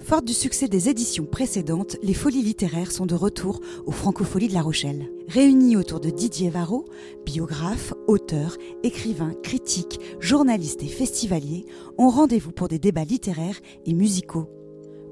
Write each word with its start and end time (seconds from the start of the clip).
Forte 0.00 0.24
du 0.24 0.32
succès 0.32 0.68
des 0.68 0.88
éditions 0.88 1.24
précédentes, 1.24 1.96
les 2.02 2.14
folies 2.14 2.42
littéraires 2.42 2.92
sont 2.92 3.04
de 3.04 3.14
retour 3.14 3.60
aux 3.84 3.92
Francopholies 3.92 4.48
de 4.48 4.54
La 4.54 4.62
Rochelle. 4.62 5.10
Réunis 5.26 5.76
autour 5.76 6.00
de 6.00 6.08
Didier 6.08 6.48
Varro, 6.48 6.86
biographe, 7.26 7.92
auteur, 8.06 8.56
écrivain, 8.82 9.34
critique, 9.42 10.00
journaliste 10.20 10.82
et 10.82 10.88
festivalier, 10.88 11.66
ont 11.98 12.08
rendez-vous 12.08 12.52
pour 12.52 12.68
des 12.68 12.78
débats 12.78 13.04
littéraires 13.04 13.60
et 13.84 13.92
musicaux. 13.92 14.48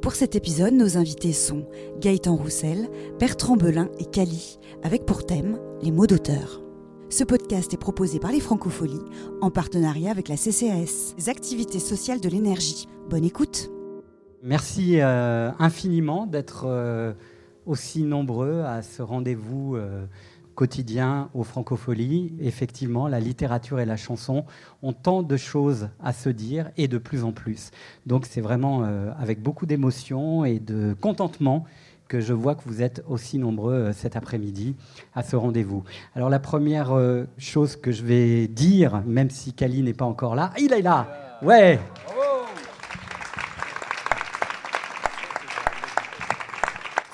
Pour 0.00 0.14
cet 0.14 0.36
épisode, 0.36 0.72
nos 0.72 0.96
invités 0.96 1.32
sont 1.32 1.66
Gaëtan 2.00 2.36
Roussel, 2.36 2.88
Bertrand 3.18 3.56
Belin 3.56 3.90
et 3.98 4.06
Cali, 4.06 4.58
avec 4.82 5.04
pour 5.04 5.26
thème 5.26 5.58
les 5.82 5.90
mots 5.90 6.06
d'auteur. 6.06 6.62
Ce 7.10 7.24
podcast 7.24 7.74
est 7.74 7.78
proposé 7.78 8.18
par 8.18 8.32
les 8.32 8.40
Francopholies 8.40 9.04
en 9.40 9.50
partenariat 9.50 10.10
avec 10.10 10.28
la 10.28 10.36
CCAS, 10.36 11.14
les 11.18 11.28
activités 11.28 11.80
sociales 11.80 12.20
de 12.20 12.28
l'énergie. 12.28 12.86
Bonne 13.10 13.24
écoute! 13.24 13.70
Merci 14.42 15.00
euh, 15.00 15.50
infiniment 15.58 16.26
d'être 16.26 16.64
euh, 16.66 17.12
aussi 17.64 18.02
nombreux 18.02 18.62
à 18.62 18.82
ce 18.82 19.02
rendez-vous 19.02 19.76
euh, 19.76 20.04
quotidien 20.54 21.30
aux 21.34 21.42
Francopholies. 21.42 22.34
Effectivement, 22.40 23.08
la 23.08 23.18
littérature 23.18 23.80
et 23.80 23.86
la 23.86 23.96
chanson 23.96 24.44
ont 24.82 24.92
tant 24.92 25.22
de 25.22 25.36
choses 25.36 25.88
à 26.02 26.12
se 26.12 26.28
dire 26.28 26.70
et 26.76 26.86
de 26.86 26.98
plus 26.98 27.24
en 27.24 27.32
plus. 27.32 27.70
Donc 28.04 28.26
c'est 28.26 28.40
vraiment 28.40 28.84
avec 29.18 29.42
beaucoup 29.42 29.66
d'émotion 29.66 30.44
et 30.44 30.58
de 30.58 30.94
contentement 30.98 31.64
que 32.08 32.20
je 32.20 32.32
vois 32.32 32.54
que 32.54 32.62
vous 32.64 32.80
êtes 32.80 33.04
aussi 33.08 33.38
nombreux 33.38 33.92
cet 33.92 34.16
après-midi 34.16 34.76
à 35.14 35.22
ce 35.22 35.36
rendez-vous. 35.36 35.84
Alors 36.14 36.30
la 36.30 36.38
première 36.38 36.96
chose 37.36 37.76
que 37.76 37.92
je 37.92 38.02
vais 38.02 38.48
dire, 38.48 39.02
même 39.04 39.28
si 39.28 39.52
Kali 39.52 39.82
n'est 39.82 39.92
pas 39.92 40.06
encore 40.06 40.34
là, 40.34 40.52
il 40.58 40.72
est 40.72 40.82
là 40.82 41.06
Ouais 41.42 41.78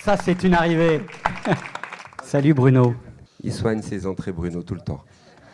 Ça, 0.04 0.16
c'est 0.16 0.42
une 0.42 0.54
arrivée. 0.54 1.00
Salut 2.24 2.54
Bruno. 2.54 2.92
Il 3.40 3.52
soigne 3.52 3.82
ses 3.82 4.04
entrées, 4.04 4.32
Bruno, 4.32 4.64
tout 4.64 4.74
le 4.74 4.80
temps. 4.80 5.04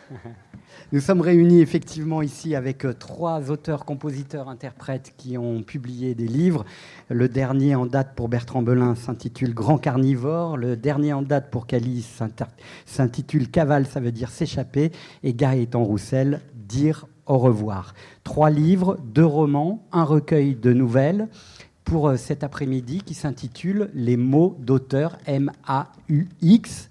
Nous 0.91 1.01
sommes 1.01 1.21
réunis 1.21 1.61
effectivement 1.61 2.23
ici 2.23 2.55
avec 2.55 2.83
euh, 2.83 2.93
trois 2.93 3.51
auteurs, 3.51 3.85
compositeurs, 3.85 4.49
interprètes 4.49 5.13
qui 5.17 5.37
ont 5.37 5.61
publié 5.61 6.15
des 6.15 6.25
livres. 6.25 6.65
Le 7.09 7.29
dernier 7.29 7.75
en 7.75 7.85
date 7.85 8.15
pour 8.15 8.27
Bertrand 8.27 8.63
Belin 8.63 8.95
s'intitule 8.95 9.53
Grand 9.53 9.77
Carnivore. 9.77 10.57
Le 10.57 10.75
dernier 10.75 11.13
en 11.13 11.21
date 11.21 11.51
pour 11.51 11.67
Calice 11.67 12.23
s'intitule 12.87 13.51
Cavale, 13.51 13.85
ça 13.85 13.99
veut 13.99 14.11
dire 14.11 14.31
s'échapper. 14.31 14.91
Et 15.21 15.35
Gaëtan 15.35 15.83
Roussel, 15.83 16.41
Dire 16.55 17.05
au 17.27 17.37
revoir. 17.37 17.93
Trois 18.23 18.49
livres, 18.49 18.97
deux 19.03 19.25
romans, 19.25 19.87
un 19.91 20.03
recueil 20.03 20.55
de 20.55 20.73
nouvelles 20.73 21.27
pour 21.89 22.09
euh, 22.09 22.17
cet 22.17 22.43
après-midi 22.43 23.01
qui 23.03 23.15
s'intitule 23.15 23.89
Les 23.95 24.15
mots 24.15 24.55
d'auteur 24.59 25.17
M-A-U-X. 25.25 26.89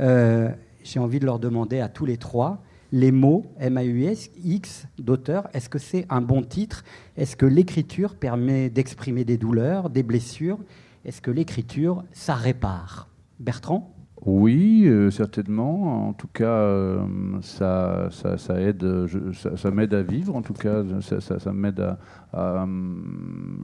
Euh, 0.00 0.50
j'ai 0.82 1.00
envie 1.00 1.18
de 1.18 1.24
leur 1.24 1.38
demander 1.38 1.80
à 1.80 1.88
tous 1.88 2.04
les 2.04 2.18
trois, 2.18 2.62
les 2.92 3.10
mots 3.10 3.46
M-A-U-X 3.58 4.86
d'auteur, 4.98 5.48
est-ce 5.54 5.70
que 5.70 5.78
c'est 5.78 6.04
un 6.10 6.20
bon 6.20 6.42
titre? 6.42 6.84
Est-ce 7.16 7.36
que 7.36 7.46
l'écriture 7.46 8.16
permet 8.16 8.68
d'exprimer 8.68 9.24
des 9.24 9.38
douleurs, 9.38 9.88
des 9.88 10.02
blessures? 10.02 10.58
Est-ce 11.06 11.22
que 11.22 11.30
l'écriture, 11.30 12.04
ça 12.12 12.34
répare? 12.34 13.08
Bertrand? 13.40 13.93
Oui, 14.26 14.84
euh, 14.86 15.10
certainement. 15.10 16.08
En 16.08 16.14
tout 16.14 16.28
cas, 16.28 16.46
euh, 16.46 16.98
ça, 17.42 18.08
ça, 18.10 18.60
aide, 18.60 19.06
ça, 19.32 19.70
m'aide 19.70 19.92
à 19.92 20.02
vivre. 20.02 20.34
En 20.34 20.40
tout 20.40 20.54
cas, 20.54 20.82
ça, 21.00 21.52
m'aide 21.52 21.80
à, 21.80 21.98
à, 22.32 22.66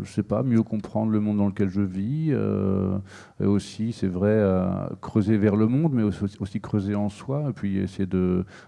je 0.03 0.11
sais 0.11 0.23
pas, 0.23 0.43
mieux 0.43 0.63
comprendre 0.63 1.13
le 1.13 1.21
monde 1.21 1.39
dans 1.39 1.47
lequel 1.47 1.71
je 1.71 1.81
vis. 1.81 2.29
Euh, 2.31 2.99
et 3.41 3.47
aussi, 3.47 3.93
c'est 3.93 4.07
vrai, 4.07 4.45
creuser 5.01 5.39
vers 5.39 5.57
le 5.57 5.67
monde, 5.67 5.95
mais 5.95 6.03
aussi, 6.03 6.61
creuser 6.61 6.95
en 6.95 7.09
soi, 7.09 7.47
et 7.49 7.53
puis 7.55 7.79
essayer 7.79 8.09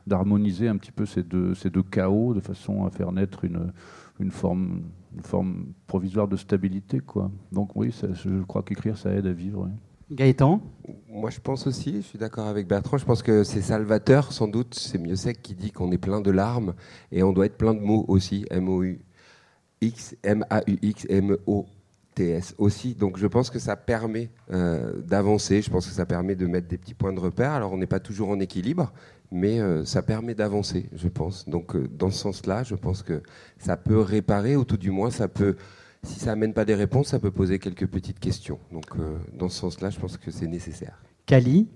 d'harmoniser 0.06 0.68
un 0.68 0.78
petit 0.78 0.92
peu 0.92 1.04
ces 1.04 1.22
deux, 1.22 1.54
ces 1.54 1.70
chaos 1.90 2.32
de 2.32 2.40
façon 2.40 2.86
à 2.86 2.90
faire 2.90 3.12
naître 3.12 3.44
une, 3.44 3.70
une 4.18 4.30
forme, 4.30 4.80
une 5.14 5.24
forme 5.24 5.66
provisoire 5.86 6.26
de 6.26 6.36
stabilité, 6.36 7.00
quoi. 7.00 7.30
Donc 7.50 7.76
oui, 7.76 7.94
je 8.24 8.42
crois 8.44 8.62
qu'écrire, 8.62 8.96
ça 8.96 9.12
aide 9.12 9.26
à 9.26 9.32
vivre. 9.32 9.68
Gaëtan 10.12 10.60
Moi, 11.08 11.30
je 11.30 11.40
pense 11.40 11.66
aussi, 11.66 11.96
je 11.96 12.06
suis 12.06 12.18
d'accord 12.18 12.46
avec 12.46 12.66
Bertrand, 12.66 12.98
je 12.98 13.04
pense 13.04 13.22
que 13.22 13.44
c'est 13.44 13.62
salvateur, 13.62 14.32
sans 14.32 14.46
doute. 14.46 14.74
C'est 14.74 14.98
mieux 14.98 15.14
qui 15.14 15.54
dit 15.54 15.72
qu'on 15.72 15.90
est 15.90 15.98
plein 15.98 16.20
de 16.20 16.30
larmes 16.30 16.74
et 17.10 17.22
on 17.22 17.32
doit 17.32 17.46
être 17.46 17.56
plein 17.56 17.72
de 17.72 17.80
mots 17.80 18.04
aussi. 18.08 18.44
M-O-U-X, 18.50 20.16
M-A-U-X, 20.22 21.06
M-O-T-S 21.08 22.54
aussi. 22.58 22.94
Donc, 22.94 23.16
je 23.16 23.26
pense 23.26 23.48
que 23.48 23.58
ça 23.58 23.74
permet 23.74 24.30
euh, 24.52 25.00
d'avancer. 25.00 25.62
Je 25.62 25.70
pense 25.70 25.86
que 25.86 25.94
ça 25.94 26.04
permet 26.04 26.34
de 26.34 26.46
mettre 26.46 26.68
des 26.68 26.76
petits 26.76 26.94
points 26.94 27.14
de 27.14 27.20
repère. 27.20 27.52
Alors, 27.52 27.72
on 27.72 27.78
n'est 27.78 27.86
pas 27.86 28.00
toujours 28.00 28.28
en 28.28 28.38
équilibre, 28.38 28.92
mais 29.30 29.60
euh, 29.60 29.86
ça 29.86 30.02
permet 30.02 30.34
d'avancer, 30.34 30.90
je 30.94 31.08
pense. 31.08 31.48
Donc, 31.48 31.74
euh, 31.74 31.88
dans 31.88 32.10
ce 32.10 32.18
sens-là, 32.18 32.64
je 32.64 32.74
pense 32.74 33.02
que 33.02 33.22
ça 33.56 33.78
peut 33.78 34.00
réparer, 34.00 34.56
ou 34.56 34.64
tout 34.64 34.76
du 34.76 34.90
moins, 34.90 35.10
ça 35.10 35.28
peut 35.28 35.56
si 36.04 36.18
ça 36.18 36.30
n'amène 36.30 36.52
pas 36.52 36.64
des 36.64 36.74
réponses, 36.74 37.08
ça 37.08 37.18
peut 37.18 37.30
poser 37.30 37.58
quelques 37.58 37.86
petites 37.86 38.18
questions. 38.18 38.58
Donc, 38.72 38.86
euh, 38.98 39.18
dans 39.34 39.48
ce 39.48 39.60
sens-là, 39.60 39.90
je 39.90 40.00
pense 40.00 40.16
que 40.16 40.30
c'est 40.30 40.48
nécessaire. 40.48 41.00
Kali 41.26 41.68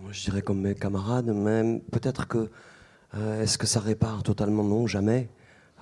Moi, 0.00 0.12
je 0.12 0.22
dirais 0.22 0.42
comme 0.42 0.60
mes 0.60 0.74
camarades, 0.74 1.26
même 1.26 1.80
peut-être 1.80 2.28
que. 2.28 2.50
Euh, 3.14 3.42
est-ce 3.42 3.56
que 3.56 3.66
ça 3.66 3.80
répare 3.80 4.22
totalement? 4.22 4.62
Non, 4.62 4.86
jamais. 4.86 5.28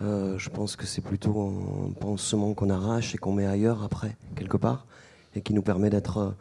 Euh, 0.01 0.39
je 0.39 0.49
pense 0.49 0.77
que 0.77 0.87
c'est 0.87 1.01
plutôt 1.01 1.89
un 1.89 1.93
pansement 1.93 2.55
qu'on 2.55 2.71
arrache 2.71 3.15
et 3.15 3.19
qu'on 3.19 3.33
met 3.33 3.47
ailleurs 3.47 3.83
après, 3.83 4.17
quelque 4.37 4.57
part, 4.57 4.87
et 5.34 5.41
qui 5.41 5.53
nous 5.55 5.63
permet 5.63 5.91
d'être 5.91 6.34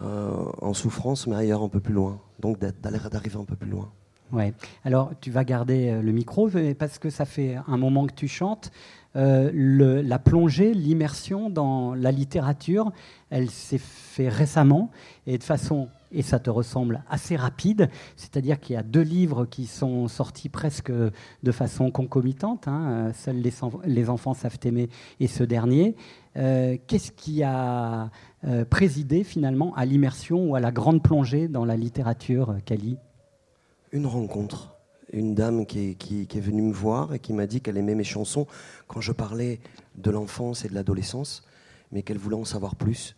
en 0.00 0.74
souffrance, 0.74 1.26
mais 1.26 1.34
ailleurs 1.34 1.62
un 1.62 1.68
peu 1.68 1.80
plus 1.80 1.92
loin. 1.92 2.20
Donc 2.38 2.60
d'arriver 2.60 3.36
un 3.36 3.44
peu 3.44 3.56
plus 3.56 3.68
loin. 3.68 3.90
Ouais. 4.30 4.54
Alors, 4.84 5.10
tu 5.20 5.32
vas 5.32 5.42
garder 5.42 6.00
le 6.00 6.12
micro 6.12 6.48
parce 6.78 7.00
que 7.00 7.10
ça 7.10 7.24
fait 7.24 7.56
un 7.66 7.76
moment 7.78 8.06
que 8.06 8.14
tu 8.14 8.28
chantes. 8.28 8.70
Euh, 9.18 10.02
la 10.02 10.18
plongée, 10.18 10.72
l'immersion 10.72 11.50
dans 11.50 11.94
la 11.94 12.12
littérature, 12.12 12.92
elle 13.30 13.50
s'est 13.50 13.78
fait 13.78 14.28
récemment 14.28 14.90
et 15.26 15.38
de 15.38 15.42
façon, 15.42 15.88
et 16.12 16.22
ça 16.22 16.38
te 16.38 16.50
ressemble, 16.50 17.02
assez 17.10 17.34
rapide. 17.34 17.90
C'est-à-dire 18.16 18.60
qu'il 18.60 18.74
y 18.74 18.78
a 18.78 18.84
deux 18.84 19.02
livres 19.02 19.44
qui 19.44 19.66
sont 19.66 20.06
sortis 20.06 20.48
presque 20.48 20.92
de 20.92 21.52
façon 21.52 21.90
concomitante. 21.90 22.68
Hein, 22.68 23.12
Seuls 23.12 23.42
les, 23.84 24.10
enfants 24.10 24.34
savent 24.34 24.58
aimer 24.62 24.88
et 25.18 25.26
ce 25.26 25.42
dernier. 25.42 25.96
Euh, 26.36 26.76
qu'est-ce 26.86 27.10
qui 27.10 27.42
a 27.42 28.10
euh, 28.44 28.64
présidé 28.64 29.24
finalement 29.24 29.74
à 29.74 29.84
l'immersion 29.84 30.50
ou 30.50 30.54
à 30.54 30.60
la 30.60 30.70
grande 30.70 31.02
plongée 31.02 31.48
dans 31.48 31.64
la 31.64 31.76
littérature, 31.76 32.56
Kali? 32.64 32.98
Une 33.90 34.06
rencontre 34.06 34.77
une 35.12 35.34
dame 35.34 35.66
qui 35.66 35.96
est, 36.00 36.40
venue 36.40 36.62
me 36.62 36.72
voir 36.72 37.14
et 37.14 37.18
qui 37.18 37.32
m'a 37.32 37.46
dit 37.46 37.60
qu'elle 37.60 37.76
aimait 37.76 37.94
mes 37.94 38.04
chansons 38.04 38.46
quand 38.86 39.00
je 39.00 39.12
parlais 39.12 39.60
de 39.96 40.10
l'enfance 40.10 40.64
et 40.64 40.68
de 40.68 40.74
l'adolescence, 40.74 41.42
mais 41.92 42.02
qu'elle 42.02 42.18
voulait 42.18 42.36
en 42.36 42.44
savoir 42.44 42.76
plus. 42.76 43.16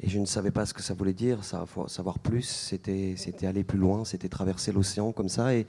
Et 0.00 0.08
je 0.08 0.18
ne 0.18 0.26
savais 0.26 0.50
pas 0.50 0.66
ce 0.66 0.74
que 0.74 0.82
ça 0.82 0.94
voulait 0.94 1.12
dire. 1.12 1.44
savoir 1.44 2.18
plus, 2.18 2.42
c'était, 2.42 3.16
aller 3.46 3.64
plus 3.64 3.78
loin, 3.78 4.04
c'était 4.04 4.28
traverser 4.28 4.72
l'océan 4.72 5.12
comme 5.12 5.28
ça. 5.28 5.54
Et, 5.54 5.66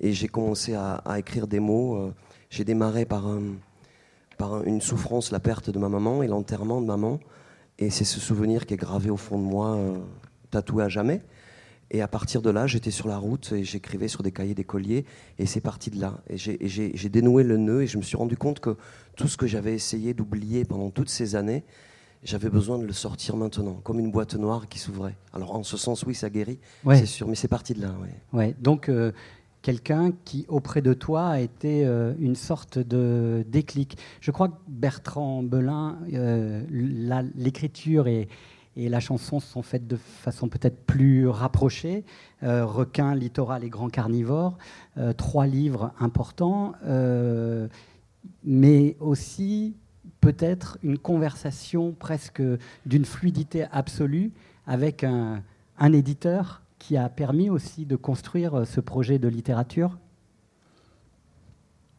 j'ai 0.00 0.28
commencé 0.28 0.74
à, 0.74 1.02
écrire 1.18 1.46
des 1.46 1.60
mots. 1.60 1.96
Euh, 1.96 2.14
j'ai 2.50 2.64
démarré 2.64 3.04
par, 3.04 3.28
une 4.64 4.80
souffrance, 4.80 5.30
la 5.30 5.40
perte 5.40 5.70
de 5.70 5.78
ma 5.78 5.88
maman 5.88 6.22
et 6.22 6.26
l'enterrement 6.26 6.80
de 6.80 6.86
maman. 6.86 7.20
Et 7.78 7.90
c'est 7.90 8.04
ce 8.04 8.20
souvenir 8.20 8.66
qui 8.66 8.74
est 8.74 8.76
gravé 8.76 9.10
au 9.10 9.16
fond 9.16 9.38
de 9.38 9.44
moi, 9.44 9.74
euh, 9.74 9.98
tatoué 10.50 10.84
à 10.84 10.88
jamais. 10.88 11.22
Et 11.94 12.02
à 12.02 12.08
partir 12.08 12.42
de 12.42 12.50
là, 12.50 12.66
j'étais 12.66 12.90
sur 12.90 13.06
la 13.06 13.18
route 13.18 13.52
et 13.52 13.62
j'écrivais 13.62 14.08
sur 14.08 14.24
des 14.24 14.32
cahiers 14.32 14.56
d'écoliers. 14.56 15.04
Et 15.38 15.46
c'est 15.46 15.60
parti 15.60 15.90
de 15.90 16.00
là. 16.00 16.18
Et 16.28 16.36
j'ai 16.36 17.08
dénoué 17.08 17.44
le 17.44 17.56
nœud 17.56 17.82
et 17.82 17.86
je 17.86 17.98
me 17.98 18.02
suis 18.02 18.16
rendu 18.16 18.36
compte 18.36 18.58
que 18.58 18.76
tout 19.16 19.28
ce 19.28 19.36
que 19.36 19.46
j'avais 19.46 19.74
essayé 19.74 20.12
d'oublier 20.12 20.64
pendant 20.64 20.90
toutes 20.90 21.08
ces 21.08 21.36
années, 21.36 21.62
j'avais 22.24 22.50
besoin 22.50 22.78
de 22.78 22.84
le 22.84 22.92
sortir 22.92 23.36
maintenant, 23.36 23.74
comme 23.84 24.00
une 24.00 24.10
boîte 24.10 24.34
noire 24.34 24.66
qui 24.68 24.80
s'ouvrait. 24.80 25.14
Alors 25.32 25.54
en 25.54 25.62
ce 25.62 25.76
sens, 25.76 26.02
oui, 26.02 26.16
ça 26.16 26.30
guérit, 26.30 26.58
c'est 26.84 27.06
sûr, 27.06 27.28
mais 27.28 27.36
c'est 27.36 27.46
parti 27.46 27.74
de 27.74 27.82
là. 27.82 27.94
Ouais. 28.32 28.56
Donc 28.58 28.88
euh, 28.88 29.12
quelqu'un 29.62 30.10
qui, 30.24 30.46
auprès 30.48 30.82
de 30.82 30.94
toi, 30.94 31.28
a 31.28 31.38
été 31.38 31.86
euh, 31.86 32.12
une 32.18 32.34
sorte 32.34 32.80
de 32.80 33.46
déclic. 33.46 33.98
Je 34.20 34.32
crois 34.32 34.48
que 34.48 34.56
Bertrand 34.66 35.44
Belin, 35.44 36.00
euh, 36.12 36.64
l'écriture 37.36 38.08
est 38.08 38.26
et 38.76 38.88
la 38.88 39.00
chanson 39.00 39.40
sont 39.40 39.62
faites 39.62 39.86
de 39.86 39.96
façon 39.96 40.48
peut-être 40.48 40.84
plus 40.84 41.28
rapprochée. 41.28 42.04
Euh, 42.42 42.66
Requin, 42.66 43.14
littoral 43.14 43.64
et 43.64 43.68
grand 43.68 43.88
carnivore, 43.88 44.58
euh, 44.98 45.12
trois 45.12 45.46
livres 45.46 45.92
importants, 46.00 46.72
euh, 46.84 47.68
mais 48.42 48.96
aussi 49.00 49.76
peut-être 50.20 50.78
une 50.82 50.98
conversation 50.98 51.92
presque 51.92 52.42
d'une 52.86 53.04
fluidité 53.04 53.66
absolue 53.70 54.32
avec 54.66 55.04
un, 55.04 55.42
un, 55.78 55.92
éditeur 55.92 56.62
qui 56.78 56.96
a 56.96 57.08
permis 57.08 57.50
aussi 57.50 57.86
de 57.86 57.96
construire 57.96 58.66
ce 58.66 58.80
projet 58.80 59.18
de 59.18 59.28
littérature 59.28 59.98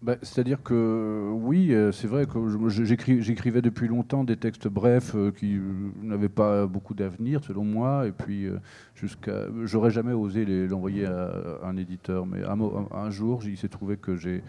Bah, 0.05 0.17
c'est-à-dire 0.21 0.61
que 0.61 1.31
oui, 1.33 1.73
euh, 1.73 1.91
c'est 1.91 2.05
vrai 2.05 2.27
que 2.27 2.69
j'écrivais 2.69 3.63
depuis 3.63 3.87
longtemps 3.87 4.23
des 4.23 4.37
textes 4.37 4.67
brefs 4.67 5.15
euh, 5.15 5.31
qui 5.31 5.59
n'avaient 6.03 6.29
pas 6.29 6.67
beaucoup 6.67 6.93
d'avenir, 6.93 7.43
selon 7.43 7.63
moi, 7.63 8.05
et 8.05 8.11
puis 8.11 8.47
jusqu'à, 8.93 9.47
j'aurais 9.63 9.89
jamais 9.89 10.13
osé 10.13 10.45
l'envoyer 10.67 11.07
à, 11.07 11.31
un 11.63 11.75
éditeur, 11.75 12.27
mais 12.27 12.43
un, 12.43 13.09
jour, 13.09 13.41
il 13.45 13.57
s'est 13.57 13.67
trouvé 13.67 13.97
que 13.97 14.15
j'ai 14.15 14.43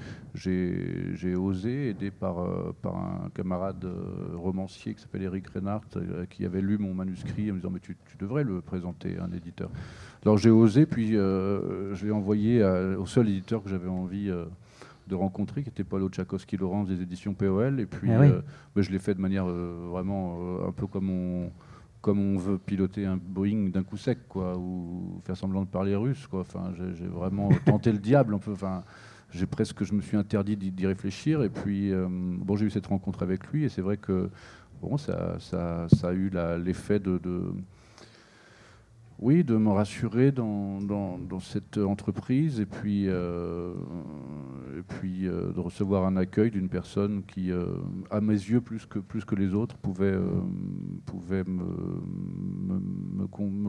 osé, 1.35 1.89
aidé 1.89 2.11
par, 2.11 2.39
un 2.39 3.31
camarade 3.33 3.89
romancier 4.35 4.93
qui 4.93 5.01
s'appelle 5.01 5.23
Eric 5.23 5.49
Reinhardt, 5.49 5.89
qui 6.29 6.45
avait 6.45 6.61
lu 6.61 6.77
mon 6.77 6.93
manuscrit 6.93 7.51
en 7.51 7.55
me 7.55 7.61
disant 7.61 7.71
mais 7.73 7.81
tu 7.81 7.97
devrais 8.19 8.45
le 8.45 8.61
présenter 8.61 9.17
à 9.17 9.25
un 9.25 9.33
éditeur. 9.33 9.71
Alors 10.23 10.37
j'ai 10.37 10.51
osé, 10.51 10.85
puis 10.85 11.13
je 11.13 12.05
l'ai 12.05 12.13
envoyé 12.13 12.63
au 12.63 13.07
seul 13.07 13.31
éditeur 13.31 13.63
que 13.63 13.71
j'avais 13.71 13.89
envie 13.89 14.31
de 15.07 15.15
rencontrer, 15.15 15.63
qui 15.63 15.69
était 15.69 15.85
Paulo 15.85 16.09
Tchaikovsky-Laurence 16.09 16.89
des 16.89 17.01
éditions 17.03 17.35
POL. 17.35 17.81
Et 17.81 17.87
puis, 17.87 18.11
ah 18.11 18.23
euh, 18.23 18.41
bah, 18.75 18.83
je 18.83 18.91
l'ai 18.91 18.99
fait 18.99 19.15
de 19.15 19.21
manière 19.21 19.47
euh, 19.49 19.89
vraiment 19.91 20.39
euh, 20.41 20.69
un 20.69 20.73
peu 20.73 20.87
comme 20.87 21.11
on, 21.11 21.51
comme 22.01 22.19
on 22.19 22.39
veut 22.39 22.59
piloter 22.59 23.07
un 23.07 23.17
Boeing 23.17 23.71
d'un 23.71 23.83
coup 23.83 23.97
sec, 23.97 24.19
quoi, 24.29 24.57
ou 24.57 25.21
faire 25.25 25.37
semblant 25.37 25.63
de 25.63 25.69
parler 25.69 25.95
russe. 25.95 26.27
Quoi. 26.27 26.41
Enfin, 26.41 26.73
j'ai 26.77 27.07
vraiment 27.07 27.49
tenté 27.67 27.93
le 27.93 27.99
diable 27.99 28.35
un 28.35 28.39
peu. 28.39 28.53
Enfin, 28.53 28.83
j'ai 29.31 29.47
presque, 29.47 29.85
je 29.85 29.93
me 29.93 30.01
suis 30.01 30.17
interdit 30.17 30.57
d'y 30.57 30.87
réfléchir. 30.87 31.43
Et 31.43 31.51
puis, 31.51 31.93
bon, 32.09 32.57
j'ai 32.57 32.67
eu 32.67 32.71
cette 32.71 32.87
rencontre 32.87 33.23
avec 33.23 33.47
lui, 33.49 33.65
et 33.65 33.69
c'est 33.69 33.83
vrai 33.83 33.97
que 33.97 34.31
bon, 34.81 34.97
ça, 34.97 35.37
ça, 35.41 35.87
ça 35.93 36.09
a 36.09 36.13
eu 36.13 36.31
l'effet 36.65 36.99
de 37.01 37.21
oui, 39.19 39.45
de 39.45 39.57
me 39.57 39.71
rassurer 39.71 40.31
dans, 40.31 40.79
cette 41.41 41.79
entreprise 41.79 42.61
et 42.61 42.67
puis, 42.67 43.09
euh, 43.09 43.73
euh, 45.05 45.53
de 45.53 45.61
recevoir 45.61 46.05
un 46.05 46.17
accueil 46.17 46.51
d'une 46.51 46.69
personne 46.69 47.23
qui, 47.25 47.51
euh, 47.51 47.65
à 48.11 48.21
mes 48.21 48.35
yeux, 48.35 48.61
plus 48.61 48.87
que, 48.87 49.35
les 49.35 49.55
autres, 49.55 49.77
pouvait, 49.79 50.19
me, 51.47 51.97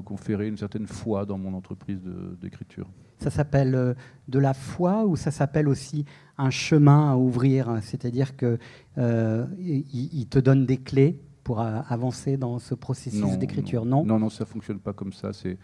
conférer 0.01 0.47
une 0.47 0.57
certaine 0.57 0.87
foi 0.87 1.25
dans 1.25 1.37
mon 1.37 1.53
entreprise 1.53 2.01
d'écriture. 2.41 2.89
Ça 3.19 3.29
s'appelle 3.29 3.95
de 4.27 4.39
la 4.39 4.53
foi 4.53 5.05
ou 5.05 5.15
ça 5.15 5.31
s'appelle 5.31 5.69
aussi 5.69 6.05
un 6.37 6.49
chemin 6.49 7.11
à 7.11 7.15
ouvrir? 7.15 7.79
C'est-à-dire 7.81 8.35
qu'il 8.35 8.59
il 8.97 10.27
te 10.27 10.39
donne 10.39 10.65
des 10.65 10.77
clés 10.77 11.21
pour 11.47 11.61
avancer 11.61 12.35
dans 12.35 12.59
ce 12.59 12.75
processus 12.75 13.37
d'écriture, 13.37 13.85
non, 13.85 14.03
non 14.03 14.19
Non, 14.19 14.29
ça 14.29 14.43
ne 14.43 14.49
fonctionne 14.49 14.79
pas 14.79 14.91
comme 14.91 15.13
ça. 15.13 15.31
C'est 15.31 15.57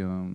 un. 0.00 0.26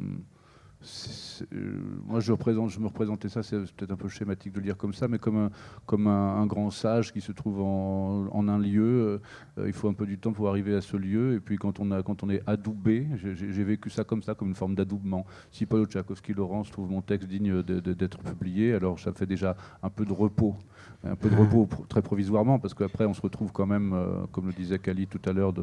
Euh, 1.53 1.79
moi, 2.05 2.19
je, 2.19 2.31
représente, 2.31 2.69
je 2.69 2.79
me 2.79 2.85
représentais 2.87 3.27
ça, 3.29 3.41
c'est 3.41 3.57
peut-être 3.57 3.91
un 3.91 3.95
peu 3.95 4.09
schématique 4.09 4.51
de 4.51 4.59
le 4.59 4.65
dire 4.65 4.77
comme 4.77 4.93
ça, 4.93 5.07
mais 5.07 5.17
comme 5.17 5.37
un, 5.37 5.49
comme 5.87 6.05
un, 6.05 6.45
grand 6.45 6.69
sage 6.69 7.11
qui 7.11 7.21
se 7.21 7.31
trouve 7.31 7.61
en, 7.61 8.27
en 8.31 8.47
un 8.47 8.59
lieu. 8.59 9.19
Euh, 9.57 9.65
il 9.65 9.73
faut 9.73 9.87
un 9.87 9.93
peu 9.93 10.05
du 10.05 10.19
temps 10.19 10.31
pour 10.31 10.47
arriver 10.47 10.75
à 10.75 10.81
ce 10.81 10.95
lieu. 10.95 11.33
Et 11.33 11.39
puis, 11.39 11.57
quand 11.57 11.79
on, 11.79 11.89
a, 11.89 12.03
quand 12.03 12.21
on 12.21 12.29
est 12.29 12.43
adoubé, 12.45 13.07
j'ai 13.15 13.63
vécu 13.63 13.89
ça 13.89 14.03
comme 14.03 14.21
ça, 14.21 14.35
comme 14.35 14.49
une 14.49 14.55
forme 14.55 14.75
d'adoubement. 14.75 15.25
Si 15.49 15.65
Paulo 15.65 15.87
Tchaikovsky-Laurence 15.87 16.69
trouve 16.69 16.91
mon 16.91 17.01
texte 17.01 17.27
digne 17.27 17.63
d'être 17.63 18.19
publié, 18.19 18.75
alors 18.75 18.99
ça 18.99 19.11
fait 19.11 19.25
déjà 19.25 19.55
un 19.81 19.89
peu 19.89 20.05
de 20.05 20.13
repos 20.13 20.55
un 21.03 21.15
peu 21.15 21.29
de 21.29 21.35
repos 21.35 21.67
très 21.89 22.01
provisoirement, 22.01 22.59
parce 22.59 22.73
qu'après 22.73 23.05
on 23.05 23.13
se 23.13 23.21
retrouve 23.21 23.51
quand 23.51 23.65
même, 23.65 23.93
euh, 23.93 24.25
comme 24.31 24.47
le 24.47 24.53
disait 24.53 24.79
Kali 24.79 25.07
tout 25.07 25.21
à 25.25 25.33
l'heure, 25.33 25.53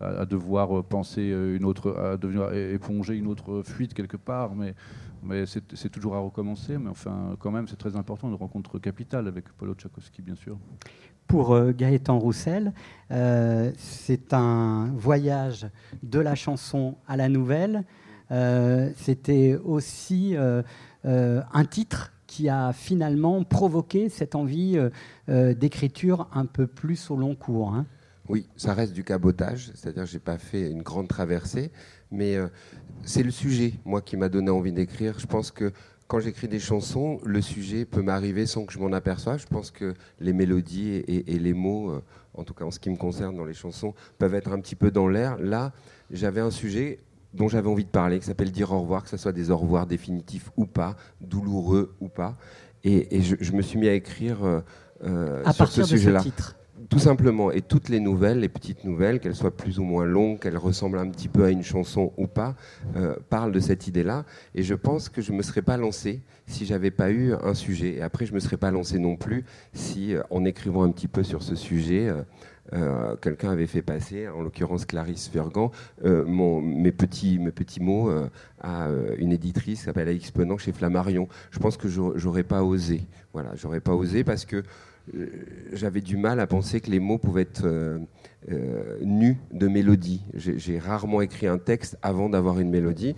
à, 0.00 0.24
devoir 0.24 0.78
euh, 0.78 0.82
penser 0.82 1.30
euh, 1.30 1.56
une 1.56 1.64
autre, 1.64 1.96
à 1.98 2.16
devenir 2.16 2.52
éponger 2.52 3.16
une 3.16 3.26
autre 3.26 3.62
fuite 3.64 3.94
quelque 3.94 4.16
part, 4.16 4.52
mais, 4.54 4.74
c'est 5.46 5.90
toujours 5.90 6.16
à 6.16 6.18
recommencer. 6.18 6.78
Mais 6.78 6.88
enfin, 6.88 7.36
quand 7.38 7.50
même, 7.50 7.68
c'est 7.68 7.76
très 7.76 7.94
important 7.94 8.28
une 8.28 8.36
rencontre 8.36 8.78
capitale 8.78 9.28
avec 9.28 9.50
Paulo 9.52 9.74
Tchaikovsky, 9.74 10.22
bien 10.22 10.34
sûr. 10.34 10.56
Pour 11.26 11.60
Gaëtan 11.72 12.18
Roussel, 12.18 12.72
c'est 13.76 14.32
un 14.32 14.90
voyage 14.96 15.68
de 16.02 16.20
la 16.20 16.34
chanson 16.34 16.96
à 17.06 17.18
la 17.18 17.28
nouvelle. 17.28 17.84
C'était 18.30 19.58
aussi 19.62 20.36
un 21.04 21.64
titre 21.66 22.12
qui 22.30 22.48
a 22.48 22.72
finalement 22.72 23.42
provoqué 23.42 24.08
cette 24.08 24.36
envie 24.36 24.78
euh, 24.78 24.90
euh, 25.28 25.52
d'écriture 25.52 26.28
un 26.32 26.46
peu 26.46 26.68
plus 26.68 27.10
au 27.10 27.16
long 27.16 27.34
cours. 27.34 27.74
Hein. 27.74 27.86
Oui, 28.28 28.46
ça 28.56 28.72
reste 28.72 28.92
du 28.92 29.02
cabotage, 29.02 29.72
c'est-à-dire 29.74 30.04
que 30.04 30.08
je 30.08 30.14
n'ai 30.14 30.20
pas 30.20 30.38
fait 30.38 30.70
une 30.70 30.82
grande 30.82 31.08
traversée, 31.08 31.72
mais 32.12 32.36
euh, 32.36 32.46
c'est 33.02 33.24
le 33.24 33.32
sujet, 33.32 33.72
moi, 33.84 34.00
qui 34.00 34.16
m'a 34.16 34.28
donné 34.28 34.48
envie 34.48 34.70
d'écrire. 34.70 35.18
Je 35.18 35.26
pense 35.26 35.50
que 35.50 35.72
quand 36.06 36.20
j'écris 36.20 36.46
des 36.46 36.60
chansons, 36.60 37.18
le 37.24 37.42
sujet 37.42 37.84
peut 37.84 38.02
m'arriver 38.02 38.46
sans 38.46 38.64
que 38.64 38.72
je 38.72 38.78
m'en 38.78 38.92
aperçoive. 38.92 39.40
Je 39.40 39.48
pense 39.48 39.72
que 39.72 39.94
les 40.20 40.32
mélodies 40.32 41.02
et, 41.08 41.34
et, 41.34 41.38
les 41.40 41.52
mots, 41.52 42.00
en 42.34 42.44
tout 42.44 42.54
cas 42.54 42.64
en 42.64 42.70
ce 42.70 42.78
qui 42.78 42.90
me 42.90 42.96
concerne 42.96 43.36
dans 43.36 43.44
les 43.44 43.54
chansons, 43.54 43.94
peuvent 44.18 44.34
être 44.34 44.52
un 44.52 44.60
petit 44.60 44.76
peu 44.76 44.92
dans 44.92 45.08
l'air. 45.08 45.36
Là, 45.40 45.72
j'avais 46.12 46.40
un 46.40 46.50
sujet 46.52 47.00
dont 47.34 47.48
j'avais 47.48 47.68
envie 47.68 47.84
de 47.84 47.90
parler, 47.90 48.18
qui 48.18 48.26
s'appelle 48.26 48.50
Dire 48.50 48.72
au 48.72 48.80
revoir, 48.80 49.02
que 49.02 49.08
ce 49.08 49.16
soit 49.16 49.32
des 49.32 49.50
au 49.50 49.56
revoir 49.56 49.86
définitifs 49.86 50.50
ou 50.56 50.66
pas, 50.66 50.96
douloureux 51.20 51.94
ou 52.00 52.08
pas. 52.08 52.36
Et, 52.82 53.20
je, 53.20 53.52
me 53.52 53.62
suis 53.62 53.78
mis 53.78 53.88
à 53.88 53.94
écrire 53.94 54.42
euh, 54.42 54.60
euh, 55.04 55.52
sur 55.52 55.68
ce 55.68 55.84
sujet-là. 55.84 56.22
Tout 56.88 56.98
simplement. 56.98 57.52
Et 57.52 57.60
toutes 57.60 57.88
les 57.88 58.00
nouvelles, 58.00 58.40
les 58.40 58.48
petites 58.48 58.84
nouvelles, 58.84 59.20
qu'elles 59.20 59.34
soient 59.34 59.54
plus 59.54 59.78
ou 59.78 59.84
moins 59.84 60.06
longues, 60.06 60.38
qu'elles 60.38 60.56
ressemblent 60.56 60.98
un 60.98 61.08
petit 61.08 61.28
peu 61.28 61.44
à 61.44 61.50
une 61.50 61.62
chanson 61.62 62.12
ou 62.16 62.26
pas, 62.26 62.54
euh, 62.96 63.14
parlent 63.28 63.52
de 63.52 63.60
cette 63.60 63.86
idée-là. 63.86 64.24
Et 64.54 64.62
je 64.62 64.74
pense 64.74 65.08
que 65.08 65.20
je 65.20 65.32
ne 65.32 65.36
me 65.36 65.42
serais 65.42 65.62
pas 65.62 65.76
lancé 65.76 66.22
si 66.46 66.64
j'avais 66.64 66.90
pas 66.90 67.10
eu 67.10 67.34
un 67.34 67.54
sujet. 67.54 67.96
Et 67.96 68.02
après, 68.02 68.24
je 68.24 68.32
ne 68.32 68.36
me 68.36 68.40
serais 68.40 68.56
pas 68.56 68.70
lancé 68.70 68.98
non 68.98 69.16
plus 69.16 69.44
si, 69.74 70.14
en 70.30 70.44
écrivant 70.44 70.82
un 70.82 70.90
petit 70.90 71.08
peu 71.08 71.22
sur 71.22 71.42
ce 71.42 71.54
sujet, 71.54 72.08
euh, 72.08 72.22
quelqu'un 73.20 73.50
avait 73.50 73.66
fait 73.66 73.82
passer, 73.82 74.28
en 74.28 74.42
l'occurrence 74.42 74.84
Clarisse 74.84 75.28
Fergan, 75.28 75.72
euh, 76.04 76.24
mes, 76.60 76.92
petits, 76.92 77.38
mes 77.38 77.50
petits 77.50 77.80
mots 77.80 78.10
euh, 78.10 78.28
à 78.60 78.88
une 79.18 79.32
éditrice 79.32 79.80
qui 79.80 79.84
s'appelle 79.84 80.08
Alix 80.08 80.32
chez 80.58 80.72
Flammarion. 80.72 81.28
Je 81.50 81.58
pense 81.58 81.76
que 81.76 81.88
j'aurais 81.88 82.44
pas 82.44 82.62
osé. 82.62 83.02
Voilà, 83.32 83.50
j'aurais 83.56 83.80
pas 83.80 83.94
osé 83.94 84.24
parce 84.24 84.44
que 84.44 84.62
j'avais 85.72 86.00
du 86.00 86.16
mal 86.16 86.38
à 86.40 86.46
penser 86.46 86.80
que 86.80 86.90
les 86.90 87.00
mots 87.00 87.18
pouvaient 87.18 87.42
être 87.42 87.98
nus 89.02 89.38
de 89.52 89.66
mélodie. 89.66 90.22
J'ai 90.34 90.78
rarement 90.78 91.20
écrit 91.20 91.46
un 91.46 91.58
texte 91.58 91.98
avant 92.02 92.28
d'avoir 92.28 92.60
une 92.60 92.70
mélodie. 92.70 93.16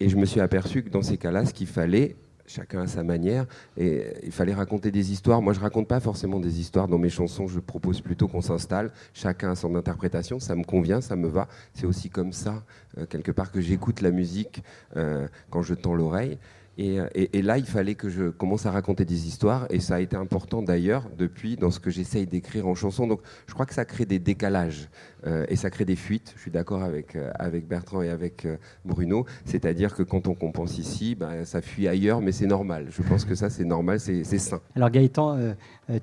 Et 0.00 0.08
je 0.08 0.16
me 0.16 0.24
suis 0.24 0.40
aperçu 0.40 0.82
que 0.82 0.88
dans 0.88 1.02
ces 1.02 1.18
cas-là, 1.18 1.44
ce 1.44 1.52
qu'il 1.52 1.66
fallait, 1.66 2.16
chacun 2.50 2.82
à 2.82 2.86
sa 2.86 3.02
manière. 3.02 3.46
Et 3.76 4.12
il 4.22 4.32
fallait 4.32 4.54
raconter 4.54 4.90
des 4.90 5.12
histoires. 5.12 5.40
Moi, 5.40 5.52
je 5.52 5.60
raconte 5.60 5.88
pas 5.88 6.00
forcément 6.00 6.40
des 6.40 6.60
histoires 6.60 6.88
dans 6.88 6.98
mes 6.98 7.08
chansons. 7.08 7.46
Je 7.46 7.60
propose 7.60 8.00
plutôt 8.00 8.28
qu'on 8.28 8.40
s'installe. 8.40 8.90
Chacun 9.14 9.52
a 9.52 9.54
son 9.54 9.74
interprétation. 9.76 10.40
Ça 10.40 10.54
me 10.54 10.64
convient, 10.64 11.00
ça 11.00 11.16
me 11.16 11.28
va. 11.28 11.48
C'est 11.74 11.86
aussi 11.86 12.10
comme 12.10 12.32
ça, 12.32 12.62
euh, 12.98 13.06
quelque 13.06 13.30
part, 13.30 13.52
que 13.52 13.60
j'écoute 13.60 14.00
la 14.00 14.10
musique 14.10 14.62
euh, 14.96 15.28
quand 15.50 15.62
je 15.62 15.74
tends 15.74 15.94
l'oreille. 15.94 16.38
Et, 16.82 17.42
là, 17.42 17.58
il 17.58 17.66
fallait 17.66 17.94
que 17.94 18.08
je 18.08 18.30
commence 18.30 18.64
à 18.64 18.70
raconter 18.70 19.04
des 19.04 19.26
histoires, 19.26 19.66
et 19.68 19.80
ça 19.80 19.96
a 19.96 20.00
été 20.00 20.16
important 20.16 20.62
d'ailleurs 20.62 21.10
depuis 21.18 21.56
dans 21.56 21.70
ce 21.70 21.78
que 21.78 21.90
j'essaye 21.90 22.26
d'écrire 22.26 22.66
en 22.66 22.74
chanson. 22.74 23.06
Donc, 23.06 23.20
je 23.46 23.52
crois 23.52 23.66
que 23.66 23.74
ça 23.74 23.84
crée 23.84 24.06
des 24.06 24.18
décalages 24.18 24.88
euh, 25.26 25.44
et 25.50 25.56
ça 25.56 25.68
crée 25.68 25.84
des 25.84 25.96
fuites. 25.96 26.32
Je 26.36 26.40
suis 26.40 26.50
d'accord 26.50 26.82
avec 26.82 27.16
euh, 27.16 27.30
avec 27.34 27.68
Bertrand 27.68 28.00
et 28.00 28.08
avec 28.08 28.46
euh, 28.46 28.56
Bruno, 28.86 29.26
c'est-à-dire 29.44 29.94
que 29.94 30.02
quand 30.02 30.26
on 30.26 30.34
compense 30.34 30.78
ici, 30.78 31.14
ben, 31.14 31.44
ça 31.44 31.60
fuit 31.60 31.86
ailleurs, 31.86 32.22
mais 32.22 32.32
c'est 32.32 32.46
normal. 32.46 32.86
Je 32.88 33.02
pense 33.02 33.26
que 33.26 33.34
ça, 33.34 33.50
c'est 33.50 33.66
normal, 33.66 34.00
c'est 34.00 34.24
sain. 34.24 34.60
Alors 34.74 34.88
Gaëtan, 34.88 35.54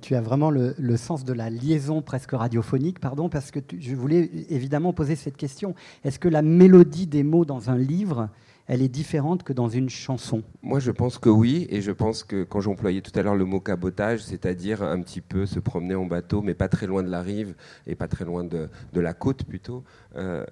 tu 0.01 0.13
as 0.13 0.22
vraiment 0.22 0.51
le, 0.51 0.75
sens 0.98 1.25
de 1.25 1.34
la 1.34 1.50
liaison 1.50 2.03
presque 2.03 2.34
radiophonique, 2.34 3.00
pardon, 3.00 3.29
parce 3.29 3.50
que 3.50 3.60
je 3.79 3.96
voulais 3.96 4.29
évidemment 4.50 4.93
poser 4.93 5.15
cette 5.15 5.38
question. 5.38 5.74
Est-ce 6.03 6.19
que 6.19 6.27
la 6.27 6.43
mélodie 6.43 7.07
des 7.07 7.24
mots 7.24 7.46
dans 7.46 7.72
un 7.72 7.77
livre 7.77 8.29
elle 8.68 8.82
est 8.82 8.90
différente 8.90 9.44
que 9.44 9.54
dans 9.54 9.70
une 9.70 9.90
chanson. 9.90 10.44
Moi, 10.62 10.80
je 10.80 10.92
pense 10.92 11.18
que 11.18 11.30
oui, 11.30 11.68
et 11.70 11.82
je 11.82 11.92
pense 11.92 12.24
que 12.24 12.44
quand 12.44 12.60
j'employais 12.60 13.02
tout 13.02 13.18
à 13.18 13.24
l'heure 13.24 13.36
le 13.36 13.46
mot 13.46 13.60
cabotage, 13.60 14.24
c'est-à-dire 14.24 14.84
un 14.84 15.02
petit 15.02 15.22
peu 15.22 15.46
se 15.46 15.60
promener 15.60 15.96
en 15.96 16.06
bateau, 16.06 16.42
mais 16.42 16.54
pas 16.54 16.68
très 16.68 16.86
loin 16.86 17.02
de 17.02 17.10
la 17.10 17.22
rive 17.22 17.56
et 17.88 17.96
pas 17.96 18.08
très 18.08 18.26
loin 18.26 18.44
de, 18.44 18.70
la 18.94 19.14
côte 19.14 19.46
plutôt, 19.46 19.84
euh, 20.16 20.46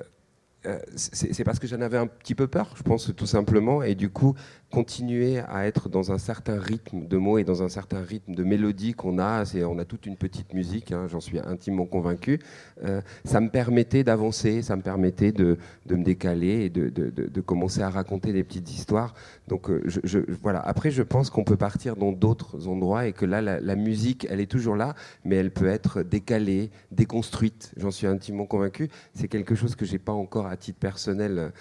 euh, 0.66 0.80
c'est 0.96 1.44
parce 1.44 1.60
que 1.60 1.68
j'en 1.68 1.82
avais 1.82 1.98
un 1.98 2.08
petit 2.08 2.36
peu 2.36 2.48
peur, 2.48 2.74
je 2.76 2.84
pense 2.84 3.14
tout 3.16 3.26
simplement, 3.26 3.84
et 3.84 3.96
du 3.96 4.10
coup, 4.10 4.36
continuer 4.72 5.40
à 5.40 5.68
être 5.68 5.90
dans 5.90 6.12
un 6.12 6.18
certain 6.18 6.60
rythme 6.60 7.08
de 7.08 7.18
mots 7.18 7.38
et 7.38 7.44
dans 7.44 7.64
un 7.64 7.70
certain 7.70 8.02
rythme 8.02 8.36
de 8.36 8.44
mélodie 8.44 8.94
qu'on 8.94 9.20
a, 9.20 9.44
on 9.66 9.80
a 9.80 9.86
toute 9.86 10.06
une 10.06 10.18
petite 10.18 10.54
musique, 10.54 10.92
hein, 10.92 11.08
j'en 11.08 11.20
suis 11.20 11.40
intimement 11.40 11.86
convaincu, 11.86 12.40
euh, 12.84 13.02
ça 13.24 13.40
me 13.40 13.50
permettait 13.50 14.04
d'avancer, 14.04 14.62
ça 14.62 14.76
me 14.76 14.82
permettait 14.82 15.32
de, 15.32 15.58
me 15.90 16.04
décaler 16.04 16.66
et 16.66 16.70
de, 16.70 17.42
commencer 17.42 17.82
à 17.82 17.90
raconter 17.90 18.34
des 18.34 18.44
petites 18.44 18.72
histoires. 18.72 19.14
Donc 19.48 19.70
euh, 19.70 19.84
voilà. 20.42 20.60
Après, 20.60 20.92
je 20.92 21.04
pense 21.04 21.30
qu'on 21.30 21.44
peut 21.44 21.58
partir 21.58 21.96
dans 21.96 22.12
d'autres 22.12 22.68
endroits 22.68 23.08
et 23.08 23.14
que 23.14 23.26
là, 23.26 23.42
la, 23.42 23.76
musique, 23.76 24.28
elle 24.30 24.40
est 24.40 24.50
toujours 24.50 24.76
là, 24.76 24.96
mais 25.24 25.36
elle 25.36 25.52
peut 25.52 25.68
être 25.68 26.02
décalée, 26.02 26.72
déconstruite. 26.92 27.72
J'en 27.78 27.92
suis 27.92 28.08
intimement 28.08 28.46
convaincu. 28.46 28.90
C'est 29.14 29.28
quelque 29.28 29.56
chose 29.56 29.76
que 29.76 29.86
j'ai 29.86 30.00
pas 30.00 30.14
encore 30.14 30.48
à 30.48 30.58
titre 30.58 30.80
personnel 30.80 31.52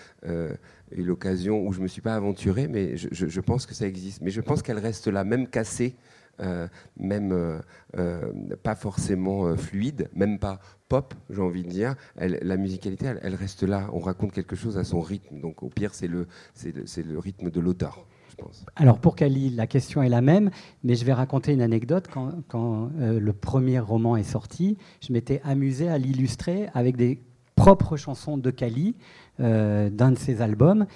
l'occasion 1.02 1.66
où 1.66 1.72
je 1.72 1.80
me 1.80 1.88
suis 1.88 2.02
pas 2.02 2.14
aventuré, 2.14 2.68
mais 2.68 2.96
je, 2.96 3.40
pense 3.40 3.66
que 3.66 3.74
ça 3.74 3.86
existe. 3.86 4.20
Mais 4.22 4.30
je 4.30 4.40
pense 4.40 4.62
qu'elle 4.62 4.78
reste 4.78 5.08
là, 5.08 5.24
même 5.24 5.48
cassée, 5.48 5.96
même 6.96 7.62
pas 8.62 8.74
forcément 8.74 9.56
fluide, 9.56 10.08
même 10.14 10.38
pas 10.38 10.60
pop, 10.88 11.14
j'ai 11.30 11.40
envie 11.40 11.62
de 11.62 11.68
dire. 11.68 11.94
La 12.16 12.56
musicalité, 12.56 13.06
elle, 13.22 13.34
reste 13.34 13.62
là. 13.62 13.88
On 13.92 13.98
raconte 13.98 14.32
quelque 14.32 14.56
chose 14.56 14.78
à 14.78 14.84
son 14.84 15.00
rythme. 15.00 15.40
Donc 15.40 15.62
au 15.62 15.68
pire, 15.68 15.94
c'est 15.94 16.08
le, 16.08 16.26
le, 16.64 17.02
le 17.02 17.18
rythme 17.18 17.50
de 17.50 17.60
l'auteur. 17.60 18.06
Alors 18.76 18.98
pour 18.98 19.16
Kali, 19.16 19.50
la 19.50 19.66
question 19.66 20.02
est 20.02 20.08
la 20.08 20.20
même, 20.20 20.50
mais 20.82 20.94
je 20.94 21.04
vais 21.04 21.12
raconter 21.12 21.52
une 21.52 21.62
anecdote. 21.62 22.08
Quand, 22.08 22.90
euh, 22.98 23.20
le 23.20 23.32
premier 23.32 23.78
roman 23.78 24.16
est 24.16 24.22
sorti, 24.22 24.76
je 25.00 25.12
m'étais 25.12 25.40
amusé 25.44 25.88
à 25.88 25.98
l'illustrer 25.98 26.68
avec 26.74 26.96
des 26.96 27.20
propres 27.56 27.96
chansons 27.96 28.36
de 28.38 28.50
Kali, 28.50 28.94
euh, 29.40 29.90
d'un 29.90 30.12
de 30.12 30.18
ses 30.18 30.42
albums. 30.42 30.86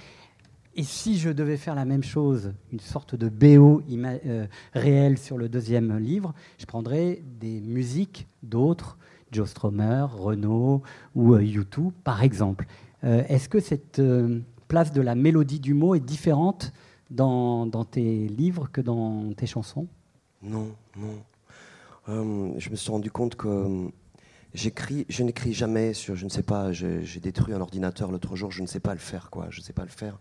Et 0.74 0.82
si 0.82 1.18
je 1.18 1.30
devais 1.30 1.56
faire 1.56 1.74
la 1.74 1.84
même 1.84 2.04
chose, 2.04 2.52
une 2.72 2.80
sorte 2.80 3.14
de 3.14 3.28
BO 3.28 3.82
euh, 3.90 4.46
réel 4.74 5.18
sur 5.18 5.38
le 5.38 5.48
deuxième 5.48 5.96
livre, 5.98 6.34
je 6.58 6.66
prendrais 6.66 7.22
des 7.40 7.60
musiques 7.60 8.28
d'autres, 8.42 8.96
Joe 9.32 9.48
Strummer, 9.48 10.06
Renault 10.10 10.82
ou 11.14 11.36
U2 11.36 11.90
par 12.04 12.22
exemple. 12.22 12.66
Est-ce 13.02 13.48
que 13.48 13.60
cette 13.60 14.02
place 14.66 14.92
de 14.92 15.00
la 15.00 15.14
mélodie 15.14 15.60
du 15.60 15.74
mot 15.74 15.94
est 15.94 16.00
différente 16.00 16.72
dans, 17.10 17.84
tes 17.84 18.28
livres 18.28 18.68
que 18.70 18.80
dans 18.80 19.32
tes 19.34 19.46
chansons? 19.46 19.88
Non, 20.42 20.68
non. 20.96 21.22
Euh, 22.08 22.52
je 22.58 22.70
me 22.70 22.76
suis 22.76 22.90
rendu 22.90 23.10
compte 23.10 23.34
que 23.34 23.48
euh, 23.48 23.88
j'écris, 24.54 25.06
je 25.08 25.22
n'écris 25.22 25.52
jamais 25.52 25.94
sur, 25.94 26.16
je 26.16 26.24
ne 26.24 26.30
sais 26.30 26.42
pas, 26.42 26.72
j'ai 26.72 27.20
détruit 27.20 27.54
un 27.54 27.60
ordinateur 27.60 28.10
l'autre 28.10 28.36
jour, 28.36 28.50
je 28.50 28.62
ne 28.62 28.66
sais 28.66 28.80
pas 28.80 28.94
le 28.94 29.00
faire, 29.00 29.30
quoi. 29.30 29.46
Je 29.50 29.60
ne 29.60 29.64
sais 29.64 29.72
pas 29.72 29.84
le 29.84 29.90
faire. 29.90 30.18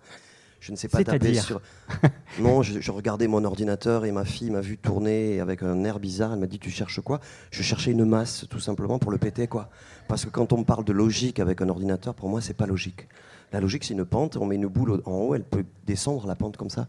Je 0.59 0.71
ne 0.71 0.77
sais 0.77 0.87
pas 0.87 1.03
taper 1.03 1.35
sur. 1.35 1.61
non, 2.39 2.63
je, 2.63 2.91
regardais 2.91 3.27
mon 3.27 3.43
ordinateur 3.43 4.05
et 4.05 4.11
ma 4.11 4.25
fille 4.25 4.49
m'a 4.49 4.61
vu 4.61 4.77
tourner 4.77 5.39
avec 5.39 5.61
un 5.61 5.83
air 5.83 5.99
bizarre. 5.99 6.33
Elle 6.33 6.39
m'a 6.39 6.47
dit 6.47 6.57
Tu 6.57 6.71
cherches 6.71 6.99
quoi? 6.99 7.19
Je 7.51 7.61
cherchais 7.61 7.91
une 7.91 8.05
masse, 8.05 8.45
tout 8.49 8.59
simplement, 8.59 8.97
pour 8.97 9.11
le 9.11 9.19
péter, 9.19 9.47
quoi. 9.47 9.69
Parce 10.07 10.25
que 10.25 10.29
quand 10.29 10.53
on 10.53 10.57
me 10.57 10.63
parle 10.63 10.83
de 10.83 10.93
logique 10.93 11.39
avec 11.39 11.61
un 11.61 11.69
ordinateur, 11.69 12.15
pour 12.15 12.27
moi, 12.27 12.41
c'est 12.41 12.55
pas 12.55 12.65
logique. 12.65 13.07
La 13.53 13.61
logique, 13.61 13.83
c'est 13.83 13.93
une 13.93 14.03
pente, 14.03 14.35
on 14.35 14.45
met 14.45 14.55
une 14.55 14.67
boule 14.67 15.01
en 15.05 15.11
haut, 15.11 15.35
elle 15.35 15.43
peut 15.43 15.63
descendre 15.85 16.27
la 16.27 16.35
pente 16.35 16.57
comme 16.57 16.69
ça. 16.69 16.87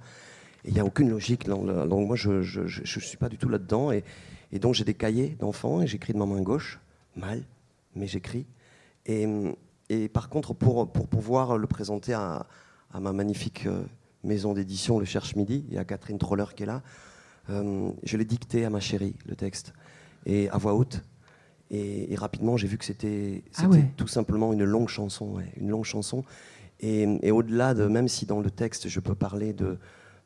Il 0.65 0.73
n'y 0.73 0.81
a 0.81 0.85
aucune 0.85 1.11
logique. 1.11 1.47
Donc 1.47 2.07
moi, 2.07 2.17
je 2.17 2.31
ne 2.31 2.85
suis 2.85 3.17
pas 3.17 3.29
du 3.29 3.39
tout 3.39 3.49
là-dedans. 3.49 3.93
Et, 3.93 4.03
donc 4.59 4.75
j'ai 4.75 4.85
des 4.85 4.95
cahiers 4.95 5.37
d'enfants 5.39 5.83
et 5.83 5.87
j'écris 5.87 6.15
de 6.15 6.19
ma 6.19 6.27
main 6.27 6.41
gauche, 6.41 6.81
mal, 7.19 7.43
mais 7.95 8.07
j'écris. 8.07 8.47
Et, 9.07 10.09
par 10.13 10.29
contre, 10.29 10.55
pour, 10.55 10.91
pour 10.91 11.09
pouvoir 11.09 11.59
le 11.59 11.67
présenter 11.67 12.13
à, 12.13 12.47
ma 12.99 13.13
magnifique 13.13 13.67
euh, 13.67 13.83
maison 14.25 14.53
d'édition, 14.55 14.99
le 14.99 15.05
Cherche 15.05 15.37
Midi, 15.37 15.65
et 15.71 15.79
à 15.79 15.85
Catherine 15.85 16.19
Troller 16.19 16.45
qui 16.55 16.65
est 16.65 16.67
là, 16.67 16.83
euh, 17.51 17.91
je 18.03 18.17
l'ai 18.17 18.25
dicté 18.25 18.65
à 18.65 18.71
ma 18.71 18.81
chérie, 18.81 19.15
le 19.27 19.35
texte, 19.35 19.73
et 20.27 20.49
à 20.51 20.59
voix 20.59 20.75
haute. 20.75 21.03
Et, 21.71 22.15
rapidement, 22.17 22.57
j'ai 22.57 22.67
vu 22.67 22.79
que 22.79 22.85
c'était 22.85 23.43
ah 23.59 23.67
tout 23.97 24.09
simplement 24.09 24.53
une 24.53 24.65
longue 24.65 24.89
chanson, 24.89 25.37
une 25.59 25.69
longue 25.69 25.85
chanson. 25.85 26.25
Et, 26.81 27.31
au-delà 27.31 27.75
de, 27.75 27.87
même 27.87 28.09
si 28.09 28.25
dans 28.25 28.41
le 28.41 28.51
texte, 28.51 28.89
je 28.89 29.01
peux 29.01 29.15
parler 29.15 29.53
de, 29.53 29.79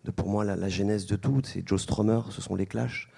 de 0.05 0.11
pour 0.11 0.29
moi 0.29 0.45
la, 0.45 0.69
genèse 0.69 1.07
de 1.07 1.17
tout, 1.17 1.41
c'est 1.45 1.67
Joe 1.67 1.81
Strummer, 1.81 2.21
ce 2.31 2.41
sont 2.41 2.55
les 2.55 2.67
clashs. 2.67 3.09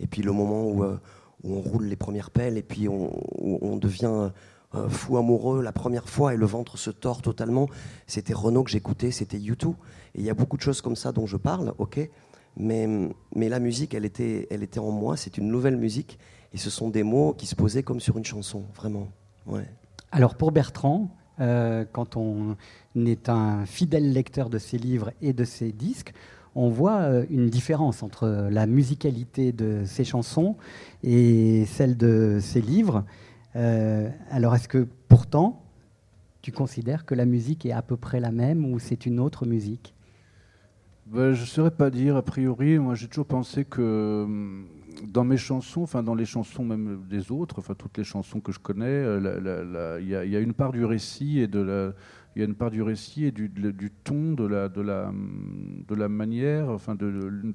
Et 0.00 0.06
puis 0.06 0.22
le 0.22 0.32
moment 0.32 0.64
où, 0.64 0.82
euh, 0.82 0.98
où 1.44 1.54
on 1.54 1.60
roule 1.60 1.84
les 1.86 1.96
premières 1.96 2.30
pelles, 2.30 2.56
et 2.56 2.62
puis 2.62 2.88
on, 2.88 3.76
devient 3.76 4.30
euh, 4.74 4.88
fou 4.88 5.16
amoureux 5.18 5.62
la 5.62 5.72
première 5.72 6.08
fois 6.08 6.34
et 6.34 6.36
le 6.36 6.46
ventre 6.46 6.78
se 6.78 6.90
tord 6.90 7.22
totalement. 7.22 7.68
C'était 8.06 8.34
Renault 8.34 8.64
que 8.64 8.70
j'écoutais, 8.70 9.10
c'était 9.10 9.38
YouTube. 9.38 9.74
Et 10.14 10.20
il 10.20 10.24
y 10.24 10.30
a 10.30 10.34
beaucoup 10.34 10.56
de 10.56 10.62
choses 10.62 10.80
comme 10.80 10.96
ça 10.96 11.12
dont 11.12 11.26
je 11.26 11.36
parle, 11.36 11.74
ok. 11.78 12.08
Mais, 12.56 12.88
mais 13.34 13.48
la 13.48 13.58
musique, 13.58 13.94
elle 13.94 14.04
était, 14.04 14.46
elle 14.50 14.62
était 14.62 14.78
en 14.78 14.90
moi, 14.90 15.16
c'est 15.16 15.38
une 15.38 15.48
nouvelle 15.48 15.76
musique. 15.76 16.18
Et 16.52 16.56
ce 16.56 16.70
sont 16.70 16.88
des 16.88 17.02
mots 17.02 17.34
qui 17.34 17.46
se 17.46 17.56
posaient 17.56 17.82
comme 17.82 18.00
sur 18.00 18.16
une 18.16 18.24
chanson, 18.24 18.64
vraiment. 18.74 19.08
Ouais. 19.46 19.68
Alors 20.12 20.36
pour 20.36 20.52
Bertrand, 20.52 21.10
euh, 21.40 21.84
quand 21.90 22.16
on 22.16 22.56
est 22.94 23.28
un 23.28 23.66
fidèle 23.66 24.12
lecteur 24.12 24.48
de 24.50 24.58
ses 24.58 24.78
livres 24.78 25.12
et 25.20 25.32
de 25.32 25.44
ses 25.44 25.72
disques, 25.72 26.14
on 26.54 26.68
voit 26.68 27.00
euh, 27.00 27.26
une 27.30 27.48
différence 27.48 28.02
entre 28.02 28.48
la 28.50 28.66
musicalité 28.66 29.52
de 29.52 29.82
ses 29.84 30.04
chansons 30.04 30.56
et 31.02 31.64
celle 31.66 31.96
de 31.96 32.38
ses 32.40 32.60
livres. 32.60 33.04
Euh, 33.56 34.08
alors 34.30 34.54
est-ce 34.54 34.68
que 34.68 34.86
pourtant, 35.08 35.62
tu 36.42 36.52
considères 36.52 37.04
que 37.04 37.14
la 37.14 37.24
musique 37.24 37.66
est 37.66 37.72
à 37.72 37.82
peu 37.82 37.96
près 37.96 38.20
la 38.20 38.30
même 38.30 38.64
ou 38.64 38.78
c'est 38.78 39.06
une 39.06 39.20
autre 39.20 39.46
musique? 39.46 39.94
Ben, 41.06 41.32
Je 41.32 41.42
ne 41.42 41.46
saurais 41.46 41.70
pas 41.70 41.90
dire. 41.90 42.16
A 42.16 42.22
priori, 42.22 42.78
moi 42.78 42.94
j'ai 42.94 43.08
toujours 43.08 43.26
pensé 43.26 43.64
que 43.64 44.22
hum, 44.24 44.66
dans 45.06 45.24
mes 45.24 45.36
chansons, 45.36 45.82
enfin 45.82 46.02
dans 46.02 46.14
les 46.14 46.24
chansons 46.24 46.64
même 46.64 47.04
des 47.08 47.32
autres, 47.32 47.58
enfin 47.58 47.74
toutes 47.74 47.98
les 47.98 48.04
chansons 48.04 48.40
que 48.40 48.52
je 48.52 48.58
connais, 48.58 48.86
euh, 48.86 49.98
il 50.00 50.08
y, 50.08 50.36
a 50.36 50.40
une 50.40 50.54
part 50.54 50.72
du 50.72 50.84
récit 50.84 51.40
et 51.40 51.46
de 51.46 51.60
la, 51.60 51.92
il 52.34 52.40
y 52.40 52.42
a 52.42 52.46
une 52.46 52.54
part 52.54 52.70
du 52.70 52.82
récit 52.82 53.24
et 53.24 53.30
du, 53.30 53.50
ton, 54.02 54.32
de 54.32 54.44
la, 54.44 56.08
manière, 56.08 56.68
enfin 56.68 56.96
une, 57.00 57.54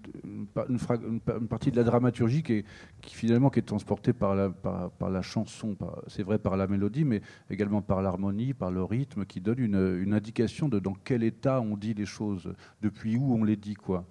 partie 1.50 1.72
de 1.72 1.76
la 1.76 1.84
dramaturgie 1.84 2.44
qui, 2.44 2.54
est, 2.54 2.66
finalement 3.04 3.52
est 3.52 3.66
transportée 3.66 4.14
par 4.14 4.36
la, 4.36 4.50
par, 4.50 5.10
la 5.10 5.22
chanson. 5.22 5.76
C'est 6.08 6.24
vrai 6.24 6.40
par 6.40 6.56
la 6.56 6.68
mélodie, 6.68 7.04
mais 7.04 7.22
également 7.50 7.82
par 7.82 8.02
l'harmonie, 8.02 8.54
par 8.54 8.72
le 8.72 8.84
rythme, 8.84 9.26
qui 9.26 9.42
donne 9.42 9.60
une 9.60 10.14
indication 10.14 10.70
de 10.70 10.80
dans 10.80 10.96
quel 11.04 11.24
état 11.24 11.60
on 11.62 11.76
dit 11.76 11.94
les 11.94 12.06
choses, 12.06 12.54
depuis 12.82 13.18
où 13.18 13.34
on 13.34 13.44
les 13.44 13.58
dit 13.58 13.76
quoi. 13.76 14.06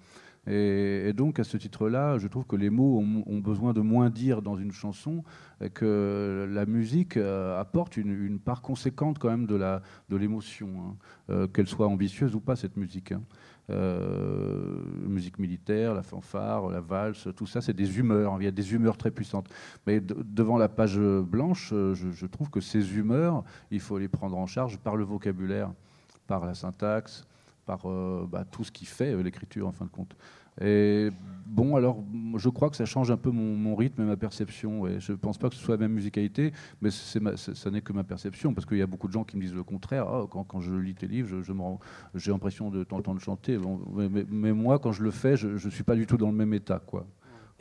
Et, 0.49 1.13
donc, 1.13 1.39
à 1.39 1.43
ce 1.43 1.57
titre-là, 1.57 2.17
je 2.17 2.27
trouve 2.27 2.45
que 2.45 2.55
les 2.55 2.71
mots 2.71 2.99
ont, 2.99 3.37
besoin 3.37 3.71
de 3.71 3.81
moins 3.81 4.09
dire 4.09 4.41
dans 4.41 4.57
une 4.57 4.71
chanson, 4.71 5.23
et 5.61 5.69
que 5.69 6.49
la 6.51 6.65
musique 6.65 7.17
euh, 7.17 7.59
apporte 7.59 7.97
une, 7.97 8.39
part 8.39 8.61
conséquente 8.61 9.19
quand 9.19 9.29
même 9.29 9.45
de 9.45 10.15
l'émotion, 10.17 10.69
hein. 10.79 10.95
euh, 11.29 11.47
qu'elle 11.47 11.67
soit 11.67 11.87
ambitieuse 11.87 12.33
ou 12.33 12.39
pas, 12.39 12.55
cette 12.55 12.77
musique. 12.77 13.11
Hein. 13.11 13.21
Euh, 13.69 14.81
musique 15.07 15.37
militaire, 15.37 15.93
la 15.93 16.01
fanfare, 16.01 16.69
la 16.69 16.81
valse, 16.81 17.27
tout 17.35 17.45
ça, 17.45 17.61
c'est 17.61 17.75
des 17.75 17.99
humeurs. 17.99 18.35
Il 18.39 18.45
y 18.45 18.47
a 18.47 18.51
des 18.51 18.73
humeurs 18.73 18.97
très 18.97 19.11
puissantes. 19.11 19.47
Mais 19.85 19.99
devant 19.99 20.57
la 20.57 20.67
page 20.67 20.99
blanche, 20.99 21.69
je, 21.69 22.25
trouve 22.25 22.49
que 22.49 22.61
ces 22.61 22.97
humeurs, 22.97 23.43
il 23.69 23.79
faut 23.79 23.99
les 23.99 24.07
prendre 24.07 24.35
en 24.35 24.47
charge 24.47 24.79
par 24.79 24.95
le 24.95 25.03
vocabulaire, 25.03 25.71
par 26.25 26.47
la 26.47 26.55
syntaxe, 26.55 27.27
par 27.67 27.85
bah, 28.27 28.43
tout 28.49 28.63
ce 28.63 28.71
qui 28.71 28.85
fait 28.85 29.15
l'écriture 29.21 29.67
en 29.67 29.71
fin 29.71 29.85
de 29.85 29.91
compte. 29.91 30.15
Et 30.61 31.09
bon, 31.45 31.75
alors, 31.75 32.03
je 32.35 32.49
crois 32.49 32.69
que 32.69 32.75
ça 32.75 32.85
change 32.85 33.11
un 33.11 33.17
peu 33.17 33.31
mon, 33.31 33.75
rythme 33.75 34.01
et 34.03 34.05
ma 34.05 34.17
perception. 34.17 34.87
Et 34.87 34.99
je 34.99 35.11
ne 35.11 35.17
pense 35.17 35.37
pas 35.37 35.49
que 35.49 35.55
ce 35.55 35.61
soit 35.61 35.75
la 35.75 35.81
même 35.81 35.93
musicalité, 35.93 36.53
mais 36.81 36.89
ça 36.91 37.71
n'est 37.71 37.81
que 37.81 37.93
ma 37.93 38.03
perception, 38.03 38.53
parce 38.53 38.65
qu'il 38.65 38.77
y 38.77 38.81
a 38.81 38.87
beaucoup 38.87 39.07
de 39.07 39.13
gens 39.13 39.23
qui 39.23 39.37
me 39.37 39.41
disent 39.41 39.53
le 39.53 39.63
contraire. 39.63 40.07
Ah, 40.07 40.25
quand, 40.29 40.59
je 40.59 40.73
lis 40.73 40.95
tes 40.95 41.07
livres, 41.07 41.41
je, 41.41 41.53
j'ai 42.15 42.31
l'impression 42.31 42.69
de 42.69 42.83
t'entendre 42.83 43.19
chanter. 43.19 43.57
mais, 44.29 44.53
moi, 44.53 44.79
quand 44.79 44.91
je 44.91 45.03
le 45.03 45.11
fais, 45.11 45.35
je 45.37 45.47
ne 45.47 45.71
suis 45.71 45.83
pas 45.83 45.95
du 45.95 46.05
tout 46.05 46.17
dans 46.17 46.29
le 46.29 46.37
même 46.37 46.53
état. 46.53 46.81
quoi. 46.85 47.05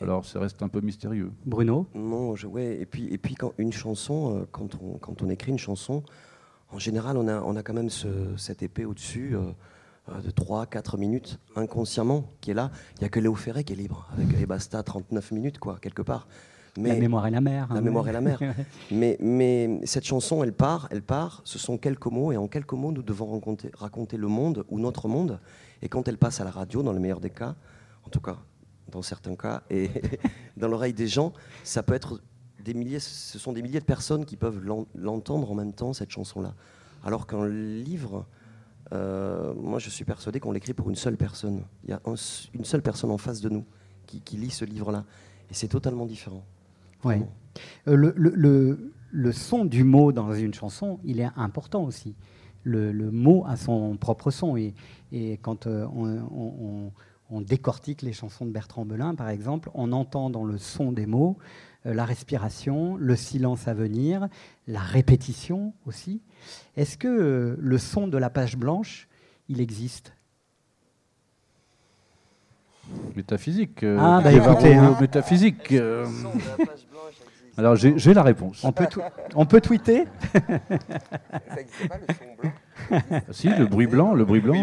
Alors, 0.00 0.24
ça 0.24 0.38
reste 0.38 0.62
un 0.62 0.68
peu 0.68 0.80
mystérieux. 0.80 1.32
Bruno? 1.44 1.86
Non, 1.94 2.36
je, 2.36 2.46
ouais, 2.46 2.80
et 2.80 2.86
puis, 2.86 3.12
et 3.12 3.18
puis 3.18 3.34
quand 3.34 3.52
une 3.58 3.72
chanson, 3.72 4.36
euh, 4.36 4.44
quand 4.52 4.78
on, 4.80 4.96
quand 4.98 5.22
on 5.22 5.28
écrit 5.28 5.50
une 5.50 5.58
chanson, 5.58 6.04
en 6.70 6.78
général, 6.78 7.16
on 7.16 7.26
a, 7.26 7.40
on 7.40 7.56
a 7.56 7.62
quand 7.62 7.74
même 7.74 7.90
ce, 7.90 8.08
cette 8.36 8.62
épée 8.62 8.84
au-dessus. 8.84 9.34
Euh, 9.34 9.50
de 10.24 10.30
3-4 10.30 10.98
minutes 10.98 11.38
inconsciemment 11.56 12.32
qui 12.40 12.50
est 12.50 12.54
là. 12.54 12.70
Il 12.96 13.00
n'y 13.00 13.06
a 13.06 13.08
que 13.08 13.20
Léo 13.20 13.34
Ferré 13.34 13.64
qui 13.64 13.72
est 13.72 13.76
libre, 13.76 14.08
avec 14.12 14.46
Basta 14.46 14.82
39 14.82 15.32
minutes, 15.32 15.58
quoi, 15.58 15.78
quelque 15.80 16.02
part. 16.02 16.26
Mais, 16.76 16.90
la 16.90 17.00
mémoire 17.00 17.26
et 17.26 17.30
la 17.30 17.40
mer. 17.40 17.66
Hein, 17.70 17.74
la 17.74 17.80
mémoire 17.80 18.08
et 18.08 18.12
la 18.12 18.20
mer. 18.20 18.38
mais, 18.90 19.16
mais 19.20 19.80
cette 19.84 20.04
chanson, 20.04 20.44
elle 20.44 20.52
part, 20.52 20.88
elle 20.90 21.02
part, 21.02 21.40
ce 21.44 21.58
sont 21.58 21.76
quelques 21.76 22.06
mots, 22.06 22.30
et 22.30 22.36
en 22.36 22.46
quelques 22.46 22.72
mots, 22.72 22.92
nous 22.92 23.02
devons 23.02 23.32
raconter, 23.32 23.70
raconter 23.74 24.16
le 24.16 24.28
monde 24.28 24.64
ou 24.68 24.78
notre 24.78 25.08
monde. 25.08 25.40
Et 25.82 25.88
quand 25.88 26.06
elle 26.08 26.18
passe 26.18 26.40
à 26.40 26.44
la 26.44 26.50
radio, 26.50 26.82
dans 26.82 26.92
le 26.92 27.00
meilleur 27.00 27.20
des 27.20 27.30
cas, 27.30 27.56
en 28.04 28.10
tout 28.10 28.20
cas, 28.20 28.38
dans 28.90 29.02
certains 29.02 29.34
cas, 29.34 29.62
et 29.70 29.90
dans 30.56 30.68
l'oreille 30.68 30.92
des 30.92 31.08
gens, 31.08 31.32
ça 31.64 31.82
peut 31.82 31.94
être 31.94 32.20
des 32.64 32.74
milliers, 32.74 33.00
ce 33.00 33.38
sont 33.38 33.52
des 33.52 33.62
milliers 33.62 33.80
de 33.80 33.84
personnes 33.84 34.24
qui 34.24 34.36
peuvent 34.36 34.60
l'entendre 34.94 35.50
en 35.50 35.54
même 35.54 35.72
temps, 35.72 35.92
cette 35.92 36.10
chanson-là. 36.10 36.54
Alors 37.04 37.26
qu'un 37.26 37.48
livre, 37.48 38.26
euh, 38.92 39.52
moi, 39.54 39.78
je 39.78 39.90
suis 39.90 40.04
persuadé 40.04 40.40
qu'on 40.40 40.52
l'écrit 40.52 40.74
pour 40.74 40.88
une 40.88 40.96
seule 40.96 41.16
personne. 41.16 41.62
Il 41.84 41.90
y 41.90 41.92
a 41.92 42.00
une 42.54 42.64
seule 42.64 42.82
personne 42.82 43.10
en 43.10 43.18
face 43.18 43.40
de 43.40 43.48
nous 43.48 43.64
qui, 44.06 44.36
lit 44.36 44.50
ce 44.50 44.64
livre-là. 44.64 45.04
Et 45.50 45.54
c'est 45.54 45.68
totalement 45.68 46.06
différent. 46.06 46.44
Ouais. 47.04 47.22
Euh, 47.86 47.94
le, 47.94 48.14
le, 48.16 48.92
le, 49.10 49.32
son 49.32 49.64
du 49.64 49.84
mot 49.84 50.12
dans 50.12 50.32
une 50.32 50.54
chanson, 50.54 50.98
il 51.04 51.20
est 51.20 51.28
important 51.36 51.84
aussi. 51.84 52.14
Le, 52.64 52.92
mot 53.10 53.44
a 53.46 53.56
son 53.56 53.96
propre 53.96 54.30
son. 54.30 54.56
Et, 54.56 54.74
et 55.12 55.38
quand 55.38 55.66
euh, 55.66 55.86
on, 55.94 56.90
on, 57.30 57.40
décortique 57.40 58.02
les 58.02 58.12
chansons 58.12 58.46
de 58.46 58.50
Bertrand 58.50 58.86
Belin, 58.86 59.14
par 59.14 59.28
exemple, 59.28 59.70
on 59.74 59.92
entend 59.92 60.30
dans 60.30 60.44
le 60.44 60.58
son 60.58 60.92
des 60.92 61.06
mots 61.06 61.36
la 61.84 62.04
respiration, 62.04 62.96
le 62.96 63.16
silence 63.16 63.68
à 63.68 63.74
venir, 63.74 64.28
la 64.66 64.80
répétition 64.80 65.72
aussi. 65.86 66.20
Est-ce 66.76 66.98
que 66.98 67.08
euh, 67.08 67.56
le 67.58 67.78
son 67.78 68.08
de 68.08 68.18
la 68.18 68.30
page 68.30 68.56
blanche, 68.56 69.08
il 69.48 69.60
existe? 69.60 70.12
Métaphysique. 73.16 73.82
euh, 73.82 73.98
Ah, 74.00 74.20
bah, 74.22 74.32
écoutez, 74.32 74.74
hein. 74.74 74.96
Métaphysique. 75.00 75.72
euh, 75.72 76.06
alors 77.58 77.76
j'ai 77.76 78.14
la 78.14 78.22
réponse. 78.22 78.62
on 78.64 78.72
peut, 78.72 78.86
on 79.34 79.44
peut 79.46 79.60
tweeter 79.60 80.04
Ça 80.32 80.40
n'existe 81.56 81.88
pas 81.88 81.96
le 81.98 82.14
son 82.14 82.40
blanc 82.40 82.52
Ah, 83.10 83.20
si, 83.32 83.48
le 83.48 83.66
bruit 83.66 83.86
blanc, 83.86 84.14
le 84.14 84.24
bruit 84.24 84.40
blanc. 84.40 84.54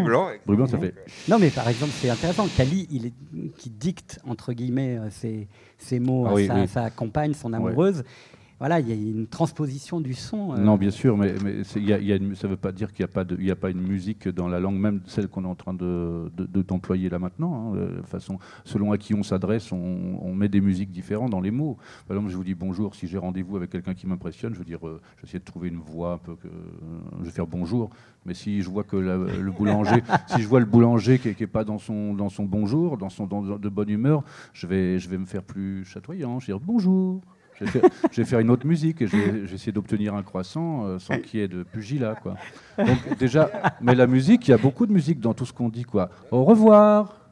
Bruit 0.46 0.56
blanc, 0.56 0.66
ça 0.66 0.78
fait. 0.78 0.94
Non, 1.28 1.38
mais 1.38 1.50
par 1.50 1.68
exemple, 1.68 1.92
c'est 1.94 2.10
intéressant. 2.10 2.46
Kali, 2.56 2.88
il 2.90 3.06
est, 3.06 3.12
qui 3.58 3.70
dicte, 3.70 4.18
entre 4.26 4.52
guillemets, 4.52 4.96
euh, 4.98 5.10
ses, 5.10 5.46
ses 5.78 6.00
mots 6.00 6.24
Ah 6.26 6.30
à 6.30 6.34
oui, 6.34 6.46
sa, 6.46 6.54
oui. 6.54 6.68
sa 6.68 6.90
compagne, 6.90 7.34
son 7.34 7.52
Ouais. 7.52 7.92
Voilà, 8.58 8.80
il 8.80 8.88
y 8.88 8.92
a 8.92 8.94
une 8.94 9.26
transposition 9.26 10.00
du 10.00 10.14
son. 10.14 10.54
euh, 10.54 10.56
Non, 10.58 10.76
bien 10.78 10.90
sûr, 10.90 11.14
mais, 11.18 11.34
y 11.76 11.92
a- 11.92 11.98
il 11.98 12.06
y 12.06 12.12
a 12.12 12.16
une- 12.16 12.34
ça 12.34 12.46
ne 12.46 12.52
veut 12.52 12.56
pas 12.56 12.72
dire 12.72 12.90
qu'il 12.90 13.04
n'y 13.38 13.50
a, 13.50 13.54
pas 13.56 13.68
a 13.68 13.70
une 13.70 13.82
musique 13.82 14.28
dans 14.28 14.48
la 14.48 14.60
langue, 14.60 14.76
même 14.78 15.02
celle 15.06 15.28
qu'on 15.28 15.44
est 15.44 15.48
en 15.48 15.54
train 15.54 15.74
de, 15.74 16.30
de- 16.34 16.46
de- 16.46 16.62
d'employer 16.62 17.10
là 17.10 17.18
maintenant. 17.18 17.74
hein. 17.74 17.76
De 17.98 18.02
façon, 18.06 18.38
selon 18.64 18.92
à 18.92 18.98
qui 18.98 19.12
on 19.12 19.22
s'adresse, 19.22 19.72
on, 19.72 20.18
on 20.22 20.34
met 20.34 20.48
des 20.48 20.62
musiques 20.62 20.90
différentes 20.90 21.32
dans 21.32 21.42
les 21.42 21.50
mots. 21.50 21.76
Par 22.08 22.16
exemple, 22.16 22.32
je 22.32 22.36
vous 22.38 22.44
dis 22.44 22.54
bonjour, 22.54 22.94
si 22.94 23.06
j'ai 23.06 23.18
rendez-vous 23.18 23.56
avec 23.58 23.68
quelqu'un 23.68 23.92
qui 23.92 24.06
m'impressionne, 24.06 24.54
je 24.54 24.58
veux 24.58 24.64
dire, 24.64 24.86
euh, 24.88 25.02
j'essaie 25.22 25.38
de 25.38 25.44
trouver 25.44 25.68
une 25.68 25.76
voix 25.80 26.14
un 26.14 26.18
peu 26.18 26.34
que. 26.36 26.48
je 27.20 27.24
vais 27.24 27.30
faire 27.30 27.46
bonjour, 27.46 27.90
mais 28.24 28.32
si 28.32 28.62
je 28.62 28.70
vois 28.70 28.84
que 28.84 28.96
la- 28.96 29.18
le 29.18 29.52
boulanger, 29.52 30.02
si 30.28 30.40
je 30.40 30.48
vois 30.48 30.60
le 30.60 30.66
boulanger 30.66 31.18
qui 31.18 31.34
n'est 31.38 31.46
pas 31.46 31.64
dans 31.64 31.78
son, 31.78 32.14
dans 32.14 32.30
son 32.30 32.44
bonjour, 32.44 32.96
dans 32.96 33.10
son 33.10 33.26
dans- 33.26 33.58
de 33.58 33.68
bonne 33.68 33.90
humeur, 33.90 34.22
je 34.54 34.66
vais, 34.66 34.98
je 34.98 35.10
vais 35.10 35.18
me 35.18 35.26
faire 35.26 35.42
plus 35.42 35.84
chatoyant. 35.84 36.40
Je 36.40 36.46
vais 36.46 36.52
dire 36.54 36.60
bonjour. 36.64 37.20
Je 37.58 37.64
vais, 37.64 37.70
faire, 37.70 37.90
je 38.12 38.16
vais 38.20 38.24
faire 38.26 38.38
une 38.40 38.50
autre 38.50 38.66
musique 38.66 39.00
et 39.02 39.06
je 39.06 39.16
vais, 39.16 39.26
je 39.40 39.46
vais 39.46 39.54
essayer 39.54 39.72
d'obtenir 39.72 40.14
un 40.14 40.22
croissant 40.22 40.84
euh, 40.84 40.98
sans 40.98 41.18
qu'il 41.18 41.40
y 41.40 41.42
ait 41.42 41.48
de 41.48 41.62
pugilat. 41.62 42.14
Quoi. 42.14 42.34
Donc 42.78 43.18
déjà, 43.18 43.50
mais 43.80 43.94
la 43.94 44.06
musique, 44.06 44.46
il 44.48 44.50
y 44.50 44.54
a 44.54 44.58
beaucoup 44.58 44.86
de 44.86 44.92
musique 44.92 45.20
dans 45.20 45.32
tout 45.34 45.46
ce 45.46 45.52
qu'on 45.52 45.68
dit. 45.70 45.84
Quoi. 45.84 46.10
Au 46.30 46.44
revoir, 46.44 47.30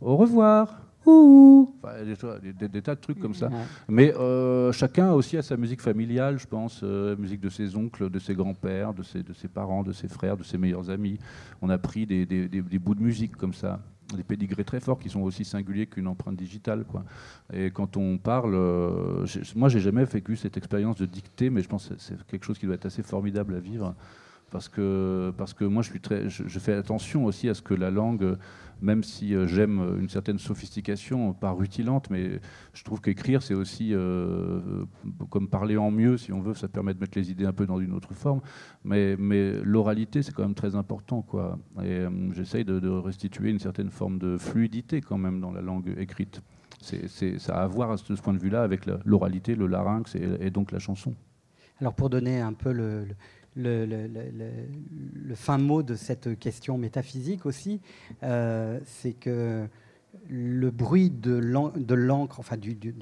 au 0.00 0.16
revoir, 0.16 0.80
ouh. 1.06 1.74
Enfin, 1.82 1.94
des, 2.04 2.14
des- 2.42 2.52
des- 2.52 2.68
des 2.68 2.82
tas 2.82 2.94
de 2.94 3.00
trucs 3.00 3.18
comme 3.18 3.34
ça. 3.34 3.50
Mais 3.88 4.14
euh, 4.14 4.70
chacun 4.72 5.12
aussi 5.12 5.36
a 5.36 5.42
sa 5.42 5.56
musique 5.56 5.80
familiale, 5.82 6.38
je 6.38 6.46
pense, 6.46 6.80
euh, 6.84 7.16
musique 7.16 7.40
de 7.40 7.48
ses 7.50 7.74
oncles, 7.76 8.10
de 8.10 8.18
ses 8.18 8.34
grands-pères, 8.34 8.94
de 8.94 9.02
ses, 9.02 9.22
de 9.22 9.32
ses 9.32 9.48
parents, 9.48 9.82
de 9.82 9.92
ses 9.92 10.08
frères, 10.08 10.36
de 10.36 10.44
ses 10.44 10.58
meilleurs 10.58 10.90
amis. 10.90 11.18
On 11.60 11.70
a 11.70 11.78
pris 11.78 12.06
des 12.06 12.78
bouts 12.78 12.94
de 12.94 13.02
musique 13.02 13.36
comme 13.36 13.54
ça, 13.54 13.80
des 14.16 14.22
pédigrés 14.22 14.64
très 14.64 14.80
forts 14.80 14.98
qui 14.98 15.08
sont 15.08 15.20
aussi 15.20 15.44
singuliers 15.44 15.86
qu'une 15.86 16.06
empreinte 16.06 16.36
digitale. 16.36 16.84
Quoi. 16.84 17.04
Et 17.52 17.70
quand 17.70 17.96
on 17.96 18.18
parle, 18.18 18.54
euh, 18.54 19.26
moi 19.56 19.68
j'ai 19.68 19.80
jamais 19.80 20.04
vécu 20.04 20.36
cette 20.36 20.56
expérience 20.56 20.96
de 20.96 21.06
dicter, 21.06 21.50
mais 21.50 21.62
je 21.62 21.68
pense 21.68 21.88
que 21.88 21.94
c'est 21.98 22.22
quelque 22.26 22.44
chose 22.44 22.58
qui 22.58 22.66
doit 22.66 22.74
être 22.74 22.86
assez 22.86 23.02
formidable 23.02 23.54
à 23.54 23.60
vivre. 23.60 23.94
Parce 24.50 24.68
que, 24.68 25.32
parce 25.36 25.52
que 25.52 25.64
moi 25.64 25.82
je, 25.82 25.90
suis 25.90 26.00
très, 26.00 26.28
je 26.28 26.58
fais 26.60 26.74
attention 26.74 27.24
aussi 27.24 27.48
à 27.48 27.54
ce 27.54 27.62
que 27.62 27.74
la 27.74 27.90
langue, 27.90 28.36
même 28.84 29.02
si 29.02 29.34
euh, 29.34 29.46
j'aime 29.46 29.98
une 29.98 30.08
certaine 30.08 30.38
sophistication, 30.38 31.32
pas 31.32 31.50
rutilante, 31.50 32.10
mais 32.10 32.38
je 32.74 32.84
trouve 32.84 33.00
qu'écrire, 33.00 33.42
c'est 33.42 33.54
aussi 33.54 33.90
euh, 33.92 34.84
comme 35.30 35.48
parler 35.48 35.76
en 35.76 35.90
mieux, 35.90 36.18
si 36.18 36.32
on 36.32 36.40
veut, 36.40 36.54
ça 36.54 36.68
permet 36.68 36.92
de 36.92 37.00
mettre 37.00 37.18
les 37.18 37.30
idées 37.30 37.46
un 37.46 37.52
peu 37.52 37.66
dans 37.66 37.80
une 37.80 37.92
autre 37.94 38.12
forme. 38.12 38.40
Mais, 38.84 39.16
l'oralité, 39.62 40.22
c'est 40.22 40.32
quand 40.32 40.42
même 40.42 40.54
très 40.54 40.76
important. 40.76 41.22
Quoi. 41.22 41.58
Et 41.78 42.00
euh, 42.00 42.10
j'essaye 42.32 42.64
de, 42.64 42.88
restituer 42.88 43.50
une 43.50 43.58
certaine 43.58 43.90
forme 43.90 44.18
de 44.18 44.36
fluidité 44.36 45.00
quand 45.00 45.18
même 45.18 45.40
dans 45.40 45.50
la 45.50 45.62
langue 45.62 45.94
écrite. 45.98 46.42
Ça 46.80 47.56
a 47.56 47.62
à 47.62 47.66
voir 47.66 47.90
à 47.90 47.96
ce, 47.96 48.14
ce 48.14 48.20
point 48.20 48.34
de 48.34 48.38
vue-là 48.38 48.62
avec 48.62 48.82
l'oralité, 49.06 49.54
le 49.54 49.66
larynx 49.66 50.14
et, 50.14 50.50
donc 50.50 50.70
la 50.70 50.78
chanson. 50.78 51.14
Alors 51.80 51.94
pour 51.94 52.10
donner 52.10 52.40
un 52.40 52.52
peu 52.52 52.72
le, 52.72 53.06
le- 53.56 55.34
fin 55.34 55.58
mot 55.58 55.82
de 55.82 55.94
cette 55.94 56.38
question 56.38 56.78
métaphysique 56.78 57.46
aussi, 57.46 57.80
euh, 58.22 58.78
c'est 58.84 59.12
que 59.12 59.66
le 60.28 60.70
bruit 60.70 61.10
de 61.10 61.32
l'en- 61.34 61.72
de 61.76 61.94
l'encre, 61.94 62.38
enfin 62.40 62.56
du, 62.56 62.74
du, 62.74 62.92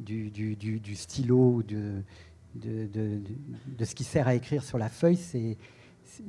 du, 0.00 0.94
stylo, 0.94 1.62
de, 1.62 2.02
ce 3.84 3.94
qui 3.94 4.04
sert 4.04 4.28
à 4.28 4.34
écrire 4.34 4.62
sur 4.62 4.78
la 4.78 4.88
feuille, 4.88 5.18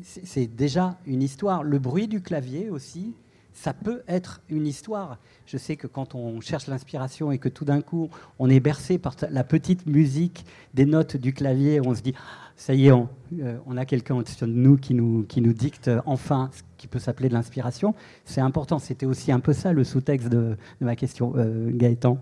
c'est 0.02 0.48
déjà 0.48 0.98
une 1.06 1.22
histoire. 1.22 1.64
Le 1.64 1.78
bruit 1.80 2.08
du 2.08 2.22
clavier 2.22 2.70
aussi, 2.70 3.14
ça 3.56 3.74
peut 3.74 4.04
être 4.08 4.42
une 4.50 4.68
histoire. 4.68 5.18
Je 5.48 5.58
sais 5.58 5.78
que 5.78 5.88
quand 5.88 6.14
on 6.14 6.42
cherche 6.42 6.68
l'inspiration 6.68 7.32
et 7.32 7.40
que 7.40 7.50
tout 7.50 7.66
d'un 7.66 7.82
coup 7.82 8.10
on 8.38 8.50
est 8.50 8.60
bercé 8.60 9.00
par 9.00 9.16
la 9.32 9.44
petite 9.44 9.88
musique 9.88 10.46
des 10.74 10.86
notes 10.86 11.18
du 11.18 11.34
clavier, 11.34 11.80
on 11.84 11.96
se 11.96 12.02
dit 12.02 12.14
Ah, 12.18 12.52
ça 12.58 12.74
y 12.74 12.88
est, 12.88 12.92
on, 12.92 13.10
euh, 13.40 13.58
on 13.66 13.78
a 13.78 13.86
quelqu'un 13.86 14.16
au-dessus 14.16 14.46
de 14.46 14.52
nous 14.52 14.78
qui 14.78 14.94
nous, 14.94 15.54
dicte 15.54 15.88
euh, 15.88 16.02
enfin 16.06 16.50
ce 16.54 16.62
qui 16.78 16.88
peut 16.88 17.00
s'appeler 17.00 17.30
de 17.30 17.34
l'inspiration. 17.34 17.96
C'est 18.26 18.42
important. 18.42 18.78
C'était 18.78 19.06
aussi 19.06 19.32
un 19.32 19.40
peu 19.40 19.54
ça 19.54 19.72
le 19.72 19.84
sous-texte 19.84 20.28
de, 20.28 20.58
ma 20.82 20.96
question, 20.96 21.34
euh, 21.38 21.72
Gaëtan. 21.74 22.22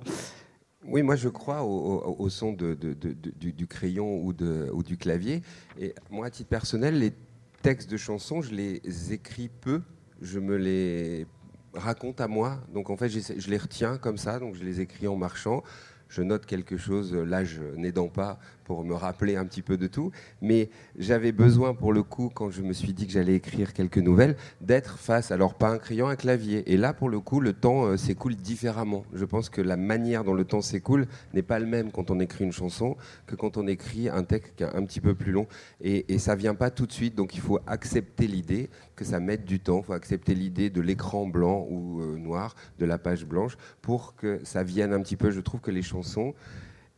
Oui, 0.86 1.02
moi 1.02 1.15
je 1.15 1.30
crois 1.30 1.63
au, 1.63 2.30
son 2.30 2.54
du, 2.54 3.67
crayon 3.67 4.17
ou, 4.17 4.34
ou 4.74 4.84
du 4.84 4.98
clavier. 4.98 5.41
Et 5.80 5.96
moi, 6.12 6.28
à 6.28 6.30
titre 6.30 6.50
personnel, 6.50 7.00
les 7.00 7.13
textes 7.62 7.89
de 7.89 7.98
chansons, 7.98 8.41
je 8.41 8.54
les 8.54 9.13
écris 9.13 9.50
peu. 9.50 9.82
Je 10.24 10.40
me 10.40 10.56
les 10.56 11.28
raconte 11.76 12.22
à 12.22 12.28
moi. 12.28 12.60
Donc 12.74 12.90
en 12.90 12.98
fait, 12.98 13.10
je 13.10 13.50
les 13.50 13.58
retiens 13.58 13.98
comme 13.98 14.18
ça. 14.18 14.40
Donc 14.40 14.56
je 14.56 14.64
les 14.64 14.82
écris 14.82 15.08
en 15.08 15.16
marchant. 15.16 15.64
Je 16.10 16.22
note 16.22 16.46
quelque 16.46 16.78
chose, 16.78 17.14
l'âge 17.14 17.60
n'aidant 17.76 18.08
pas, 18.08 18.40
pour 18.63 18.84
me 18.84 18.93
rappeler 18.93 19.36
un 19.36 19.45
petit 19.45 19.62
peu 19.62 19.78
de 19.78 19.88
tout. 19.88 20.12
Mais 20.41 20.69
j'avais 20.97 21.32
besoin, 21.32 21.73
pour 21.73 21.93
le 21.93 22.04
coup, 22.04 22.30
quand 22.34 22.49
je 22.49 22.62
me 22.62 22.73
suis 22.73 22.93
dit 22.93 23.08
que 23.08 23.13
j'allais 23.13 23.36
écrire 23.36 23.73
quelques 23.73 23.97
nouvelles, 23.97 24.36
d'être 24.62 24.97
face, 24.97 25.32
alors 25.32 25.56
pas 25.56 25.69
un 25.69 25.78
crayon, 25.78 26.08
un 26.08 26.15
clavier. 26.15 26.71
Et 26.71 26.78
là, 26.78 26.93
pour 26.93 27.10
le 27.10 27.19
coup, 27.19 27.39
le 27.39 27.54
temps 27.54 27.86
euh, 27.86 27.97
s'écoule 27.97 28.36
différemment. 28.36 29.06
Je 29.13 29.26
pense 29.26 29.49
que 29.49 29.62
la 29.62 29.78
manière 29.78 30.23
dont 30.23 30.34
le 30.34 30.45
temps 30.45 30.62
s'écoule 30.62 31.08
n'est 31.34 31.43
pas 31.43 31.60
le 31.60 31.65
même 31.65 31.91
quand 31.91 32.12
on 32.12 32.19
écrit 32.19 32.43
une 32.43 32.52
chanson 32.52 32.95
que 33.28 33.36
quand 33.36 33.58
on 33.58 33.67
écrit 33.67 34.10
un 34.10 34.23
texte 34.23 34.54
qui 34.56 34.63
est 34.63 34.76
un 34.76 34.86
petit 34.86 35.02
peu 35.02 35.15
plus 35.15 35.32
long. 35.32 35.47
Et, 35.82 36.13
et 36.13 36.19
ça 36.19 36.36
vient 36.36 36.56
pas 36.56 36.71
tout 36.71 36.86
de 36.86 36.91
suite, 36.91 37.15
donc 37.15 37.36
il 37.36 37.41
faut 37.41 37.60
accepter 37.67 38.28
l'idée 38.28 38.69
que 38.95 39.06
ça 39.06 39.19
mette 39.19 39.45
du 39.45 39.60
temps. 39.60 39.80
Il 39.80 39.86
faut 39.86 39.93
accepter 39.93 40.36
l'idée 40.36 40.69
de 40.69 40.82
l'écran 40.82 41.28
blanc 41.28 41.65
ou 41.69 42.02
euh, 42.02 42.17
noir, 42.17 42.56
de 42.80 42.86
la 42.86 42.97
page 42.97 43.26
blanche, 43.26 43.58
pour 43.82 44.15
que 44.15 44.39
ça 44.43 44.63
vienne 44.63 44.93
un 44.93 45.02
petit 45.02 45.17
peu. 45.17 45.32
Je 45.32 45.39
trouve 45.39 45.62
que 45.62 45.71
les 45.71 45.82
chansons 45.82 46.34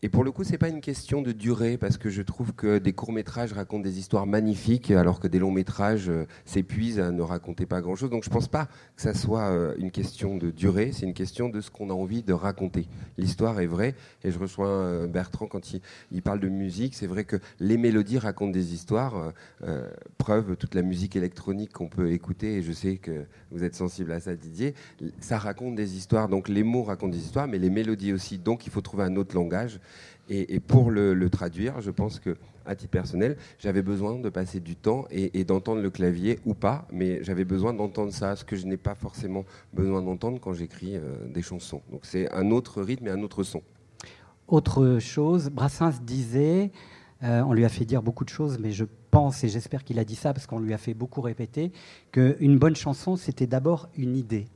et 0.01 0.09
pour 0.09 0.23
le 0.23 0.31
coup, 0.31 0.43
c'est 0.43 0.59
pas 0.59 0.69
une 0.69 0.81
question 0.81 1.23
de 1.23 1.31
durée, 1.31 1.77
parce 1.77 1.97
que 1.97 2.11
je 2.11 2.21
trouve 2.21 2.53
que 2.53 2.77
des 2.77 2.93
courts-métrages 2.93 3.53
racontent 3.53 3.81
des 3.81 3.97
histoires 3.97 4.27
magnifiques, 4.27 4.91
alors 4.91 5.19
que 5.19 5.27
des 5.27 5.39
longs-métrages 5.39 6.09
euh, 6.09 6.27
s'épuisent 6.45 6.99
à 6.99 7.11
ne 7.11 7.23
raconter 7.23 7.65
pas 7.65 7.81
grand-chose. 7.81 8.11
Donc 8.11 8.23
je 8.23 8.29
pense 8.29 8.47
pas 8.47 8.65
que 8.95 9.01
ça 9.01 9.15
soit 9.15 9.49
euh, 9.49 9.73
une 9.79 9.89
question 9.89 10.37
de 10.37 10.51
durée, 10.51 10.91
c'est 10.93 11.07
une 11.07 11.15
question 11.15 11.49
de 11.49 11.59
ce 11.59 11.71
qu'on 11.71 11.89
a 11.89 11.93
envie 11.93 12.21
de 12.21 12.33
raconter. 12.33 12.87
L'histoire 13.17 13.59
est 13.61 13.65
vraie, 13.65 13.95
et 14.23 14.29
je 14.29 14.37
rejoins 14.37 14.67
euh, 14.67 15.07
Bertrand 15.07 15.47
quand 15.47 15.73
il, 15.73 15.81
il 16.11 16.21
parle 16.21 16.39
de 16.39 16.49
musique. 16.49 16.93
C'est 16.93 17.07
vrai 17.07 17.23
que 17.23 17.37
les 17.59 17.77
mélodies 17.77 18.19
racontent 18.19 18.51
des 18.51 18.75
histoires. 18.75 19.33
preuve, 20.19 20.55
toute 20.55 20.75
la 20.75 20.83
musique 20.83 21.15
électronique 21.15 21.73
qu'on 21.73 21.87
peut 21.87 22.11
écouter, 22.11 22.57
et 22.57 22.61
je 22.61 22.73
sais 22.73 22.97
que 22.97 23.25
vous 23.49 23.63
êtes 23.63 23.73
sensible 23.73 24.11
à 24.11 24.19
ça, 24.19 24.35
Didier, 24.35 24.75
ça 25.19 25.39
raconte 25.39 25.73
des 25.73 25.97
histoires. 25.97 26.29
Donc 26.29 26.47
les 26.47 26.63
mots 26.63 26.83
racontent 26.83 27.11
des 27.11 27.23
histoires, 27.23 27.47
mais 27.47 27.57
les 27.57 27.71
mélodies 27.71 28.13
aussi. 28.13 28.37
Donc 28.37 28.67
il 28.67 28.71
faut 28.71 28.81
trouver 28.81 29.03
un 29.03 29.15
autre 29.15 29.33
langage. 29.33 29.79
Et, 30.29 30.59
pour 30.59 30.89
le, 30.91 31.29
traduire, 31.29 31.81
je 31.81 31.91
pense 31.91 32.19
que, 32.19 32.35
à 32.65 32.75
titre 32.75 32.91
personnel, 32.91 33.37
j'avais 33.59 33.83
besoin 33.83 34.17
de 34.17 34.29
passer 34.29 34.59
du 34.59 34.75
temps 34.75 35.05
et, 35.11 35.39
et 35.39 35.43
d'entendre 35.43 35.81
le 35.81 35.89
clavier 35.91 36.39
ou 36.45 36.53
pas, 36.55 36.87
mais 36.91 37.23
j'avais 37.23 37.45
besoin 37.45 37.73
d'entendre 37.73 38.11
ça, 38.11 38.35
ce 38.35 38.43
que 38.43 38.55
je 38.55 38.65
n'ai 38.65 38.77
pas 38.77 38.95
forcément 38.95 39.45
besoin 39.73 40.01
d'entendre 40.01 40.39
quand 40.39 40.53
j'écris 40.53 40.95
euh, 40.95 41.27
des 41.27 41.43
chansons. 41.43 41.81
Donc 41.91 42.01
c'est 42.03 42.31
un 42.33 42.49
autre 42.51 42.81
rythme 42.81 43.07
et 43.07 43.11
un 43.11 43.21
autre 43.21 43.43
son. 43.43 43.61
Autre 44.47 44.99
chose, 44.99 45.49
Brassens 45.49 46.01
disait, 46.03 46.71
euh, 47.23 47.41
on 47.41 47.53
lui 47.53 47.65
a 47.65 47.69
fait 47.69 47.85
dire 47.85 48.03
beaucoup 48.03 48.23
de 48.23 48.29
choses, 48.29 48.59
mais 48.59 48.71
je 48.71 48.85
pense 49.11 49.43
et 49.43 49.49
j'espère 49.49 49.83
qu'il 49.83 49.97
a 49.97 50.03
dit 50.03 50.15
ça 50.15 50.33
parce 50.33 50.45
qu'on 50.45 50.59
lui 50.59 50.73
a 50.73 50.77
fait 50.77 50.93
beaucoup 50.93 51.21
répéter, 51.21 51.71
qu'une 52.11 52.57
bonne 52.57 52.75
chanson, 52.75 53.15
c'était 53.15 53.47
d'abord 53.47 53.89
une 53.95 54.15
idée. 54.15 54.47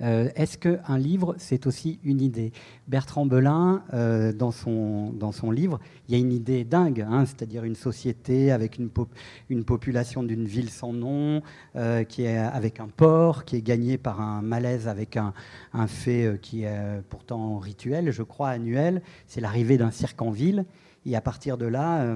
Euh, 0.00 0.30
Est-ce 0.34 0.58
qu'un 0.58 0.98
livre, 0.98 1.36
c'est 1.38 1.66
aussi 1.66 2.00
une 2.02 2.20
idée? 2.20 2.52
Bertrand 2.88 3.24
Belin, 3.26 3.84
euh, 3.92 4.32
dans, 4.32 4.50
son, 4.50 5.10
dans 5.12 5.30
son 5.30 5.50
livre, 5.50 5.78
il 6.08 6.14
y 6.14 6.18
a 6.18 6.20
une 6.20 6.32
idée 6.32 6.64
dingue, 6.64 7.06
hein, 7.08 7.24
c'est-à-dire 7.24 7.62
une 7.62 7.76
société 7.76 8.50
avec 8.50 8.78
une, 8.78 8.88
pop- 8.88 9.14
une 9.48 9.64
population 9.64 10.24
d'une 10.24 10.44
ville 10.44 10.70
sans 10.70 10.92
nom, 10.92 11.42
euh, 11.76 12.02
qui 12.02 12.22
est 12.22 12.36
avec 12.36 12.80
un 12.80 12.88
port, 12.88 13.44
qui 13.44 13.56
est 13.56 13.62
gagné 13.62 13.96
par 13.98 14.20
un 14.20 14.42
malaise 14.42 14.88
avec 14.88 15.16
un, 15.16 15.34
un 15.72 15.86
fait 15.86 16.38
qui 16.40 16.64
est 16.64 17.02
pourtant 17.08 17.58
rituel, 17.58 18.10
je 18.10 18.22
crois, 18.22 18.48
annuel. 18.48 19.02
C'est 19.26 19.40
l'arrivée 19.40 19.78
d'un 19.78 19.92
cirque 19.92 20.20
en 20.22 20.30
ville. 20.30 20.64
Et 21.04 21.16
à 21.16 21.20
partir 21.20 21.58
de 21.58 21.66
là, 21.66 22.14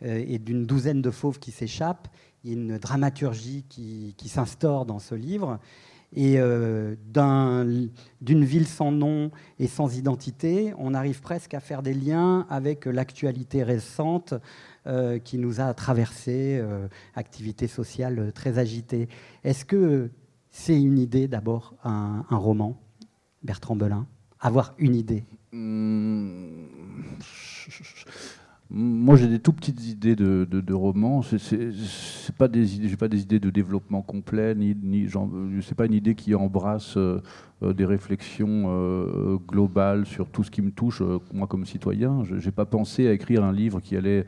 et 0.00 0.38
d'une 0.38 0.64
douzaine 0.64 1.02
de 1.02 1.10
fauves 1.10 1.40
qui 1.40 1.50
s'échappent, 1.50 2.06
il 2.44 2.50
y 2.50 2.54
a 2.54 2.56
une 2.56 2.78
dramaturgie 2.78 3.64
qui, 3.68 4.14
qui 4.16 4.28
s'instaure 4.28 4.86
dans 4.86 5.00
ce 5.00 5.16
livre. 5.16 5.58
Et 6.14 6.34
euh, 6.38 6.94
d'une 8.20 8.44
ville 8.44 8.66
sans 8.66 8.92
nom 8.92 9.30
et 9.58 9.66
sans 9.66 9.96
identité, 9.96 10.74
on 10.78 10.92
arrive 10.92 11.20
presque 11.20 11.54
à 11.54 11.60
faire 11.60 11.82
des 11.82 11.94
liens 11.94 12.46
avec 12.50 12.84
l'actualité 12.84 13.62
récente 13.62 14.34
euh, 14.86 15.18
qui 15.18 15.38
nous 15.38 15.60
a 15.60 15.72
traversé, 15.72 16.58
euh, 16.60 16.86
activité 17.14 17.66
sociale 17.66 18.32
très 18.34 18.58
agitée. 18.58 19.08
Est-ce 19.42 19.64
que 19.64 20.10
c'est 20.50 20.80
une 20.80 20.98
idée 20.98 21.28
d'abord, 21.28 21.74
un, 21.82 22.24
roman, 22.30 22.78
Bertrand 23.42 23.76
Belin? 23.76 24.06
Avoir 24.38 24.74
une 24.78 24.94
idée? 24.94 25.24
Mmh. 25.52 26.66
Moi, 28.74 29.16
j'ai 29.16 29.28
des 29.28 29.38
tout 29.38 29.52
petites 29.52 29.86
idées 29.86 30.16
de, 30.16 30.46
de, 30.50 30.72
romans. 30.72 31.20
C'est 31.20 32.34
pas 32.38 32.48
j'ai 32.50 32.96
pas 32.96 33.08
des 33.08 33.20
idées 33.20 33.38
de 33.38 33.50
développement 33.50 34.00
complet, 34.00 34.54
ni, 34.54 34.74
ni 34.82 35.06
c'est 35.60 35.74
pas 35.74 35.84
une 35.84 35.92
idée 35.92 36.14
qui 36.14 36.34
embrasse 36.34 36.96
euh, 36.96 37.20
euh, 37.62 37.74
des 37.74 37.84
réflexions 37.84 38.64
euh, 38.68 39.36
globales 39.46 40.06
sur 40.06 40.30
tout 40.30 40.42
ce 40.42 40.50
qui 40.50 40.62
me 40.62 40.70
touche, 40.70 41.02
moi 41.34 41.46
comme 41.46 41.66
citoyen. 41.66 42.24
Je 42.24 42.36
n'ai 42.36 42.50
pas 42.50 42.64
pensé 42.64 43.06
à 43.08 43.12
écrire 43.12 43.44
un 43.44 43.52
livre 43.52 43.80
qui 43.80 43.94
allait 43.94 44.24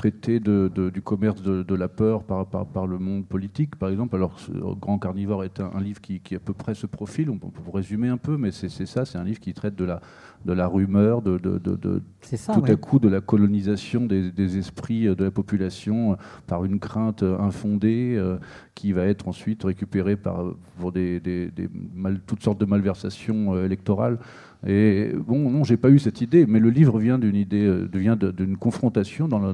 traiter 0.00 0.40
de, 0.40 0.70
du 0.88 1.02
commerce 1.02 1.42
de, 1.42 1.74
la 1.74 1.88
peur 1.88 2.24
par, 2.24 2.46
par, 2.46 2.64
par, 2.64 2.86
le 2.86 2.98
monde 2.98 3.26
politique, 3.26 3.76
par 3.76 3.90
exemple. 3.90 4.16
Alors, 4.16 4.34
Grand 4.80 4.98
Carnivore 4.98 5.44
est 5.44 5.60
un, 5.60 5.78
livre 5.78 6.00
qui, 6.00 6.20
qui, 6.20 6.34
à 6.34 6.38
peu 6.38 6.54
près 6.54 6.74
se 6.74 6.86
profile, 6.86 7.28
on 7.28 7.36
peut 7.36 7.50
résumer 7.70 8.08
un 8.08 8.16
peu, 8.16 8.38
mais 8.38 8.50
c'est 8.50 8.86
ça, 8.86 9.04
c'est 9.04 9.18
un 9.18 9.24
livre 9.24 9.40
qui 9.40 9.52
traite 9.52 9.76
de 9.76 9.84
la, 9.84 10.00
de 10.46 10.54
la 10.54 10.68
rumeur, 10.68 11.20
de, 11.20 11.36
tout 11.36 12.64
à 12.64 12.76
coup 12.76 12.98
de 12.98 13.10
la 13.10 13.20
colonisation 13.20 14.06
des, 14.06 14.30
des, 14.30 14.56
esprits 14.56 15.04
de 15.04 15.22
la 15.22 15.30
population 15.30 16.16
par 16.46 16.64
une 16.64 16.80
crainte 16.80 17.22
infondée 17.22 18.14
euh, 18.16 18.38
qui 18.74 18.92
va 18.92 19.04
être 19.04 19.28
ensuite 19.28 19.64
récupérée 19.64 20.16
par, 20.16 20.54
pour 20.78 20.92
des, 20.92 21.20
des 21.20 21.50
mal, 21.94 22.20
toutes 22.26 22.42
sortes 22.42 22.58
de 22.58 22.64
malversations 22.64 23.54
euh, 23.54 23.66
électorales. 23.66 24.18
Et 24.66 25.12
bon, 25.14 25.50
non, 25.50 25.64
j'ai 25.64 25.78
pas 25.78 25.88
eu 25.88 25.98
cette 25.98 26.20
idée, 26.20 26.44
mais 26.46 26.60
le 26.60 26.68
livre 26.68 26.98
vient 26.98 27.18
d'une 27.18 27.36
idée, 27.36 27.64
euh, 27.64 27.88
vient 27.94 28.16
d'une 28.16 28.58
confrontation 28.58 29.26
dans 29.26 29.38
la, 29.38 29.52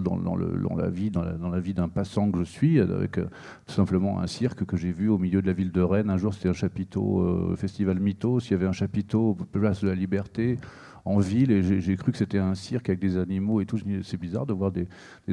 vie, 0.90 1.10
dans 1.10 1.22
la, 1.22 1.60
vie 1.60 1.74
d'un 1.74 1.88
passant 1.88 2.30
que 2.32 2.40
je 2.40 2.44
suis, 2.44 2.80
avec 2.80 3.18
euh, 3.18 3.26
tout 3.66 3.74
simplement 3.74 4.18
un 4.20 4.26
cirque 4.26 4.64
que 4.64 4.76
j'ai 4.76 4.90
vu 4.90 5.08
au 5.08 5.18
milieu 5.18 5.42
de 5.42 5.46
la 5.46 5.52
ville 5.52 5.70
de 5.70 5.80
Rennes. 5.80 6.10
Un 6.10 6.16
jour, 6.16 6.34
c'était 6.34 6.48
un 6.48 6.54
chapiteau, 6.54 7.20
euh, 7.20 7.56
festival 7.56 8.00
Mythos. 8.00 8.40
Il 8.46 8.50
y 8.50 8.54
avait 8.54 8.66
un 8.66 8.72
chapiteau, 8.72 9.36
place 9.52 9.82
de 9.82 9.88
la 9.88 9.94
Liberté 9.94 10.58
en 11.06 11.18
ville 11.18 11.52
et 11.52 11.80
j'ai 11.80 11.96
cru 11.96 12.10
que 12.10 12.18
c'était 12.18 12.38
un 12.38 12.56
cirque 12.56 12.88
avec 12.88 12.98
des 12.98 13.16
animaux 13.16 13.60
et 13.60 13.66
tout. 13.66 13.78
C'est 14.02 14.16
bizarre 14.16 14.44
de 14.44 14.52
voir 14.52 14.72
des, 14.72 14.88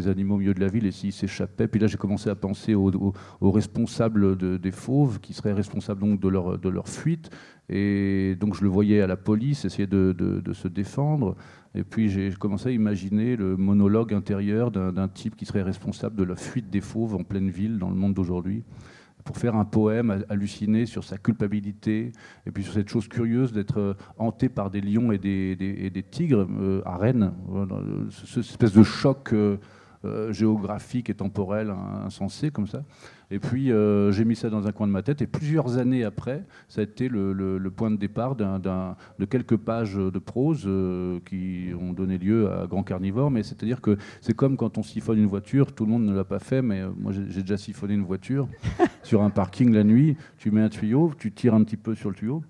animaux 0.07 0.35
au 0.35 0.37
milieu 0.37 0.53
de 0.53 0.59
la 0.59 0.67
ville 0.67 0.85
et 0.85 0.91
s'ils 0.91 1.11
s'échappaient. 1.11 1.67
Puis 1.67 1.79
là, 1.79 1.87
j'ai 1.87 1.97
commencé 1.97 2.29
à 2.29 2.35
penser 2.35 2.75
aux, 2.75 3.13
responsables 3.41 4.59
des 4.59 4.71
fauves 4.71 5.19
qui 5.19 5.33
seraient 5.33 5.51
responsables 5.51 5.99
donc 5.99 6.19
de 6.19 6.29
leur, 6.29 6.59
de 6.59 6.69
leur 6.69 6.87
fuite. 6.87 7.31
Et 7.69 8.35
donc 8.39 8.55
je 8.55 8.63
le 8.63 8.69
voyais 8.69 9.01
à 9.01 9.07
la 9.07 9.15
police 9.15 9.65
essayer 9.65 9.87
de, 9.87 10.41
se 10.53 10.67
défendre. 10.67 11.35
Et 11.75 11.83
puis 11.83 12.09
j'ai 12.09 12.31
commencé 12.33 12.69
à 12.69 12.71
imaginer 12.71 13.35
le 13.35 13.57
monologue 13.57 14.13
intérieur 14.13 14.71
d'un 14.71 15.07
type 15.07 15.35
qui 15.35 15.45
serait 15.45 15.63
responsable 15.63 16.15
de 16.15 16.23
la 16.23 16.35
fuite 16.35 16.69
des 16.69 16.81
fauves 16.81 17.15
en 17.15 17.23
pleine 17.23 17.49
ville 17.49 17.79
dans 17.79 17.89
le 17.89 17.95
monde 17.95 18.13
d'aujourd'hui 18.13 18.63
pour 19.23 19.37
faire 19.37 19.55
un 19.55 19.65
poème 19.65 20.23
halluciné 20.29 20.85
sur 20.85 21.03
sa 21.03 21.17
culpabilité 21.17 22.11
et 22.45 22.51
puis 22.51 22.63
sur 22.63 22.73
cette 22.73 22.89
chose 22.89 23.07
curieuse 23.07 23.53
d'être 23.53 23.79
euh, 23.79 23.93
hanté 24.17 24.49
par 24.49 24.69
des 24.69 24.81
lions 24.81 25.11
et 25.11 25.17
des, 25.17 25.55
des, 25.55 26.03
tigres 26.03 26.47
euh, 26.59 26.81
à 26.85 26.97
Rennes, 26.97 27.31
cette 28.11 28.39
espèce 28.39 28.73
de 28.73 28.83
choc 28.83 29.31
euh, 29.33 29.57
géographique 30.31 31.09
et 31.09 31.13
temporel 31.13 31.73
insensé 32.05 32.51
comme 32.51 32.67
ça. 32.67 32.83
Et 33.31 33.39
puis 33.39 33.71
j'ai 34.11 34.25
mis 34.25 34.35
ça 34.35 34.49
dans 34.49 34.67
un 34.67 34.71
coin 34.71 34.87
de 34.87 34.91
ma 34.91 35.01
tête 35.01 35.21
et 35.21 35.27
plusieurs 35.27 35.77
années 35.77 36.03
après, 36.03 36.43
ça 36.67 36.81
a 36.81 36.83
été 36.83 37.07
le, 37.09 37.71
point 37.75 37.89
de 37.89 37.95
départ 37.95 38.35
de 38.35 39.25
quelques 39.25 39.57
pages 39.57 39.95
de 39.95 40.19
prose 40.19 40.69
qui 41.25 41.69
ont 41.79 41.93
donné 41.93 42.17
lieu 42.17 42.51
à 42.51 42.67
Grand 42.67 42.83
Carnivore. 42.83 43.31
Mais 43.31 43.43
c'est-à-dire 43.43 43.81
que 43.81 43.97
c'est 44.21 44.35
comme 44.35 44.57
quand 44.57 44.77
on 44.77 44.83
siphonne 44.83 45.19
une 45.19 45.27
voiture, 45.27 45.73
tout 45.73 45.85
le 45.85 45.91
monde 45.91 46.05
ne 46.05 46.13
l'a 46.13 46.25
pas 46.25 46.39
fait, 46.39 46.61
mais 46.61 46.83
moi 46.97 47.11
j'ai 47.11 47.41
déjà 47.41 47.57
siphonné 47.57 47.93
une 47.93 48.03
voiture 48.03 48.47
sur 49.03 49.21
un 49.21 49.29
parking 49.29 49.73
la 49.73 49.83
nuit, 49.83 50.17
tu 50.37 50.51
mets 50.51 50.61
un 50.61 50.69
tuyau, 50.69 51.13
tu 51.17 51.31
tires 51.31 51.53
un 51.53 51.63
petit 51.63 51.77
peu 51.77 51.95
sur 51.95 52.09
le 52.09 52.15
tuyau, 52.15 52.43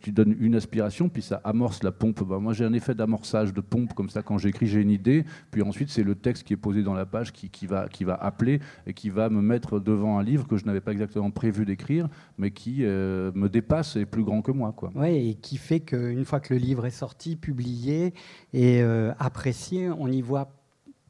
tu 0.00 0.12
donnes 0.12 0.36
une 0.38 0.54
aspiration, 0.54 1.08
puis 1.08 1.22
ça 1.22 1.40
amorce 1.44 1.82
la 1.82 1.92
pompe. 1.92 2.22
Bah, 2.22 2.38
moi, 2.38 2.52
j'ai 2.52 2.64
un 2.64 2.72
effet 2.72 2.94
d'amorçage 2.94 3.52
de 3.52 3.60
pompe 3.60 3.94
comme 3.94 4.08
ça 4.08 4.22
quand 4.22 4.38
j'écris, 4.38 4.66
j'ai 4.66 4.80
une 4.80 4.90
idée, 4.90 5.24
puis 5.50 5.62
ensuite 5.62 5.90
c'est 5.90 6.02
le 6.02 6.14
texte 6.14 6.44
qui 6.44 6.52
est 6.52 6.58
posé 6.58 6.82
dans 6.82 6.94
la 6.94 7.06
page 7.06 7.32
qui, 7.32 7.66
va, 7.66 7.88
qui 7.88 8.04
va 8.04 8.14
appeler 8.14 8.60
et 8.86 8.94
qui 8.94 9.10
va 9.10 9.28
me 9.28 9.42
mettre 9.42 9.80
devant 9.80 10.18
un 10.18 10.22
livre 10.22 10.46
que 10.46 10.56
je 10.56 10.64
n'avais 10.64 10.80
pas 10.80 10.92
exactement 10.92 11.30
prévu 11.30 11.64
d'écrire, 11.64 12.08
mais 12.38 12.50
qui 12.50 12.84
euh, 12.84 13.32
me 13.34 13.48
dépasse 13.48 13.96
et 13.96 14.00
est 14.00 14.06
plus 14.06 14.24
grand 14.24 14.42
que 14.42 14.52
moi. 14.52 14.74
Oui, 14.94 15.30
et 15.30 15.34
qui 15.34 15.56
fait 15.56 15.80
qu'une 15.80 16.24
fois 16.24 16.40
que 16.40 16.54
le 16.54 16.60
livre 16.60 16.86
est 16.86 16.90
sorti, 16.90 17.36
publié 17.36 18.14
et 18.52 18.82
euh, 18.82 19.12
apprécié, 19.18 19.90
on 19.90 20.08
y 20.08 20.20
voit 20.20 20.48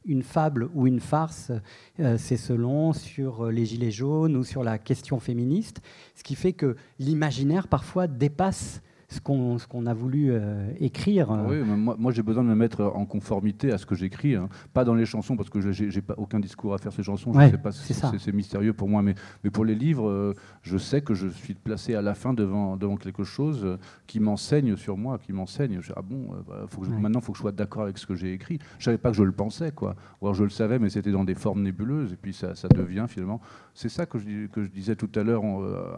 une 0.05 0.23
fable 0.23 0.69
ou 0.73 0.87
une 0.87 0.99
farce, 0.99 1.51
euh, 1.99 2.17
c'est 2.17 2.37
selon 2.37 2.93
sur 2.93 3.51
les 3.51 3.65
gilets 3.65 3.91
jaunes 3.91 4.35
ou 4.35 4.43
sur 4.43 4.63
la 4.63 4.77
question 4.77 5.19
féministe, 5.19 5.81
ce 6.15 6.23
qui 6.23 6.35
fait 6.35 6.53
que 6.53 6.75
l'imaginaire 6.99 7.67
parfois 7.67 8.07
dépasse 8.07 8.81
ce 9.07 9.19
qu'on 9.19 9.85
a 9.85 9.93
voulu 9.93 10.29
euh, 10.31 10.69
écrire. 10.79 11.29
Oui, 11.47 11.61
moi, 11.61 11.95
moi 11.97 12.11
j'ai 12.11 12.23
besoin 12.23 12.43
de 12.43 12.49
me 12.49 12.55
mettre 12.55 12.83
en 12.83 13.05
conformité 13.05 13.71
à 13.71 13.77
ce 13.77 13.85
que 13.85 13.95
j'écris, 13.95 14.35
hein. 14.35 14.49
pas 14.73 14.83
dans 14.83 14.95
les 14.95 15.05
chansons 15.05 15.35
parce 15.35 15.49
que 15.49 15.71
j'ai 15.71 16.01
pas 16.01 16.15
aucun 16.17 16.39
discours 16.39 16.73
à 16.73 16.77
faire 16.77 16.91
ces 16.91 17.03
chansons. 17.03 17.31
c'est 18.19 18.33
mystérieux 18.33 18.73
pour 18.73 18.89
moi, 18.89 19.01
mais, 19.01 19.15
mais 19.43 19.51
pour 19.51 19.65
les 19.65 19.75
livres, 19.75 20.09
euh, 20.09 20.33
je 20.63 20.77
sais 20.77 21.01
que 21.01 21.13
je 21.13 21.27
suis 21.27 21.53
placé 21.53 21.95
à 21.95 22.01
la 22.01 22.15
fin 22.15 22.33
devant, 22.33 22.77
devant 22.77 22.97
quelque 22.97 23.23
chose 23.23 23.61
euh, 23.63 23.77
qui 24.07 24.19
m'enseigne 24.19 24.75
sur 24.75 24.97
moi, 24.97 25.19
qui 25.19 25.33
m'enseigne. 25.33 25.79
Ah 25.95 26.01
bon, 26.01 26.31
bah, 26.47 26.65
faut 26.67 26.81
que 26.81 26.87
maintenant 26.87 27.19
il 27.19 27.23
faut 27.23 27.31
que 27.31 27.37
je 27.37 27.41
sois 27.41 27.51
d'accord 27.51 27.83
avec 27.83 27.97
ce 27.97 28.07
que 28.07 28.15
j'ai 28.15 28.33
écrit. 28.33 28.59
Je 28.79 28.85
savais 28.85 28.97
pas 28.97 29.11
que 29.11 29.17
je 29.17 29.23
le 29.23 29.31
pensais, 29.31 29.71
quoi. 29.71 29.95
Ou 30.21 30.27
alors 30.27 30.35
je 30.35 30.43
le 30.43 30.49
savais, 30.49 30.79
mais 30.79 30.89
c'était 30.89 31.11
dans 31.11 31.23
des 31.23 31.35
formes 31.35 31.61
nébuleuses, 31.61 32.13
et 32.13 32.17
puis 32.17 32.33
ça, 32.33 32.55
ça 32.55 32.67
devient 32.67 33.05
finalement. 33.07 33.39
C'est 33.73 33.89
ça 33.89 34.05
que 34.05 34.17
je, 34.17 34.47
que 34.47 34.63
je 34.63 34.69
disais 34.69 34.95
tout 34.95 35.09
à 35.15 35.23
l'heure, 35.23 35.43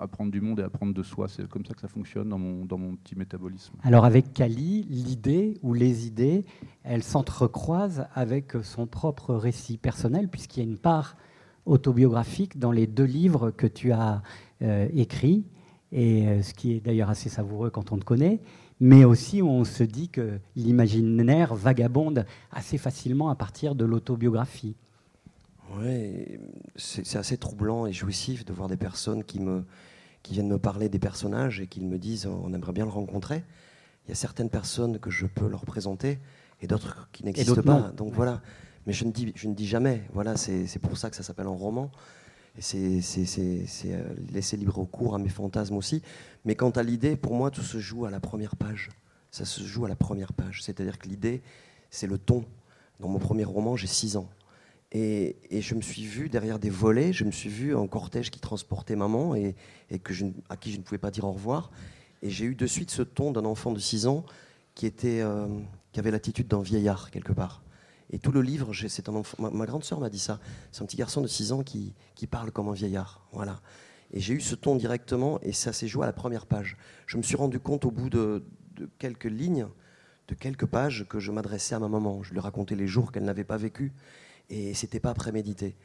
apprendre 0.02 0.32
du 0.32 0.42
monde 0.42 0.60
et 0.60 0.64
apprendre 0.64 0.94
de 0.94 1.04
soi. 1.04 1.28
C'est 1.28 1.48
comme 1.48 1.66
ça 1.66 1.74
que 1.74 1.82
ça 1.82 1.88
fonctionne 1.88 2.30
dans 2.30 2.40
mon, 2.40 2.66
dans 2.66 2.78
mon 2.78 2.98
métabolisme. 3.16 3.74
Alors 3.84 4.06
avec 4.06 4.34
Kali, 4.34 4.84
l'idée 4.90 5.58
ou 5.62 5.74
les 5.74 6.08
idées, 6.08 6.46
elles 6.84 7.04
s'entrecroisent 7.04 8.08
avec 8.14 8.54
son 8.64 8.88
propre 8.88 9.36
récit 9.36 9.78
personnel, 9.78 10.28
puisqu'il 10.28 10.64
y 10.64 10.66
a 10.66 10.70
une 10.70 10.78
part 10.78 11.18
autobiographique 11.66 12.58
dans 12.58 12.72
les 12.72 12.88
deux 12.88 13.04
livres 13.04 13.52
que 13.52 13.68
tu 13.68 13.92
as 13.92 14.22
euh, 14.62 14.88
écrits, 14.94 15.46
et 15.92 16.28
euh, 16.28 16.42
ce 16.42 16.54
qui 16.54 16.74
est 16.74 16.80
d'ailleurs 16.80 17.10
assez 17.10 17.30
savoureux 17.30 17.70
quand 17.70 17.92
on 17.92 17.98
te 17.98 18.06
connaît, 18.06 18.40
mais 18.80 19.04
aussi 19.04 19.42
on 19.42 19.64
se 19.64 19.84
dit 19.84 20.10
que 20.10 20.40
l'imaginaire 20.56 21.56
vagabonde 21.56 22.26
assez 22.52 22.78
facilement 22.78 23.30
à 23.30 23.36
partir 23.36 23.76
de 23.76 23.86
l'autobiographie. 23.86 24.76
Oui, 25.78 26.40
c'est 26.76 27.18
assez 27.18 27.38
troublant 27.38 27.86
et 27.86 27.94
jouissif 27.94 28.46
de 28.46 28.54
voir 28.54 28.70
des 28.70 28.78
personnes 28.78 29.24
qui 29.24 29.42
me, 29.42 29.66
qui 30.28 30.34
viennent 30.34 30.50
me 30.50 30.60
parler 30.60 30.90
des 30.90 31.00
personnages 31.00 31.62
et 31.62 31.68
qu'ils 31.68 31.88
me 31.88 31.98
disent 31.98 32.26
on 32.26 32.54
aimerait 32.54 32.74
bien 32.74 32.84
le 32.84 32.92
rencontrer. 32.92 33.44
Il 34.06 34.10
y 34.10 34.12
a 34.12 34.16
certaines 34.16 34.50
personnes 34.50 35.00
que 35.00 35.10
je 35.10 35.26
peux 35.26 35.48
leur 35.48 35.66
présenter 35.66 36.20
et 36.62 36.68
d'autres 36.68 37.08
qui 37.14 37.24
n'existent 37.24 37.62
pas. 37.62 37.94
Donc 37.96 38.14
voilà. 38.14 38.42
Mais 38.86 38.94
je 38.94 39.06
ne 39.06 39.12
dis, 39.12 39.32
je 39.36 39.48
ne 39.48 39.54
dis 39.54 39.68
jamais. 39.68 40.04
Voilà, 40.14 40.36
c'est 40.36 40.80
pour 40.80 40.98
ça 40.98 41.10
que 41.10 41.16
ça 41.16 41.24
s'appelle 41.24 41.48
un 41.48 41.52
roman. 41.52 41.92
Et 42.58 42.62
c'est 42.62 43.02
euh, 43.86 44.04
laisser 44.34 44.58
libre 44.58 44.84
cours 44.86 45.16
à 45.16 45.18
mes 45.18 45.30
fantasmes 45.30 45.76
aussi. 45.76 46.02
Mais 46.44 46.56
quant 46.56 46.72
à 46.72 46.84
l'idée, 46.84 47.16
pour 47.16 47.34
moi, 47.34 47.52
tout 47.52 47.62
se 47.62 47.80
joue 47.80 48.06
à 48.06 48.12
la 48.12 48.20
première 48.20 48.56
page. 48.56 48.90
Ça 49.32 49.46
se 49.46 49.64
joue 49.64 49.86
à 49.86 49.90
la 49.90 49.96
première 49.96 50.34
page. 50.34 50.64
C'est-à-dire 50.64 50.98
que 50.98 51.08
l'idée, 51.08 51.42
c'est 51.90 52.08
le 52.08 52.18
ton. 52.18 52.44
Dans 53.00 53.08
mon 53.08 53.20
premier 53.20 53.46
roman, 53.46 53.76
j'ai 53.76 53.88
6 53.88 54.18
ans. 54.18 54.28
Et, 54.92 55.36
je 55.52 55.76
me 55.76 55.82
suis 55.82 56.06
vu 56.06 56.30
derrière 56.30 56.60
des 56.60 56.70
volets, 56.70 57.12
je 57.12 57.26
me 57.26 57.32
suis 57.32 57.50
vu 57.50 57.76
en 57.76 57.88
cortège 57.88 58.32
qui 58.32 58.40
transportait 58.40 58.96
maman 58.96 59.36
et, 59.36 59.56
à 59.92 60.58
qui 60.58 60.72
je 60.72 60.78
ne 60.78 60.84
pouvais 60.84 60.98
pas 60.98 61.12
dire 61.12 61.26
au 61.26 61.32
revoir. 61.32 61.72
Et 62.22 62.30
j'ai 62.30 62.46
eu 62.46 62.56
de 62.56 62.66
suite 62.66 62.90
ce 62.90 63.02
ton 63.02 63.32
d'un 63.32 63.46
enfant 63.46 63.72
de 63.72 63.80
6 63.80 64.08
ans 64.08 64.26
euh, 64.84 65.48
qui 65.92 66.00
avait 66.00 66.12
l'attitude 66.12 66.48
d'un 66.48 66.62
vieillard 66.62 67.12
quelque 67.12 67.34
part. 67.34 67.64
Et 68.10 68.20
tout 68.20 68.32
le 68.32 68.42
livre, 68.42 68.72
c'est 68.74 69.10
un 69.10 69.16
enfant, 69.16 69.52
ma, 69.52 69.66
grande 69.66 69.84
sœur 69.84 70.00
m'a 70.00 70.10
dit 70.10 70.20
ça, 70.20 70.40
c'est 70.72 70.82
un 70.82 70.86
petit 70.86 70.96
garçon 70.96 71.22
de 71.22 71.28
6 71.28 71.52
ans 71.52 71.64
qui, 71.64 71.94
parle 72.30 72.52
comme 72.52 72.70
un 72.70 72.74
vieillard. 72.74 73.28
Voilà. 73.34 73.60
Et 74.14 74.22
j'ai 74.22 74.34
eu 74.34 74.40
ce 74.40 74.56
ton 74.56 74.78
directement 74.78 75.42
et 75.42 75.52
ça 75.52 75.74
s'est 75.74 75.90
joué 75.90 76.04
à 76.04 76.06
la 76.06 76.14
première 76.14 76.46
page. 76.46 76.78
Je 77.06 77.18
me 77.18 77.24
suis 77.24 77.36
rendu 77.36 77.60
compte 77.60 77.84
au 77.84 77.92
bout 77.92 78.10
de, 78.10 78.46
de 78.78 78.90
quelques 79.00 79.26
lignes, 79.26 79.68
de 80.30 80.36
quelques 80.36 80.66
pages, 80.66 81.06
que 81.10 81.20
je 81.20 81.32
m'adressais 81.34 81.76
à 81.76 81.80
ma 81.80 81.90
maman. 81.90 82.24
Je 82.24 82.32
lui 82.32 82.40
racontais 82.40 82.76
les 82.76 82.88
jours 82.88 83.12
qu'elle 83.12 83.26
n'avait 83.26 83.44
pas 83.44 83.58
vécus 83.58 83.92
et 84.50 84.74
c'était 84.74 85.00
pas 85.00 85.14
prémédité. 85.14 85.76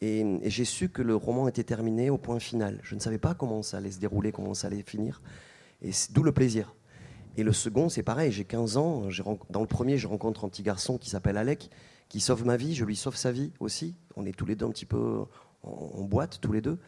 Et, 0.00 0.20
et 0.20 0.50
j'ai 0.50 0.64
su 0.64 0.88
que 0.88 1.02
le 1.02 1.16
roman 1.16 1.48
était 1.48 1.64
terminé 1.64 2.08
au 2.10 2.18
point 2.18 2.38
final. 2.38 2.78
Je 2.82 2.94
ne 2.94 3.00
savais 3.00 3.18
pas 3.18 3.34
comment 3.34 3.62
ça 3.62 3.78
allait 3.78 3.90
se 3.90 3.98
dérouler, 3.98 4.30
comment 4.32 4.54
ça 4.54 4.68
allait 4.68 4.82
finir. 4.82 5.20
Et 5.82 5.90
d'où 6.12 6.22
le 6.22 6.32
plaisir. 6.32 6.74
Et 7.36 7.42
le 7.42 7.52
second, 7.52 7.88
c'est 7.88 8.02
pareil, 8.02 8.32
j'ai 8.32 8.44
15 8.44 8.76
ans. 8.76 9.02
Dans 9.50 9.60
le 9.60 9.66
premier, 9.66 9.96
je 9.96 10.06
rencontre 10.08 10.44
un 10.44 10.48
petit 10.48 10.62
garçon 10.62 10.98
qui 10.98 11.08
s'appelle 11.10 11.36
Alec, 11.36 11.70
qui 12.08 12.20
sauve 12.20 12.44
ma 12.44 12.56
vie, 12.56 12.74
je 12.74 12.84
lui 12.84 12.96
sauve 12.96 13.16
sa 13.16 13.30
vie 13.32 13.52
aussi. 13.60 13.94
On 14.16 14.24
est 14.26 14.32
tous 14.32 14.46
les 14.46 14.56
deux 14.56 14.66
un 14.66 14.70
petit 14.70 14.86
peu 14.86 15.24
en, 15.62 16.02
boîte, 16.04 16.38
tous 16.40 16.52
les 16.52 16.60
deux. 16.60 16.78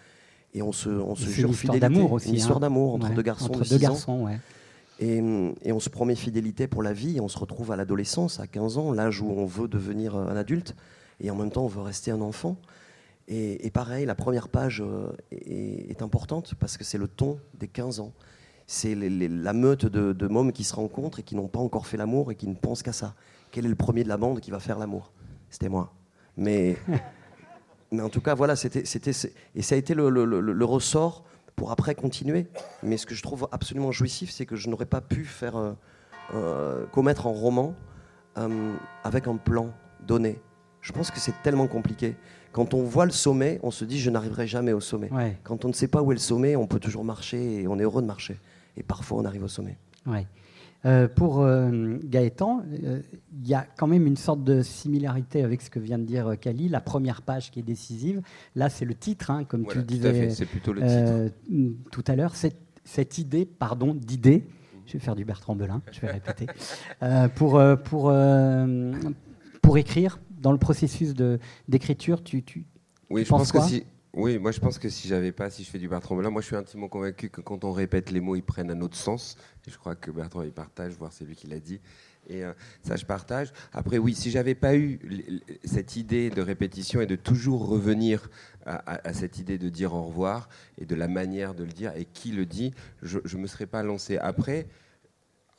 et 0.55 0.63
on 0.63 0.73
se, 0.73 0.89
on 0.89 1.15
se 1.15 1.29
jure 1.29 1.47
une 1.49 1.53
histoire 1.53 1.75
fidélité. 1.75 1.81
d'amour 1.81 2.13
aussi, 2.13 2.29
Une 2.31 2.35
histoire 2.35 2.57
hein. 2.57 2.61
d'amour 2.61 2.95
entre 2.95 3.09
Ouais, 3.11 3.15
deux 3.15 3.23
garçons 3.23 3.47
Entre 3.47 3.65
de 3.65 3.69
deux 3.69 3.79
6 3.79 3.87
ans. 3.87 3.89
garçons, 3.91 4.25
ouais. 4.25 4.39
Et, 4.99 5.23
et 5.63 5.73
on 5.73 5.81
se 5.81 5.89
promet 5.89 6.15
fidélité 6.17 6.67
pour 6.67 6.83
la 6.83 6.93
vie. 6.93 7.17
Et 7.17 7.21
on 7.21 7.29
se 7.29 7.39
retrouve 7.39 7.71
à 7.73 7.77
l'adolescence, 7.77 8.41
à 8.41 8.47
15 8.47 8.77
ans, 8.79 8.93
l'âge 8.93 9.21
où 9.21 9.31
on 9.31 9.47
veut 9.47 9.69
devenir 9.69 10.17
un 10.17 10.37
adulte. 10.37 10.75
Et 11.21 11.31
en 11.31 11.35
même 11.37 11.51
temps, 11.51 11.65
on 11.65 11.69
veut 11.69 11.83
rester 11.83 12.11
un 12.11 12.21
enfant. 12.21 12.57
Et, 13.29 13.67
et 13.67 13.71
pareil, 13.71 14.07
la 14.07 14.15
première 14.15 14.49
page 14.49 14.83
euh, 14.85 15.13
est, 15.31 15.91
est 15.91 16.03
importante 16.03 16.55
parce 16.59 16.77
que 16.77 16.85
c'est 16.85 16.99
le 16.99 17.07
ton 17.09 17.39
des 17.59 17.69
15 17.69 18.01
ans. 18.01 18.13
C'est 18.67 18.95
la 18.95 19.53
meute 19.53 19.85
de, 19.87 20.13
de 20.13 20.27
mômes 20.29 20.53
qui 20.53 20.65
se 20.65 20.75
rencontrent 20.75 21.19
et 21.19 21.23
qui 21.23 21.35
n'ont 21.37 21.49
pas 21.49 21.59
encore 21.61 21.87
fait 21.87 21.97
l'amour 21.97 22.31
et 22.31 22.37
qui 22.37 22.47
ne 22.47 22.55
pensent 22.55 22.83
qu'à 22.83 22.93
ça. 22.93 23.15
Quel 23.51 23.67
est 23.67 23.69
le 23.69 23.75
premier 23.75 24.05
de 24.05 24.09
la 24.09 24.17
bande 24.17 24.41
qui 24.41 24.51
va 24.51 24.61
faire 24.61 24.79
l'amour? 24.79 25.11
C'était 25.51 25.69
moi. 25.69 25.93
Mais, 26.37 26.77
mais 27.93 28.03
en 28.03 28.09
tout 28.09 28.21
cas, 28.21 28.35
voilà, 28.35 28.55
c'était, 28.57 28.85
c'était, 28.85 29.11
et 29.55 29.63
ça 29.63 29.75
a 29.75 29.79
été 29.79 29.95
le, 29.95 30.09
le- 30.09 30.25
le- 30.25 30.41
le 30.41 30.65
ressort 30.65 31.25
pour 31.57 31.73
après 31.73 31.95
continuer. 31.97 32.47
Mais 32.83 32.97
ce 32.97 33.07
que 33.07 33.15
je 33.15 33.23
trouve 33.23 33.49
absolument 33.53 33.91
jouissif, 33.93 34.31
c'est 34.31 34.47
que 34.47 34.55
je 34.57 34.69
n'aurais 34.71 34.87
pas 34.87 35.01
pu 35.01 35.25
faire 35.25 35.57
euh, 35.57 35.73
euh, 36.35 36.87
commettre 36.87 37.27
en 37.27 37.33
roman 37.33 37.75
euh, 38.39 38.73
avec 39.03 39.27
un 39.27 39.37
plan 39.37 39.71
donné. 40.07 40.41
Je 40.83 40.93
pense 40.93 41.11
que 41.11 41.19
c'est 41.21 41.35
tellement 41.43 41.67
compliqué. 41.67 42.17
Quand 42.53 42.75
on 42.75 42.83
voit 42.83 43.05
le 43.05 43.13
sommet, 43.13 43.61
on 43.63 43.71
se 43.71 43.85
dit 43.85 43.99
je 44.01 44.11
n'arriverai 44.11 44.47
jamais 44.47 44.73
au 44.73 44.81
sommet. 44.81 45.11
Ouais, 45.13 45.39
Quand 45.45 45.65
on 45.65 45.69
ne 45.69 45.73
sait 45.73 45.89
pas 45.89 46.03
où 46.03 46.11
est 46.13 46.15
le 46.17 46.21
sommet, 46.21 46.57
on 46.57 46.67
peut 46.67 46.81
toujours 46.81 47.05
marcher 47.05 47.63
et 47.63 47.69
on 47.69 47.79
est 47.79 47.83
heureux 47.83 48.03
de 48.03 48.07
marcher. 48.07 48.39
Et 48.77 48.83
parfois, 48.83 49.19
on 49.21 49.25
arrive 49.25 49.45
au 49.45 49.49
sommet. 49.49 49.77
ouais. 50.07 50.27
Euh, 50.87 51.09
pour 51.09 51.43
euh, 51.43 51.99
Gaëtan, 52.05 52.63
euh, 52.85 53.03
il 53.43 53.47
y 53.47 53.53
a 53.53 53.67
quand 53.77 53.87
même 53.87 54.07
une 54.07 54.17
sorte 54.17 54.43
de 54.45 54.63
similarité 54.63 55.45
avec 55.45 55.61
ce 55.61 55.69
que 55.69 55.79
vient 55.79 55.99
de 55.99 56.05
dire 56.07 56.27
euh, 56.29 56.37
Kali. 56.37 56.71
La 56.71 56.81
première 56.81 57.21
page 57.21 57.51
qui 57.51 57.61
est 57.61 57.63
décisive, 57.63 58.23
là 58.57 58.71
c'est 58.71 58.87
le 58.87 58.95
titre, 58.95 59.31
hein, 59.31 59.45
comme 59.45 59.65
Voilà, 59.65 59.83
tu 59.83 59.95
le 59.97 60.01
tout 60.01 60.07
à 60.07 60.11
fait, 60.11 60.21
disais 60.23 60.31
c'est 60.31 60.47
plutôt 60.47 60.73
le 60.73 60.81
titre. 60.81 60.93
euh, 60.95 61.29
tout 61.93 62.03
à 62.07 62.17
l'heure. 62.17 62.35
Cette, 62.35 62.57
cette 62.83 63.19
idée, 63.19 63.45
pardon, 63.45 63.93
d'idée, 63.93 64.47
je 64.87 64.95
vais 64.95 65.01
faire 65.01 65.17
du 65.17 65.27
Bertrand 65.27 65.55
Belin, 65.55 65.83
je 65.93 66.01
vais 66.01 66.13
répéter, 66.13 66.47
euh, 67.03 67.29
pour, 67.29 67.59
euh, 67.59 67.77
pour, 67.77 68.09
euh, 68.09 68.95
pour 69.61 69.77
écrire, 69.77 70.19
dans 70.41 70.53
le 70.53 70.59
processus 70.59 71.15
d'écriture, 71.69 72.23
tu, 72.25 72.43
tu, 72.43 72.67
Oui, 73.11 73.23
Tu 73.23 73.27
je 73.27 73.31
penses 73.31 73.53
pense 73.53 73.63
que 73.65 73.69
si. 73.69 73.85
Oui, 74.13 74.39
moi 74.41 74.51
je 74.51 74.59
pense 74.59 74.81
que 74.81 74.89
si 74.89 75.07
j'avais 75.07 75.31
pas, 75.31 75.51
si 75.51 75.63
je 75.63 75.71
fais 75.71 75.79
du 75.79 75.89
Bertrand 75.89 76.17
Belin, 76.17 76.31
moi 76.31 76.41
je 76.43 76.47
suis 76.49 76.57
intimement 76.57 76.89
convaincu 76.89 77.29
que 77.31 77.41
quand 77.41 77.63
on 77.63 77.71
répète 77.71 78.11
les 78.11 78.19
mots, 78.19 78.35
ils 78.35 78.43
prennent 78.43 78.71
un 78.73 78.81
autre 78.81 78.97
sens. 78.97 79.37
Et 79.69 79.71
je 79.71 79.79
crois 79.79 79.95
que 79.95 80.11
Bertrand 80.11 80.43
il 80.43 80.51
partage, 80.51 80.95
voire 80.95 81.13
c'est 81.13 81.25
lui 81.25 81.37
qui 81.37 81.47
l'a 81.47 81.61
dit. 81.61 81.81
Et 82.29 82.45
euh, 82.45 82.53
ça, 82.83 82.97
je 82.97 83.05
partage. 83.07 83.53
Après, 83.73 83.99
oui, 83.99 84.15
si 84.15 84.31
j'avais 84.33 84.57
pas 84.57 84.77
eu 84.77 84.99
cette 85.65 85.95
idée 85.95 86.29
de 86.29 86.43
répétition 86.43 87.01
et 87.01 87.07
de 87.07 87.15
toujours 87.17 87.69
revenir 87.69 88.29
à, 88.67 88.77
à- 88.95 89.09
à 89.09 89.13
cette 89.13 89.39
idée 89.39 89.59
de 89.59 89.69
dire 89.69 89.95
au 89.95 90.03
revoir 90.03 90.49
et 90.77 90.87
de 90.87 90.95
la 90.97 91.07
manière 91.07 91.55
de 91.55 91.63
le 91.63 91.71
dire 91.73 91.93
et 91.97 92.05
qui 92.05 92.33
le 92.33 92.47
dit, 92.47 92.73
je 93.03 93.19
ne 93.37 93.41
me 93.43 93.47
serais 93.47 93.67
pas 93.67 93.83
lancé. 93.85 94.19
Après, 94.19 94.67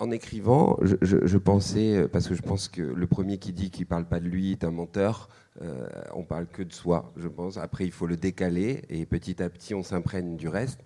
en 0.02 0.10
écrivant, 0.12 0.78
je, 0.82 0.96
je- 1.02 1.26
je 1.26 1.38
pensais, 1.38 1.96
euh, 1.96 2.08
parce 2.08 2.28
que 2.28 2.34
je 2.36 2.42
pense 2.42 2.68
que 2.68 2.82
le 2.82 3.08
premier 3.08 3.38
qui 3.38 3.54
dit 3.54 3.70
qu'il 3.70 3.86
parle 3.86 4.06
pas 4.06 4.20
de 4.20 4.28
lui 4.28 4.52
est 4.52 4.64
un 4.64 4.72
menteur, 4.72 5.30
euh, 5.62 5.88
on 6.16 6.24
parle 6.24 6.48
que 6.48 6.64
de 6.64 6.74
soi, 6.74 7.12
je 7.18 7.28
pense. 7.28 7.58
Après, 7.58 7.86
il 7.86 7.92
faut 7.92 8.08
le 8.08 8.18
décaler 8.18 8.82
et 8.90 9.06
petit 9.06 9.42
à 9.44 9.50
petit, 9.50 9.76
on 9.76 9.84
s'imprègne 9.84 10.38
du 10.38 10.48
reste. 10.48 10.80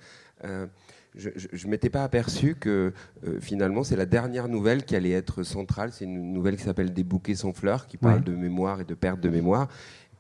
Euh, 0.44 0.66
je 1.18 1.30
ne 1.66 1.72
m'étais 1.72 1.90
pas 1.90 2.04
aperçu 2.04 2.56
que 2.56 2.92
euh, 3.26 3.40
finalement, 3.40 3.84
c'est 3.86 3.96
la 3.96 4.06
dernière 4.06 4.50
nouvelle 4.50 4.84
qui 4.84 4.98
allait 4.98 5.12
être 5.12 5.44
centrale. 5.44 5.92
C'est 5.94 6.04
une 6.04 6.34
nouvelle 6.34 6.58
qui 6.58 6.64
s'appelle 6.64 6.92
Des 6.92 7.06
bouquets 7.06 7.36
sans 7.36 7.54
fleurs, 7.54 7.88
qui 7.88 7.96
parle 7.96 8.16
Ouais. 8.18 8.22
de 8.26 8.36
mémoire 8.36 8.82
et 8.82 8.84
de 8.84 8.96
perte 8.96 9.22
de 9.22 9.30
mémoire. 9.30 9.70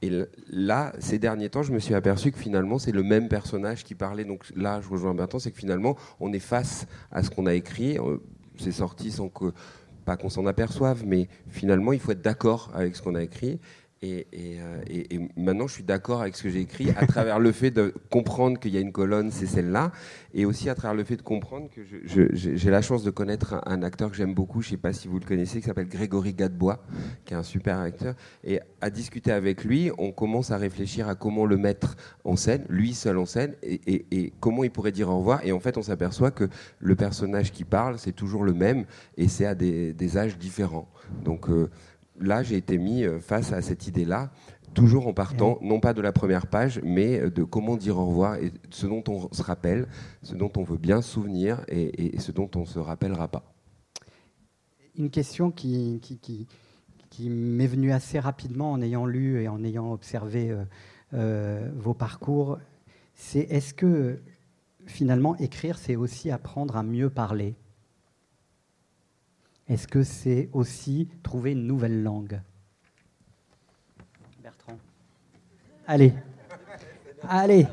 Et 0.01 0.10
là, 0.49 0.93
ces 0.99 1.19
derniers 1.19 1.49
temps, 1.49 1.63
je 1.63 1.73
me 1.73 1.79
suis 1.79 1.95
aperçu 1.95 2.31
que 2.31 2.38
finalement, 2.38 2.79
c'est 2.79 2.91
le 2.93 3.03
même 3.03 3.27
personnage 3.27 3.84
qui 3.84 3.93
parlait. 3.95 4.23
Donc 4.23 4.45
là, 4.55 4.79
je 4.79 4.88
rejoins 4.88 5.13
Bertrand, 5.15 5.39
c'est 5.39 5.51
que 5.51 5.58
finalement, 5.58 5.97
on 6.21 6.31
est 6.31 6.39
face 6.39 6.86
à 7.12 7.23
ce 7.23 7.29
qu'on 7.29 7.45
a 7.45 7.53
écrit. 7.55 7.97
C'est 8.59 8.71
sorti 8.71 9.11
sans 9.11 9.29
que, 9.29 9.53
pas 10.05 10.17
qu'on 10.17 10.29
s'en 10.29 10.45
aperçoive, 10.45 11.03
mais 11.05 11.27
finalement, 11.49 11.93
il 11.93 11.99
faut 11.99 12.11
être 12.11 12.21
d'accord 12.21 12.71
avec 12.73 12.95
ce 12.95 13.01
qu'on 13.01 13.15
a 13.15 13.23
écrit. 13.23 13.59
Euh, 14.03 14.81
et- 14.88 15.19
maintenant, 15.38 15.67
je 15.67 15.73
suis 15.73 15.84
d'accord 15.84 16.21
avec 16.21 16.36
ce 16.36 16.43
que 16.43 16.49
j'ai 16.49 16.62
écrit 16.62 16.89
à 16.97 17.08
travers 17.08 17.39
le 17.39 17.51
fait 17.51 17.71
de 17.71 17.93
comprendre 18.10 18.60
qu'il 18.60 18.73
y 18.73 18.77
a 18.77 18.81
une 18.81 18.91
colonne, 18.91 19.31
c'est 19.31 19.45
celle-là, 19.45 19.91
et 20.34 20.45
aussi 20.45 20.69
à 20.69 20.75
travers 20.75 20.95
le 20.95 21.03
fait 21.03 21.15
de 21.15 21.21
comprendre 21.21 21.69
que 21.69 21.81
j'ai 22.34 22.69
la 22.69 22.81
chance 22.81 23.03
de 23.03 23.10
connaître 23.10 23.62
un, 23.65 23.84
acteur 23.84 24.10
que 24.10 24.17
j'aime 24.17 24.34
beaucoup, 24.34 24.62
je 24.62 24.67
ne 24.67 24.71
sais 24.71 24.77
pas 24.77 24.93
si 24.93 25.08
vous 25.08 25.19
le 25.19 25.25
connaissez, 25.25 25.60
qui 25.60 25.65
s'appelle 25.65 25.88
Grégory 25.88 26.34
Gadebois, 26.34 26.84
qui 27.23 27.34
est 27.34 27.38
un 27.38 27.43
super 27.43 27.79
acteur. 27.79 28.15
Et 28.43 28.60
à 28.81 28.89
discuter 28.89 29.31
avec 29.31 29.63
lui, 29.63 29.91
on 29.97 30.12
commence 30.12 30.51
à 30.51 30.58
réfléchir 30.58 31.08
à 31.08 31.15
comment 31.15 31.45
le 31.45 31.58
mettre 31.58 31.95
en 32.23 32.36
scène, 32.36 32.65
lui 32.69 32.93
seul 32.93 33.17
en 33.17 33.25
scène, 33.25 33.55
et, 33.63 34.34
comment 34.39 34.63
il 34.63 34.71
pourrait 34.71 34.91
dire 34.91 35.10
au 35.10 35.17
revoir. 35.17 35.45
Et 35.45 35.51
en 35.51 35.60
fait, 35.60 35.77
on 35.77 35.81
s'aperçoit 35.81 36.31
que 36.31 36.49
le 36.79 36.95
personnage 36.95 37.51
qui 37.51 37.63
parle, 37.63 37.97
c'est 37.97 38.12
toujours 38.12 38.43
le 38.43 38.53
même, 38.53 38.86
et 39.17 39.27
c'est 39.27 39.45
à 39.45 39.55
des, 39.55 39.93
des 39.93 40.17
âges 40.17 40.38
différents. 40.38 40.89
Donc 41.23 41.49
euh, 41.49 41.69
là, 42.19 42.43
j'ai 42.43 42.58
été 42.58 42.78
mis 42.78 43.04
euh, 43.04 43.19
face 43.19 43.51
à 43.54 43.62
cette 43.62 43.88
idée-là, 43.88 44.32
toujours 44.73 45.08
en 45.08 45.13
partant, 45.13 45.58
non 45.62 45.80
pas 45.80 45.93
de 45.93 46.01
la 46.01 46.12
première 46.12 46.47
page, 46.47 46.82
mais 46.84 47.19
euh, 47.19 47.30
de 47.30 47.43
comment 47.43 47.78
dire 47.78 47.97
au 47.97 48.06
revoir, 48.08 48.36
et 48.36 48.51
ce 48.71 48.88
dont 48.88 49.04
on 49.08 49.32
se 49.34 49.41
rappelle, 49.41 49.88
ce 50.21 50.36
dont 50.36 50.51
on 50.58 50.63
veut 50.63 50.78
bien 50.78 51.01
se 51.01 51.12
souvenir, 51.13 51.63
et, 51.67 51.82
et- 51.84 52.15
et 52.15 52.19
ce 52.19 52.32
dont 52.32 52.49
on 52.56 52.62
ne 52.62 52.65
se 52.65 52.80
rappellera 52.80 53.28
pas. 53.28 53.43
une 54.97 55.10
question 55.10 55.51
qui, 55.51 55.99
qui, 56.01 56.17
qui- 56.19 56.47
qui 57.10 57.30
m'est 57.30 57.67
venue 57.67 57.91
assez 57.91 58.19
rapidement 58.19 58.71
en 58.71 58.82
ayant 58.82 59.06
lu 59.06 59.41
et 59.41 59.47
en 59.47 59.63
ayant 59.63 59.91
observé 59.91 60.51
euh, 60.51 60.63
euh, 61.13 61.69
vos 61.75 61.93
parcours, 61.93 62.60
c'est 63.13 63.41
est-ce 63.49 63.73
que 63.73 64.19
finalement 64.86 65.36
écrire, 65.38 65.78
c'est 65.78 65.95
aussi 65.95 66.32
apprendre 66.32 66.75
à 66.78 66.84
mieux 66.84 67.10
parler? 67.10 67.56
Est-ce 69.67 69.88
que 69.88 70.04
c'est 70.04 70.49
aussi 70.54 71.10
trouver 71.23 71.54
une 71.54 71.65
nouvelle 71.65 72.04
langue? 72.04 72.39
Bertrand 74.43 74.78
Allez 75.88 76.13
Allez 77.28 77.65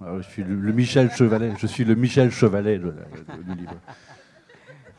Ah, 0.00 0.16
je 0.18 0.28
suis 0.28 0.44
le, 0.44 0.54
le 0.54 0.72
Michel 0.72 1.10
Chevalet. 1.10 1.52
Je 1.58 1.66
suis 1.66 1.84
le 1.84 1.94
Michel 1.94 2.30
Chevalet 2.30 2.78
du 2.78 3.54
livre. 3.54 3.76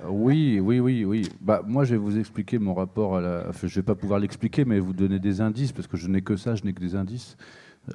Euh, 0.04 0.08
Oui, 0.10 0.60
oui, 0.60 0.80
oui, 0.80 1.06
oui. 1.06 1.30
Bah, 1.42 1.62
moi, 1.66 1.86
je 1.86 1.92
vais 1.92 1.98
vous 1.98 2.18
expliquer 2.18 2.58
mon 2.58 2.74
rapport 2.74 3.18
à 3.18 3.22
la. 3.22 3.46
Enfin, 3.50 3.68
je 3.68 3.76
vais 3.76 3.84
pas 3.84 3.94
pouvoir 3.96 4.20
l'expliquer, 4.20 4.66
mais 4.66 4.80
vous 4.80 4.94
donner 4.94 5.20
des 5.20 5.42
indices 5.42 5.72
parce 5.72 5.88
que 5.88 5.98
je 5.98 6.08
n'ai 6.08 6.22
que 6.24 6.36
ça, 6.36 6.56
je 6.56 6.64
n'ai 6.64 6.74
que 6.74 6.80
des 6.80 6.96
indices. 6.96 7.38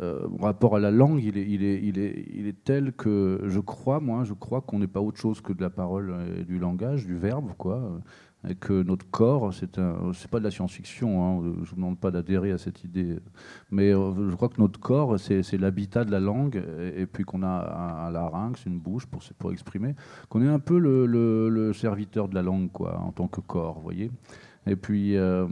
Euh, 0.01 0.27
rapport 0.41 0.75
à 0.77 0.81
la 0.81 0.91
langue, 0.91 1.23
il 1.23 1.39
est, 1.39 1.47
il 1.49 1.63
est, 1.63 1.81
il 1.83 1.99
est, 1.99 2.25
il 2.35 2.47
est 2.49 2.65
tel 2.65 2.93
que 2.93 3.41
je 3.47 3.61
crois, 3.61 4.01
moi, 4.01 4.25
je 4.25 4.35
crois 4.35 4.61
qu'on 4.61 4.81
n'est 4.81 4.89
pas 4.89 5.01
autre 5.01 5.19
chose 5.19 5.41
que 5.41 5.53
de 5.53 5.63
la 5.63 5.71
parole 5.71 6.13
et 6.39 6.45
du 6.45 6.59
langage, 6.59 7.07
du 7.07 7.17
verbe, 7.17 7.53
quoi. 7.57 8.01
Et 8.49 8.55
que 8.55 8.83
notre 8.83 9.09
corps, 9.11 9.53
c'est 9.55 9.79
un, 9.79 10.13
c'est 10.13 10.31
pas 10.31 10.39
de 10.39 10.45
la 10.45 10.51
science-fiction. 10.51 11.25
Hein, 11.25 11.43
je 11.65 11.71
vous 11.71 11.77
demande 11.77 11.99
pas 11.99 12.11
d'adhérer 12.11 12.53
à 12.53 12.59
cette 12.59 12.85
idée, 12.85 13.19
mais 13.71 13.93
euh, 13.93 14.31
je 14.31 14.35
crois 14.37 14.49
que 14.49 14.61
notre 14.61 14.79
corps, 14.79 15.19
c'est 15.19 15.43
c'est 15.43 15.57
l'habitat 15.59 16.05
de 16.05 16.11
la 16.13 16.21
langue, 16.21 16.63
et, 16.81 17.03
et 17.03 17.07
puis 17.07 17.25
qu'on 17.25 17.43
a 17.43 17.47
un, 17.49 18.07
un 18.07 18.11
larynx, 18.11 18.65
une 18.67 18.79
bouche 18.79 19.07
pour, 19.07 19.23
pour 19.39 19.53
exprimer, 19.53 19.95
qu'on 20.29 20.43
est 20.43 20.49
un 20.49 20.59
peu 20.61 20.79
le, 20.79 21.07
le- 21.07 21.49
le 21.49 21.73
serviteur 21.73 22.29
de 22.29 22.35
la 22.35 22.43
langue, 22.43 22.71
quoi, 22.73 22.99
en 23.01 23.13
tant 23.13 23.29
que 23.29 23.41
corps, 23.41 23.77
vous 23.77 23.83
voyez. 23.83 24.11
Et 24.67 24.75
puis, 24.77 25.17
euh, 25.17 25.47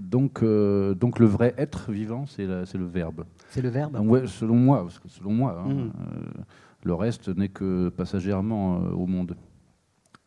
donc, 0.00 0.42
euh, 0.42 0.94
donc 0.94 1.18
le 1.18 1.26
vrai 1.26 1.54
être 1.58 1.90
vivant, 1.90 2.24
c'est 2.26 2.46
le 2.46 2.84
verbe. 2.84 3.24
C'est 3.50 3.62
le 3.62 3.68
verbe 3.68 3.96
ouais, 4.00 4.26
selon 4.26 4.54
moi, 4.56 4.82
parce 4.82 4.98
que 5.00 5.08
selon 5.08 5.32
moi, 5.32 5.60
hein, 5.64 5.68
Mm. 5.74 5.78
euh, 5.80 6.42
le 6.84 6.94
reste 6.94 7.28
n'est 7.36 7.48
que 7.48 7.88
passagèrement 7.88 8.76
au 8.92 9.06
monde. 9.06 9.36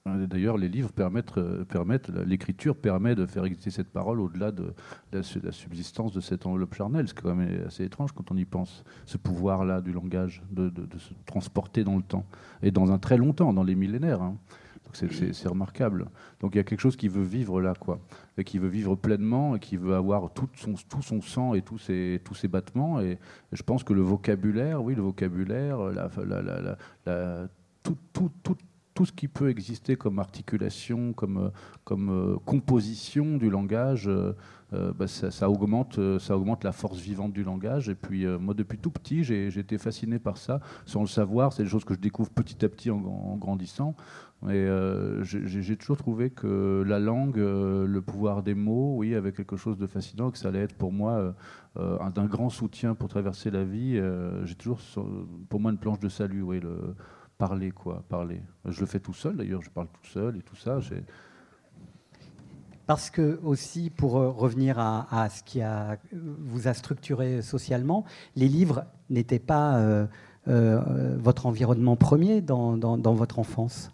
D'ailleurs, 0.05 0.57
les 0.57 0.69
livres 0.69 0.93
permettent, 0.93 1.33
permettent 1.67 2.07
l'écriture 2.25 2.77
permet 2.77 3.13
de 3.13 3.25
faire 3.25 3.43
exister 3.43 3.71
cette 3.71 3.89
parole 3.89 4.21
au-delà 4.21 4.53
de 4.53 4.73
la, 5.11 5.21
su- 5.21 5.41
la 5.43 5.51
subsistance 5.51 6.13
de 6.13 6.21
cette 6.21 6.45
enveloppe 6.45 6.75
charnelle, 6.75 7.09
ce 7.09 7.13
qui 7.13 7.19
est 7.19 7.23
quand 7.23 7.35
même 7.35 7.65
assez 7.67 7.83
étrange 7.83 8.13
quand 8.13 8.31
on 8.31 8.37
y 8.37 8.45
pense. 8.45 8.85
Ce 9.05 9.17
pouvoir-là 9.17 9.81
du 9.81 9.91
langage, 9.91 10.41
de, 10.49 10.69
de- 10.69 10.85
de 10.85 10.97
se 10.97 11.13
transporter 11.25 11.83
dans 11.83 11.97
le 11.97 12.03
temps, 12.03 12.25
et 12.63 12.71
dans 12.71 12.89
un 12.93 12.99
très 12.99 13.17
long 13.17 13.33
temps, 13.33 13.51
dans 13.51 13.65
les 13.65 13.75
millénaires. 13.75 14.21
hein. 14.21 14.37
C'est- 14.93 15.47
remarquable. 15.47 16.09
Donc 16.39 16.55
il 16.55 16.57
y 16.57 16.61
a 16.61 16.63
quelque 16.63 16.79
chose 16.81 16.95
qui 16.95 17.07
veut 17.07 17.23
vivre 17.23 17.61
là, 17.61 17.73
quoi, 17.79 17.99
et 18.37 18.43
qui 18.43 18.57
veut 18.59 18.67
vivre 18.67 18.95
pleinement, 18.95 19.55
et 19.55 19.59
qui 19.59 19.77
veut 19.77 19.95
avoir 19.95 20.31
tout 20.33 20.49
son, 20.55 20.73
tout 20.89 21.01
son 21.01 21.21
sang 21.21 21.53
et 21.53 21.61
tous 21.61 21.77
ses, 21.77 22.21
tous 22.23 22.35
ses 22.35 22.47
battements. 22.47 22.99
Et, 22.99 23.17
je 23.51 23.63
pense 23.63 23.83
que 23.83 23.93
le 23.93 24.01
vocabulaire, 24.01 24.83
oui, 24.83 24.95
le 24.95 25.01
vocabulaire, 25.01 25.79
la, 25.91 26.09
la- 26.25 26.41
la- 26.41 26.61
la- 26.61 26.77
la- 27.05 27.47
tout, 27.83 27.97
tout, 28.13 28.31
tout- 28.43 28.57
tout 28.93 29.05
ce 29.05 29.11
qui 29.13 29.27
peut 29.27 29.49
exister 29.49 29.95
comme 29.95 30.17
articulation, 30.17 31.13
comme, 31.13 31.51
comme 31.83 32.39
composition 32.45 33.37
du 33.37 33.47
langage, 33.51 34.09
bah, 34.71 35.07
ça, 35.07 35.49
augmente, 35.51 35.99
ça 36.19 36.35
augmente 36.35 36.63
la 36.63 36.71
force 36.71 36.97
vivante 36.99 37.31
du 37.31 37.43
langage. 37.43 37.89
Et 37.89 37.95
puis, 37.95 38.25
moi, 38.25 38.55
depuis 38.55 38.79
tout 38.79 38.89
petit, 38.89 39.23
j'ai 39.23 39.47
été 39.59 39.77
fasciné 39.77 40.17
par 40.17 40.37
ça, 40.37 40.61
sans 40.87 41.01
le 41.01 41.07
savoir. 41.07 41.53
C'est 41.53 41.61
des 41.61 41.69
choses 41.69 41.85
que 41.85 41.93
je 41.93 41.99
découvre 41.99 42.31
petit 42.31 42.65
à 42.65 42.69
petit 42.69 42.89
en 42.89 43.37
grandissant. 43.37 43.95
Et 44.43 44.49
euh, 44.49 45.23
j'ai 45.23 45.75
toujours 45.77 45.97
trouvé 45.97 46.29
que 46.29 46.83
la 46.85 46.99
langue, 46.99 47.39
euh, 47.39 47.87
le 47.87 48.01
pouvoir 48.01 48.43
des 48.43 48.53
mots, 48.53 48.95
oui, 48.95 49.15
avait 49.15 49.31
quelque 49.31 49.57
chose 49.57 49.77
de 49.77 49.87
fascinant, 49.87 50.29
que 50.29 50.37
ça 50.37 50.49
allait 50.49 50.61
être 50.61 50.75
pour 50.75 50.91
moi 50.91 51.33
euh, 51.77 51.97
un 51.99 52.11
d'un 52.11 52.25
grand 52.25 52.49
soutien 52.49 52.93
pour 52.93 53.09
traverser 53.09 53.49
la 53.49 53.63
vie. 53.63 53.99
j'ai 54.43 54.55
toujours, 54.55 54.79
pour 55.49 55.59
moi, 55.59 55.71
une 55.71 55.79
planche 55.79 55.99
de 55.99 56.09
salut, 56.09 56.43
oui, 56.43 56.59
le 56.59 56.95
parler, 57.39 57.71
quoi, 57.71 58.03
parler. 58.09 58.41
Je 58.65 58.79
le 58.79 58.85
fais 58.85 58.99
tout 58.99 59.13
seul, 59.13 59.37
d'ailleurs, 59.37 59.61
je 59.63 59.71
parle 59.71 59.87
tout 59.87 60.07
seul 60.07 60.37
et 60.37 60.41
tout 60.41 60.55
ça. 60.55 60.79
Parce 62.85 63.09
que 63.09 63.39
aussi, 63.43 63.89
pour 63.89 64.13
revenir 64.13 64.77
à, 64.79 65.29
ce 65.29 65.41
qui 65.41 65.61
a, 65.61 65.97
vous 66.13 66.67
a 66.67 66.75
structuré 66.75 67.41
socialement, 67.41 68.05
les 68.35 68.47
livres 68.47 68.85
n'étaient 69.09 69.39
pas 69.39 70.07
votre 70.45 71.47
environnement 71.47 71.95
premier 71.95 72.41
dans 72.41 73.13
votre 73.15 73.39
enfance? 73.39 73.91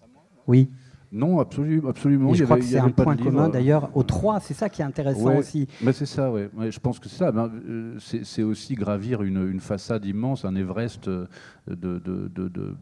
Oui. 0.48 0.70
Non, 1.14 1.40
absolument. 1.40 1.90
absolument. 1.90 2.34
je 2.34 2.44
crois 2.44 2.58
que 2.58 2.64
c'est 2.64 2.80
un 2.80 2.90
point 2.90 3.16
commun 3.16 3.48
d'ailleurs 3.48 3.96
aux 3.96 4.02
trois, 4.02 4.40
c'est 4.40 4.56
ça 4.56 4.68
qui 4.68 4.82
est 4.82 4.86
intéressant 4.86 5.38
aussi. 5.38 5.68
Mais 5.84 5.94
c'est 5.94 6.08
ça, 6.08 6.32
oui. 6.32 6.48
je 6.72 6.80
pense 6.80 6.98
que 6.98 7.08
c'est 7.08 7.18
ça. 7.18 7.32
Ben, 7.32 7.52
euh, 7.70 7.98
c'est 8.00 8.42
aussi 8.42 8.74
gravir 8.74 9.22
une, 9.22 9.60
façade 9.60 10.06
immense, 10.06 10.44
un 10.44 10.56
Everest 10.56 11.08
euh, 11.08 11.28
de, 11.68 12.00
de, 12.00 12.76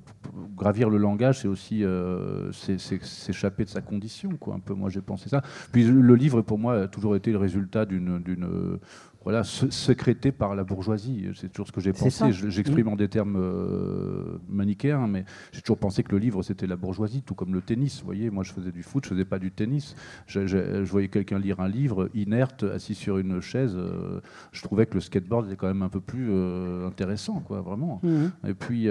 gravir 0.56 0.90
le 0.90 0.98
langage, 0.98 1.42
c'est 1.42 1.50
aussi 1.50 1.84
euh, 1.84 2.54
s'échapper 2.54 3.66
de 3.66 3.70
sa 3.70 3.82
condition, 3.82 4.30
quoi. 4.40 4.56
Un 4.56 4.60
peu, 4.60 4.74
moi 4.74 4.90
j'ai 4.90 5.02
pensé 5.02 5.28
ça. 5.28 5.42
Puis 5.74 5.84
le 5.84 6.16
livre, 6.16 6.42
pour 6.42 6.58
moi, 6.58 6.84
a 6.84 6.88
toujours 6.88 7.18
été 7.18 7.34
le 7.34 7.38
résultat 7.38 7.86
d'une 7.86 8.80
voilà, 9.24 9.44
sécrété 9.44 10.32
par 10.32 10.56
la 10.56 10.64
bourgeoisie. 10.64 11.28
C'est 11.36 11.50
toujours 11.50 11.68
ce 11.68 11.72
que 11.72 11.80
j'ai 11.80 11.94
pensé. 11.94 12.32
J'exprime 12.32 12.88
en 12.88 12.96
des 12.96 13.08
termes 13.08 13.38
euh, 13.38 14.40
manichéens, 14.50 15.08
mais 15.08 15.26
j'ai 15.52 15.62
toujours 15.62 15.78
pensé 15.78 16.02
que 16.02 16.12
le 16.12 16.18
livre, 16.18 16.42
c'était 16.42 16.66
la 16.66 16.76
bourgeoisie, 16.76 17.22
tout 17.22 17.36
comme 17.36 17.54
le 17.54 17.62
tennis. 17.62 18.00
Vous 18.00 18.06
voyez, 18.06 18.32
moi, 18.32 18.44
je 18.44 18.52
faisais 18.52 18.72
du 18.72 18.82
foot, 18.82 19.04
je 19.04 19.10
faisais 19.10 19.26
pas 19.26 19.38
du 19.38 19.52
tennis. 19.52 19.96
Je, 20.26 20.82
voyais 20.84 21.08
quelqu'un 21.08 21.38
lire 21.38 21.60
un 21.60 21.70
livre 21.70 22.10
inerte, 22.16 22.64
assis 22.64 22.96
sur 22.96 23.20
une 23.20 23.42
chaise. 23.42 23.76
Euh, 23.76 24.22
je 24.52 24.64
trouvais 24.64 24.88
que 24.88 24.96
le 24.96 25.02
skateboard 25.02 25.46
était 25.46 25.56
quand 25.56 25.68
même 25.68 25.84
un 25.84 25.90
peu 25.90 26.02
plus 26.02 26.30
euh, 26.32 26.88
intéressant, 26.88 27.42
quoi, 27.42 27.62
vraiment. 27.62 28.00
Mhm. 28.02 28.32
Et 28.48 28.56
puis, 28.56 28.88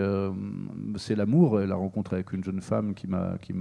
c'est 0.97 1.17
l'amour, 1.17 1.59
la 1.59 1.75
rencontre 1.75 2.15
avec 2.15 2.33
une 2.33 2.45
jeune 2.45 2.61
femme 2.61 2.95
qui 2.95 3.09
m'a 3.09 3.37
qui 3.41 3.53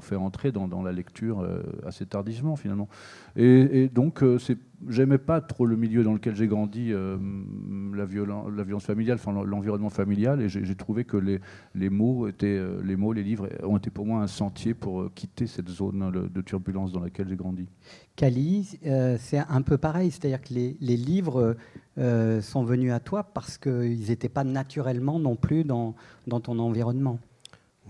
fait 0.00 0.16
entrer 0.16 0.52
dans, 0.52 0.68
dans 0.68 0.82
la 0.82 0.92
lecture 0.92 1.46
assez 1.84 2.06
tardivement, 2.06 2.56
finalement. 2.56 2.88
Et, 3.36 3.88
donc, 3.88 4.24
c'est 4.38 4.58
j'aimais 4.88 5.18
pas 5.18 5.40
trop 5.40 5.66
le 5.66 5.76
milieu 5.76 6.02
dans 6.02 6.12
lequel 6.12 6.34
j'ai 6.34 6.46
grandi, 6.46 6.92
euh, 6.92 7.18
la, 7.94 8.04
violence 8.04 8.84
familiale, 8.84 9.18
l'environnement 9.44 9.90
familial, 9.90 10.40
et 10.40 10.48
j'ai 10.48 10.74
trouvé 10.74 11.04
que 11.04 11.16
les, 11.74 11.90
mots 11.90 12.28
étaient, 12.28 12.46
euh, 12.46 12.80
les 12.82 12.96
mots, 12.96 13.12
les 13.12 13.22
livres 13.22 13.48
ont 13.62 13.76
été 13.76 13.90
pour 13.90 14.06
moi 14.06 14.22
un 14.22 14.26
sentier 14.26 14.74
pour 14.74 15.02
euh, 15.02 15.12
quitter 15.14 15.46
cette 15.46 15.68
zone 15.68 16.30
de 16.32 16.40
turbulence 16.40 16.92
dans 16.92 17.00
laquelle 17.00 17.28
j'ai 17.28 17.36
grandi. 17.36 17.68
Cali, 18.16 18.78
c'est 19.18 19.38
un 19.38 19.62
peu 19.62 19.78
pareil, 19.78 20.10
c'est-à-dire 20.10 20.42
que 20.42 20.52
les, 20.52 20.96
livres 20.96 21.56
sont 22.40 22.64
venus 22.64 22.92
à 22.92 23.00
toi 23.00 23.24
parce 23.24 23.56
qu'ils 23.56 24.08
n'étaient 24.08 24.28
pas 24.28 24.44
naturellement 24.44 25.18
non 25.18 25.36
plus 25.36 25.64
dans 25.64 25.94
ton 26.26 26.58
environnement. 26.58 27.18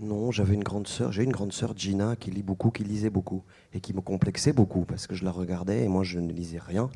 Non, 0.01 0.31
j'avais 0.31 0.55
une 0.55 0.63
grande 0.63 0.87
sœur, 0.87 1.11
j'ai 1.11 1.23
une 1.23 1.31
grande 1.31 1.53
sœur 1.53 1.77
Gina 1.77 2.15
qui 2.15 2.31
lit 2.31 2.41
beaucoup, 2.41 2.71
qui 2.71 2.83
lisait 2.83 3.11
beaucoup 3.11 3.43
et 3.71 3.79
qui 3.79 3.93
me 3.93 4.01
complexait 4.01 4.51
beaucoup 4.51 4.83
parce 4.83 5.05
que 5.05 5.13
je 5.13 5.23
la 5.23 5.31
regardais 5.31 5.83
et 5.83 5.87
moi 5.87 6.03
je 6.03 6.19
ne 6.19 6.31
lisais 6.31 6.57
rien. 6.59 6.89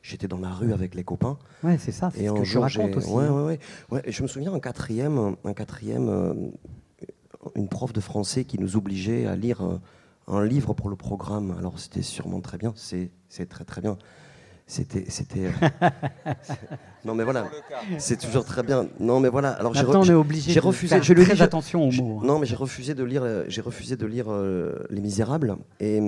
J'étais 0.00 0.28
dans 0.28 0.38
la 0.38 0.50
rue 0.50 0.72
avec 0.72 0.94
les 0.94 1.02
copains. 1.02 1.38
Ouais, 1.64 1.76
c'est 1.78 1.92
ça. 1.92 2.10
Et 2.16 2.28
ce 2.28 2.32
que 2.32 2.44
je 2.44 2.58
raconte 2.58 2.96
aussi. 2.96 3.10
Ouais, 3.10 3.28
ouais, 3.28 3.58
ouais, 3.90 4.02
Et 4.04 4.12
je 4.12 4.22
me 4.22 4.28
souviens 4.28 4.52
en 4.52 4.60
quatrième, 4.60 5.36
un 5.44 5.54
quatrième, 5.54 6.08
euh, 6.08 6.34
une 7.56 7.68
prof 7.68 7.92
de 7.92 8.00
français 8.00 8.44
qui 8.44 8.58
nous 8.58 8.76
obligeait 8.76 9.26
à 9.26 9.34
lire 9.36 9.60
un, 9.60 9.80
un 10.28 10.44
livre 10.44 10.72
pour 10.74 10.88
le 10.88 10.96
programme. 10.96 11.54
Alors 11.58 11.78
c'était 11.80 12.02
sûrement 12.02 12.40
très 12.40 12.58
bien, 12.58 12.72
c'est 12.76 13.10
très 13.48 13.64
très 13.64 13.80
bien. 13.80 13.98
C'était, 14.72 15.04
c'était. 15.08 15.48
Euh, 15.48 15.90
non 17.04 17.14
mais 17.14 17.24
voilà, 17.24 17.46
c'est 17.98 18.18
toujours 18.18 18.46
très 18.46 18.62
bien. 18.62 18.88
Non 18.98 19.20
mais 19.20 19.28
voilà. 19.28 19.50
Alors 19.50 19.74
j'ai, 19.74 19.84
on 19.84 20.02
est 20.02 20.14
obligé. 20.14 20.50
J'ai 20.50 20.60
refusé. 20.60 20.94
Faire 20.94 21.02
je 21.02 21.12
très 21.12 21.34
lui 21.34 21.42
attention 21.42 21.86
aux 21.86 21.92
mots. 21.92 22.20
Hein. 22.22 22.26
Non 22.26 22.38
mais 22.38 22.46
j'ai 22.46 22.56
refusé 22.56 22.94
de 22.94 23.04
lire. 23.04 23.22
J'ai 23.48 23.60
refusé 23.60 23.96
de 23.96 24.06
lire 24.06 24.28
euh, 24.28 24.86
Les 24.88 25.02
Misérables. 25.02 25.58
Et 25.78 26.00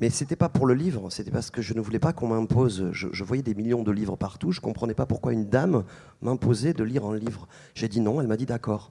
mais 0.00 0.08
c'était 0.08 0.36
pas 0.36 0.48
pour 0.48 0.64
le 0.64 0.72
livre. 0.72 1.10
C'était 1.10 1.30
parce 1.30 1.50
que 1.50 1.60
je 1.60 1.74
ne 1.74 1.82
voulais 1.82 1.98
pas 1.98 2.14
qu'on 2.14 2.28
m'impose. 2.28 2.88
Je, 2.92 3.24
voyais 3.24 3.42
des 3.42 3.54
millions 3.54 3.82
de 3.82 3.92
livres 3.92 4.16
partout. 4.16 4.52
Je 4.52 4.62
comprenais 4.62 4.94
pas 4.94 5.04
pourquoi 5.04 5.34
une 5.34 5.44
dame 5.44 5.84
m'imposait 6.22 6.72
de 6.72 6.82
lire 6.82 7.04
un 7.04 7.14
livre. 7.14 7.46
J'ai 7.74 7.88
dit 7.88 8.00
non. 8.00 8.22
Elle 8.22 8.26
m'a 8.26 8.38
dit 8.38 8.46
d'accord. 8.46 8.90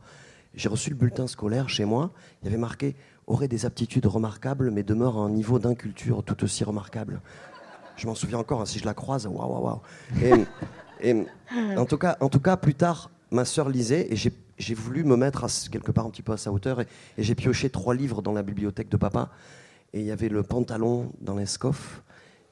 J'ai 0.53 0.69
reçu 0.69 0.91
le 0.91 0.95
bulletin 0.95 1.25
scolaire 1.25 1.69
chez 1.69 1.85
moi. 1.85 2.11
Il 2.43 2.45
y 2.45 2.49
avait 2.49 2.61
marqué 2.61 2.95
aurait 3.27 3.47
des 3.47 3.65
aptitudes 3.65 4.05
remarquables, 4.05 4.69
mais 4.69 4.83
demeure 4.83 5.17
à 5.17 5.21
un 5.21 5.31
niveau 5.31 5.57
d'inculture 5.57 6.23
tout 6.23 6.43
aussi 6.43 6.63
remarquable. 6.63 7.21
Je 7.97 8.08
m'en 8.08 8.15
souviens 8.15 8.39
encore, 8.39 8.62
hein, 8.62 8.65
si 8.65 8.79
je 8.79 8.86
la 8.86 8.93
croise, 8.93 9.27
waouh, 9.27 9.51
waouh, 9.51 9.63
waouh. 9.63 10.45
En, 11.77 11.86
tout 11.86 12.39
cas, 12.39 12.58
plus 12.58 12.75
tard, 12.75 13.12
ma 13.31 13.45
sœur 13.45 13.69
lisait 13.69 14.12
et 14.12 14.15
j'ai 14.15 14.73
voulu 14.73 15.03
me 15.03 15.15
mettre 15.15 15.45
quelque 15.69 15.91
part 15.91 16.05
un 16.05 16.10
petit 16.10 16.21
peu 16.21 16.34
à 16.34 16.38
sa 16.38 16.51
hauteur 16.51 16.81
et, 16.81 16.88
j'ai 17.17 17.36
pioché 17.36 17.69
trois 17.69 17.95
livres 17.95 18.21
dans 18.21 18.34
la 18.34 18.43
bibliothèque 18.43 18.89
de 18.89 18.97
papa. 18.97 19.29
Et 19.93 19.99
il 19.99 20.05
y 20.05 20.12
avait 20.12 20.29
Le 20.29 20.43
pantalon 20.43 21.12
dans 21.21 21.36
l'escoff, 21.36 22.03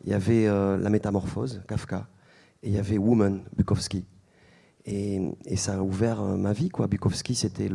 il 0.04 0.12
y 0.12 0.14
avait 0.14 0.48
euh, 0.48 0.78
La 0.78 0.90
métamorphose, 0.90 1.62
Kafka, 1.68 2.08
et 2.62 2.70
il 2.70 2.74
y 2.74 2.78
avait 2.78 2.98
Woman, 2.98 3.44
Bukowski. 3.58 4.06
Et, 4.86 5.22
ça 5.56 5.76
a 5.76 5.80
ouvert 5.80 6.22
euh, 6.22 6.36
ma 6.36 6.54
vie, 6.54 6.70
quoi. 6.70 6.88
Bukowski, 6.88 7.36
c'était 7.36 7.70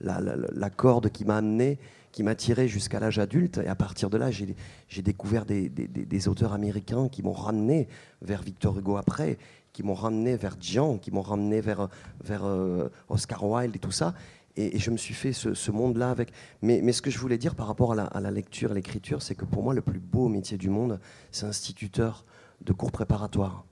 la, 0.00 0.70
corde 0.70 1.10
qui 1.10 1.24
m'a 1.24 1.38
amené 1.38 1.78
qui 2.12 2.22
m'a 2.22 2.34
tiré 2.34 2.68
jusqu'à 2.68 3.00
l'âge 3.00 3.18
adulte. 3.18 3.58
Et 3.58 3.68
à 3.68 3.74
partir 3.74 4.10
de 4.10 4.18
là, 4.18 4.30
j'ai 4.30 5.02
découvert 5.02 5.44
des, 5.46 6.28
auteurs 6.28 6.52
américains 6.52 7.08
qui 7.08 7.22
m'ont 7.22 7.32
ramené 7.32 7.88
vers 8.22 8.42
Victor 8.42 8.78
Hugo 8.78 8.96
après, 8.96 9.38
qui 9.72 9.82
m'ont 9.82 9.94
ramené 9.94 10.36
vers 10.36 10.56
Dian, 10.56 10.98
qui 10.98 11.10
m'ont 11.10 11.22
ramené 11.22 11.60
vers, 11.60 11.88
euh, 12.30 12.88
Oscar 13.08 13.44
Wilde 13.44 13.76
et 13.76 13.78
tout 13.78 13.92
ça. 13.92 14.14
Et, 14.56 14.78
je 14.78 14.90
me 14.90 14.96
suis 14.96 15.14
fait 15.14 15.32
ce, 15.32 15.70
monde-là 15.70 16.10
avec. 16.10 16.32
Mais, 16.62 16.80
mais, 16.82 16.92
ce 16.92 17.02
que 17.02 17.10
je 17.10 17.18
voulais 17.18 17.38
dire 17.38 17.54
par 17.54 17.68
rapport 17.68 17.92
à 17.92 17.94
la, 17.94 18.04
à 18.04 18.20
la 18.20 18.30
lecture, 18.30 18.72
à 18.72 18.74
l'écriture, 18.74 19.22
c'est 19.22 19.36
que 19.36 19.44
pour 19.44 19.62
moi, 19.62 19.74
le 19.74 19.82
plus 19.82 20.00
beau 20.00 20.28
métier 20.28 20.58
du 20.58 20.70
monde, 20.70 20.98
c'est 21.30 21.46
instituteur 21.46 22.24
de 22.62 22.72
cours 22.72 22.90
préparatoires. 22.90 23.64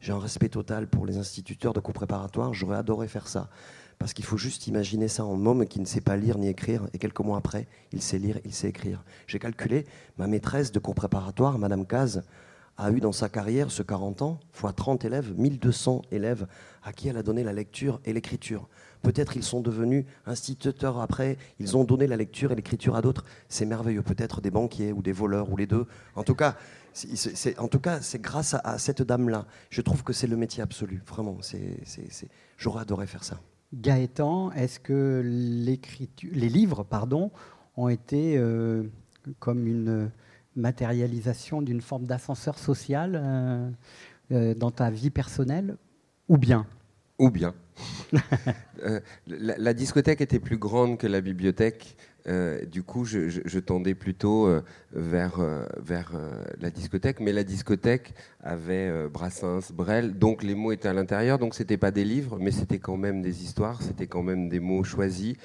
J'ai 0.00 0.12
un 0.12 0.18
respect 0.18 0.50
total 0.50 0.86
pour 0.86 1.06
les 1.06 1.16
instituteurs 1.16 1.72
de 1.72 1.80
cours 1.80 1.94
préparatoires. 1.94 2.52
J'aurais 2.52 2.76
adoré 2.76 3.08
faire 3.08 3.28
ça. 3.28 3.48
Parce 3.98 4.12
qu'il 4.12 4.24
faut 4.24 4.36
juste 4.36 4.66
imaginer 4.66 5.08
ça 5.08 5.24
en 5.24 5.46
homme 5.46 5.66
qui 5.66 5.80
ne 5.80 5.86
sait 5.86 6.00
pas 6.00 6.16
lire 6.16 6.38
ni 6.38 6.48
écrire, 6.48 6.86
et 6.92 6.98
quelques 6.98 7.20
mois 7.20 7.38
après, 7.38 7.66
il 7.92 8.02
sait 8.02 8.18
lire, 8.18 8.38
il 8.44 8.52
sait 8.52 8.68
écrire. 8.68 9.02
J'ai 9.26 9.38
calculé, 9.38 9.86
ma 10.18 10.26
maîtresse 10.26 10.70
de 10.72 10.78
cours 10.78 10.94
préparatoire, 10.94 11.58
Madame 11.58 11.86
Caz, 11.86 12.22
a 12.78 12.90
eu 12.90 13.00
dans 13.00 13.12
sa 13.12 13.28
carrière, 13.28 13.70
ce 13.70 13.82
40 13.82 14.22
ans, 14.22 14.40
fois 14.52 14.72
30 14.72 15.04
élèves, 15.04 15.32
1200 15.36 16.02
élèves 16.10 16.46
à 16.82 16.92
qui 16.92 17.08
elle 17.08 17.16
a 17.16 17.22
donné 17.22 17.42
la 17.42 17.52
lecture 17.52 18.00
et 18.04 18.12
l'écriture. 18.12 18.68
Peut-être 19.02 19.36
ils 19.36 19.42
sont 19.42 19.60
devenus 19.60 20.04
instituteurs 20.26 21.00
après, 21.00 21.38
ils 21.58 21.76
ont 21.76 21.84
donné 21.84 22.06
la 22.06 22.16
lecture 22.16 22.52
et 22.52 22.54
l'écriture 22.54 22.96
à 22.96 23.02
d'autres. 23.02 23.24
C'est 23.48 23.64
merveilleux. 23.64 24.02
Peut-être 24.02 24.40
des 24.40 24.50
banquiers 24.50 24.92
ou 24.92 25.02
des 25.02 25.12
voleurs 25.12 25.50
ou 25.50 25.56
les 25.56 25.66
deux. 25.66 25.86
En 26.16 26.22
tout 26.22 26.34
cas, 26.34 26.56
c'est, 26.92 27.58
en 27.58 27.68
tout 27.68 27.78
cas, 27.78 28.00
c'est 28.00 28.20
grâce 28.20 28.54
à, 28.54 28.78
cette 28.78 29.02
dame-là. 29.02 29.46
Je 29.70 29.80
trouve 29.80 30.02
que 30.02 30.12
c'est 30.12 30.26
le 30.26 30.36
métier 30.36 30.62
absolu. 30.62 31.02
Vraiment, 31.06 31.38
j'aurais 32.58 32.82
adoré 32.82 33.06
faire 33.06 33.24
ça. 33.24 33.38
Gaëtan, 33.74 34.52
est-ce 34.52 34.80
que 34.80 35.22
les 35.24 36.48
livres 36.48 36.84
pardon, 36.84 37.30
ont 37.76 37.88
été 37.88 38.38
euh, 38.38 38.84
comme 39.38 39.66
une 39.66 40.10
matérialisation 40.54 41.62
d'une 41.62 41.80
forme 41.80 42.06
d'ascenseur 42.06 42.58
social 42.58 43.20
euh, 43.22 43.70
euh, 44.32 44.54
dans 44.54 44.70
ta 44.70 44.90
vie 44.90 45.10
personnelle 45.10 45.76
ou 46.28 46.38
bien? 46.38 46.66
Ou 47.18 47.30
bien. 47.30 47.54
la, 49.26 49.74
discothèque 49.74 50.20
était 50.20 50.38
plus 50.38 50.56
grande 50.56 50.98
que 50.98 51.06
la 51.06 51.20
bibliothèque. 51.20 51.96
Euh, 52.28 52.64
du 52.64 52.82
coup, 52.82 53.04
je, 53.04 53.58
tendais 53.58 53.94
plutôt 53.94 54.46
euh, 54.46 54.62
vers, 54.92 55.40
euh, 55.40 55.64
la 56.60 56.70
discothèque, 56.70 57.20
mais 57.20 57.32
la 57.32 57.44
discothèque 57.44 58.14
avait 58.42 59.08
Brassens, 59.08 59.72
Brel, 59.72 60.18
donc 60.18 60.42
les 60.42 60.54
mots 60.54 60.72
étaient 60.72 60.88
à 60.88 60.92
l'intérieur, 60.92 61.38
donc 61.38 61.54
c'était 61.54 61.76
pas 61.76 61.90
des 61.90 62.04
livres, 62.04 62.38
mais 62.40 62.50
c'était 62.50 62.78
quand 62.78 62.96
même 62.96 63.22
des 63.22 63.44
histoires, 63.44 63.82
c'était 63.82 64.06
quand 64.06 64.22
même 64.22 64.48
des 64.48 64.60
mots 64.60 64.84
choisis. 64.84 65.36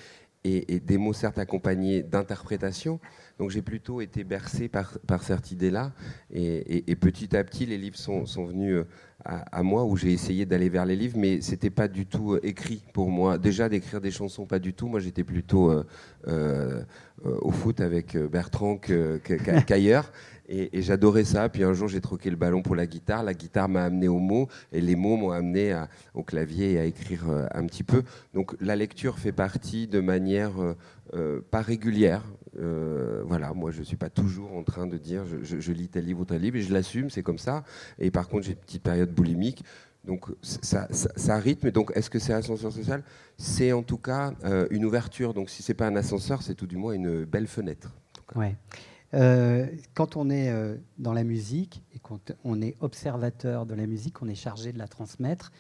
et, 0.44 0.80
des 0.80 0.98
mots 0.98 1.14
certes 1.14 1.38
accompagnés 1.38 2.02
d'interprétations. 2.02 3.00
Donc 3.42 3.50
j'ai 3.50 3.64
plutôt 3.64 4.02
été 4.02 4.24
bercé 4.24 4.68
par, 4.68 5.00
par 5.08 5.24
cette 5.24 5.50
idée-là. 5.50 5.94
Et, 6.32 6.96
petit 6.96 7.36
à 7.36 7.44
petit, 7.44 7.66
les 7.66 7.80
livres 7.80 7.98
sont, 7.98 8.28
sont 8.28 8.46
venus 8.46 8.76
euh, 8.76 8.84
à, 9.26 9.64
moi, 9.64 9.84
où 9.84 9.98
j'ai 9.98 10.14
essayé 10.14 10.46
d'aller 10.46 10.70
vers 10.70 10.86
les 10.86 10.96
livres, 10.96 11.18
mais 11.18 11.42
c'était 11.42 11.72
pas 11.72 11.88
du 11.88 12.06
tout 12.06 12.34
euh, 12.34 12.40
écrit 12.44 12.84
pour 12.94 13.10
moi. 13.10 13.40
Déjà 13.40 13.68
d'écrire 13.68 14.00
des 14.00 14.12
chansons, 14.12 14.46
pas 14.46 14.60
du 14.60 14.76
tout. 14.76 14.88
Moi 14.88 15.00
j'étais 15.00 15.24
plutôt 15.24 15.72
euh, 16.28 16.84
au 17.26 17.50
foot 17.50 17.82
avec 17.82 18.16
Bertrand 18.16 18.78
qu'ailleurs. 19.66 20.12
Et, 20.48 20.70
j'adorais 20.84 21.24
ça. 21.24 21.50
Puis 21.50 21.64
un 21.64 21.74
jour, 21.74 21.88
j'ai 21.88 22.02
troqué 22.02 22.30
le 22.30 22.36
ballon 22.36 22.62
pour 22.62 22.76
la 22.76 22.86
guitare. 22.86 23.24
La 23.24 23.34
guitare 23.34 23.70
m'a 23.70 23.86
amené 23.86 24.08
aux 24.08 24.20
mots 24.20 24.50
et 24.72 24.82
les 24.82 24.96
mots 24.96 25.18
m'ont 25.18 25.32
amené 25.32 25.82
au 26.14 26.22
clavier 26.22 26.74
et 26.74 26.80
à 26.80 26.86
écrire 26.86 27.24
un 27.56 27.66
petit 27.66 27.84
peu. 27.84 28.04
Donc 28.36 28.56
la 28.62 28.76
lecture 28.76 29.18
fait 29.18 29.32
partie 29.32 29.88
de 29.88 30.00
manière 30.00 30.76
euh, 31.14 31.42
pas 31.52 31.62
régulière. 31.62 32.24
Voilà, 32.54 33.54
moi 33.54 33.72
je 33.72 33.80
ne 33.80 33.84
suis 33.84 33.98
pas 33.98 34.10
toujours 34.10 34.54
en 34.56 34.64
train 34.64 34.88
de 34.88 34.98
dire 34.98 35.24
je, 35.26 35.72
lis 35.72 35.90
tel 35.90 36.06
livre 36.06 36.22
ou 36.22 36.26
tel 36.26 36.42
livre 36.42 36.58
et 36.58 36.62
je 36.62 36.74
l'assume, 36.74 37.10
c'est 37.10 37.24
comme 37.24 37.38
ça. 37.38 37.64
Et 38.00 38.12
par 38.12 38.28
contre, 38.28 38.44
j'ai 38.44 38.54
une 38.54 38.58
petite 38.58 38.84
période 38.84 39.12
boulimique. 39.12 39.64
Donc 40.04 40.26
ça, 40.42 40.88
ça, 40.92 41.38
rythme. 41.38 41.70
Donc 41.72 41.92
est-ce 41.96 42.10
que 42.10 42.18
c'est 42.18 42.34
ascenseur 42.34 42.72
social? 42.72 43.04
C'est 43.38 43.72
en 43.72 43.84
tout 43.84 43.98
cas 43.98 44.34
une 44.70 44.86
ouverture. 44.86 45.34
Donc 45.34 45.50
si 45.50 45.64
c'est 45.64 45.74
pas 45.74 45.88
un 45.88 45.96
ascenseur, 45.96 46.42
c'est 46.42 46.56
tout 46.56 46.68
du 46.68 46.78
moins 46.78 46.94
une 46.94 47.26
belle 47.26 47.48
fenêtre. 47.48 47.96
Ouais. 48.36 48.56
Euh, 49.14 49.68
quand 49.94 50.16
on 50.16 50.30
est 50.30 50.50
euh, 50.50 50.78
dans 50.98 51.14
la 51.14 51.24
musique 51.24 51.84
et 51.94 52.00
quand 52.00 52.32
on 52.44 52.62
est 52.62 52.78
observateur 52.80 53.66
de 53.66 53.74
la 53.74 53.86
musique, 53.86 54.22
on 54.22 54.28
est 54.28 54.36
chargé 54.36 54.72
de 54.72 54.78
la 54.78 54.88
transmettre. 54.88 55.52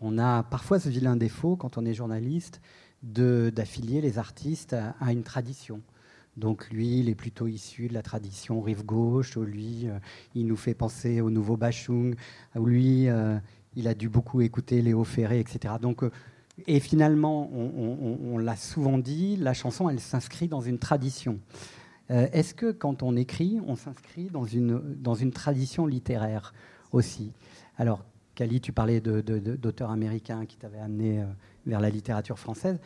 On 0.00 0.18
a 0.18 0.42
parfois 0.42 0.80
ce 0.80 0.88
vilain 0.88 1.16
défaut, 1.16 1.56
quand 1.56 1.78
on 1.78 1.84
est 1.84 1.94
journaliste, 1.94 2.60
d'affilier 3.02 4.00
les 4.00 4.18
artistes 4.18 4.72
à, 4.72 5.12
une 5.12 5.22
tradition. 5.22 5.82
Donc 6.36 6.68
lui, 6.70 6.98
il 6.98 7.08
est 7.08 7.14
plutôt 7.14 7.46
issu 7.46 7.88
de 7.88 7.94
la 7.94 8.02
tradition 8.02 8.60
rive 8.60 8.84
gauche, 8.84 9.36
lui, 9.36 9.88
euh, 9.88 9.98
il 10.34 10.46
nous 10.46 10.56
fait 10.56 10.74
penser 10.74 11.20
au 11.20 11.30
nouveau 11.30 11.56
Bachung, 11.56 12.14
lui, 12.56 13.06
il 13.76 13.88
a 13.88 13.94
dû 13.94 14.08
beaucoup 14.08 14.40
écouter 14.40 14.82
Léo 14.82 15.04
Ferré, 15.04 15.40
etc. 15.40 15.74
Donc, 15.80 16.04
et 16.66 16.78
finalement, 16.78 17.50
on, 17.52 18.38
l'a 18.38 18.56
souvent 18.56 18.98
dit, 18.98 19.36
la 19.36 19.54
chanson, 19.54 19.88
elle 19.88 19.98
s'inscrit 19.98 20.46
dans 20.46 20.60
une 20.60 20.78
tradition. 20.78 21.40
Euh, 22.10 22.28
est-ce 22.32 22.54
que 22.54 22.70
quand 22.70 23.02
on 23.02 23.16
écrit, 23.16 23.60
on 23.66 23.76
s'inscrit 23.76 24.26
dans 24.26 24.44
une, 24.44 24.80
dans 24.96 25.14
une 25.14 25.32
tradition 25.32 25.86
littéraire 25.86 26.54
aussi? 26.92 27.32
Alors, 27.76 28.04
Kali, 28.36 28.60
tu 28.60 28.72
parlais 28.72 29.00
d'auteurs 29.00 29.90
américains 29.90 30.46
qui 30.46 30.56
t'avaient 30.56 30.78
amené 30.78 31.20
euh, 31.20 31.26
vers 31.66 31.80
la 31.80 31.90
littérature 31.90 32.38
française. 32.38 32.78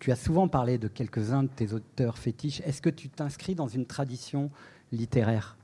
Tu 0.00 0.12
as 0.12 0.16
souvent 0.16 0.48
parlé 0.48 0.78
de 0.78 0.88
quelques-uns 0.88 1.42
de 1.42 1.48
tes 1.48 1.72
auteurs 1.72 2.18
fétiches. 2.18 2.60
Est-ce 2.60 2.80
que 2.80 2.90
tu 2.90 3.08
t'inscris 3.08 3.54
dans 3.54 3.66
une 3.66 3.86
tradition 3.86 4.50
littéraire? 4.92 5.56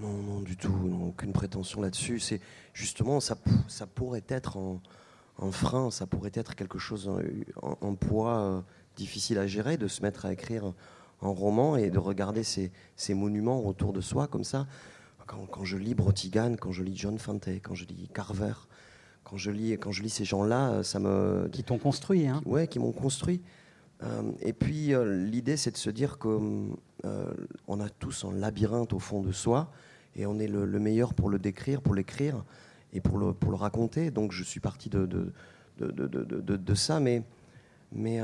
Non, 0.00 0.16
non, 0.18 0.40
du 0.40 0.56
tout. 0.56 0.72
aucune 1.08 1.32
prétention 1.32 1.80
là-dessus. 1.80 2.20
C'est 2.20 2.40
justement, 2.74 3.20
ça, 3.20 3.36
ça 3.68 3.86
pourrait 3.86 4.24
être 4.28 4.58
un, 4.58 5.50
frein, 5.52 5.90
ça 5.90 6.06
pourrait 6.06 6.32
être 6.34 6.54
quelque 6.54 6.78
chose, 6.78 7.10
en 7.62 7.94
poids 7.94 8.38
euh, 8.40 8.60
difficile 8.96 9.38
à 9.38 9.46
gérer, 9.46 9.78
de 9.78 9.88
se 9.88 10.02
mettre 10.02 10.26
à 10.26 10.32
écrire 10.32 10.74
en 11.20 11.32
roman 11.32 11.76
et 11.76 11.90
de 11.90 11.98
regarder 11.98 12.42
ces, 12.44 12.70
monuments 13.14 13.64
autour 13.66 13.92
de 13.92 14.00
soi 14.00 14.26
comme 14.26 14.44
ça. 14.44 14.66
Quand, 15.26 15.64
je 15.64 15.76
lis 15.76 15.94
Brotigan, 15.94 16.56
quand 16.58 16.72
je 16.72 16.82
lis 16.82 16.96
John 16.96 17.18
Fante, 17.18 17.48
quand 17.62 17.74
je 17.74 17.84
lis 17.84 18.10
Carver, 18.12 18.54
quand 19.30 19.36
je 19.36 19.50
lis, 19.50 19.72
quand 19.72 19.92
je 19.92 20.02
lis 20.02 20.10
ces 20.10 20.24
gens-là, 20.24 20.82
ça 20.82 20.98
me... 20.98 21.48
Qui 21.52 21.62
t'ont 21.62 21.78
construit, 21.78 22.26
hein 22.26 22.42
Ouais, 22.44 22.66
qui 22.66 22.78
m'ont 22.78 22.92
construit. 22.92 23.40
Euh, 24.02 24.22
et 24.40 24.52
puis 24.52 24.92
euh, 24.92 25.24
l'idée, 25.24 25.56
c'est 25.56 25.70
de 25.70 25.76
se 25.76 25.90
dire 25.90 26.18
qu'on 26.18 26.76
euh, 27.04 27.32
a 27.68 27.88
tous 27.98 28.24
un 28.24 28.32
labyrinthe 28.32 28.92
au 28.92 28.98
fond 28.98 29.22
de 29.22 29.30
soi 29.30 29.70
et 30.16 30.26
on 30.26 30.38
est 30.38 30.48
le, 30.48 30.66
meilleur 30.78 31.14
pour 31.14 31.30
le 31.30 31.38
décrire, 31.38 31.80
pour 31.80 31.94
l'écrire 31.94 32.44
et 32.92 33.00
pour 33.00 33.18
le, 33.18 33.32
pour 33.32 33.50
le 33.50 33.56
raconter. 33.56 34.10
Donc 34.10 34.32
je 34.32 34.42
suis 34.42 34.60
parti 34.60 34.88
de, 34.88 35.06
de, 35.06 35.32
de, 35.78 36.56
de 36.56 36.74
ça, 36.74 36.98
mais, 36.98 37.22
mais 37.92 38.20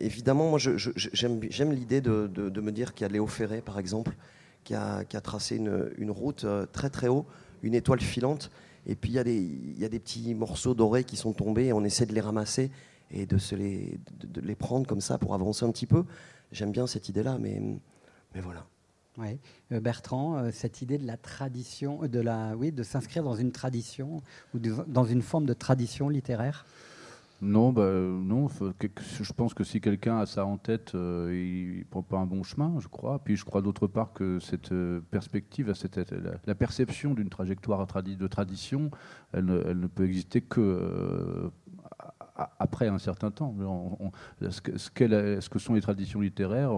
évidemment, 0.00 0.48
moi, 0.48 0.58
j'aime 0.58 1.72
l'idée 1.72 2.00
de, 2.00 2.60
me 2.60 2.72
dire 2.72 2.94
qu'il 2.94 3.06
y 3.06 3.10
a 3.10 3.12
Léo 3.12 3.26
Ferré, 3.26 3.60
par 3.60 3.78
exemple, 3.78 4.16
qui 4.64 4.74
a, 4.74 5.04
tracé 5.22 5.56
une, 5.56 6.10
route 6.10 6.44
euh, 6.44 6.66
très 6.66 6.90
très 6.90 7.08
haut, 7.08 7.26
une 7.62 7.74
étoile 7.74 8.00
filante, 8.00 8.50
et 8.86 8.94
puis 8.94 9.10
il 9.10 9.14
y, 9.14 9.18
a 9.18 9.88
des, 9.88 9.98
petits 9.98 10.34
morceaux 10.34 10.74
dorés 10.74 11.04
qui 11.04 11.16
sont 11.16 11.32
tombés, 11.32 11.66
et 11.66 11.72
on 11.72 11.84
essaie 11.84 12.06
de 12.06 12.12
les 12.12 12.20
ramasser 12.20 12.70
et 13.10 13.26
de, 13.26 13.38
se 13.38 13.54
les, 13.54 13.98
de, 14.22 14.40
les 14.40 14.54
prendre 14.54 14.86
comme 14.86 15.00
ça 15.00 15.18
pour 15.18 15.34
avancer 15.34 15.64
un 15.64 15.70
petit 15.70 15.86
peu. 15.86 16.04
J'aime 16.52 16.72
bien 16.72 16.86
cette 16.86 17.08
idée-là, 17.08 17.38
mais, 17.40 17.60
mais 18.34 18.40
voilà. 18.40 18.66
Ouais. 19.16 19.38
Euh, 19.72 19.80
Bertrand, 19.80 20.36
euh, 20.36 20.50
cette 20.52 20.82
idée 20.82 20.98
de 20.98 21.06
la 21.06 21.16
tradition, 21.16 22.06
de 22.06 22.20
la, 22.20 22.56
oui, 22.56 22.72
de 22.72 22.82
s'inscrire 22.82 23.22
dans 23.22 23.36
une 23.36 23.52
tradition 23.52 24.22
ou 24.54 24.58
dans 24.58 25.04
une 25.04 25.22
forme 25.22 25.46
de 25.46 25.54
tradition 25.54 26.08
littéraire? 26.08 26.66
Non, 27.42 27.72
bah, 27.72 27.90
non. 27.92 28.48
Je 28.48 29.32
pense 29.32 29.54
que 29.54 29.64
si 29.64 29.80
quelqu'un 29.80 30.18
a 30.18 30.26
ça 30.26 30.46
en 30.46 30.56
tête, 30.56 30.94
euh, 30.94 31.30
il 31.32 31.80
ne 31.80 31.84
prend 31.84 32.02
pas 32.02 32.18
un 32.18 32.26
bon 32.26 32.42
chemin, 32.42 32.74
je 32.78 32.88
crois. 32.88 33.18
Puis 33.18 33.36
je 33.36 33.44
crois 33.44 33.60
d'autre 33.60 33.86
part 33.86 34.12
que 34.12 34.38
cette 34.40 34.72
euh, 34.72 35.00
perspective, 35.10 35.72
la, 36.46 36.54
perception 36.54 37.12
d'une 37.14 37.28
trajectoire 37.28 37.86
de 37.86 38.26
tradition, 38.26 38.90
elle 39.32 39.44
ne, 39.44 39.86
peut 39.86 40.04
exister 40.04 40.40
que 40.40 40.60
euh, 40.60 41.50
après 42.36 42.88
un 42.88 42.98
certain 42.98 43.30
temps. 43.30 43.54
ce, 44.40 44.60
que, 44.60 44.76
ce, 44.76 45.48
que, 45.48 45.58
sont 45.58 45.74
les 45.74 45.80
traditions 45.80 46.20
littéraires, 46.20 46.72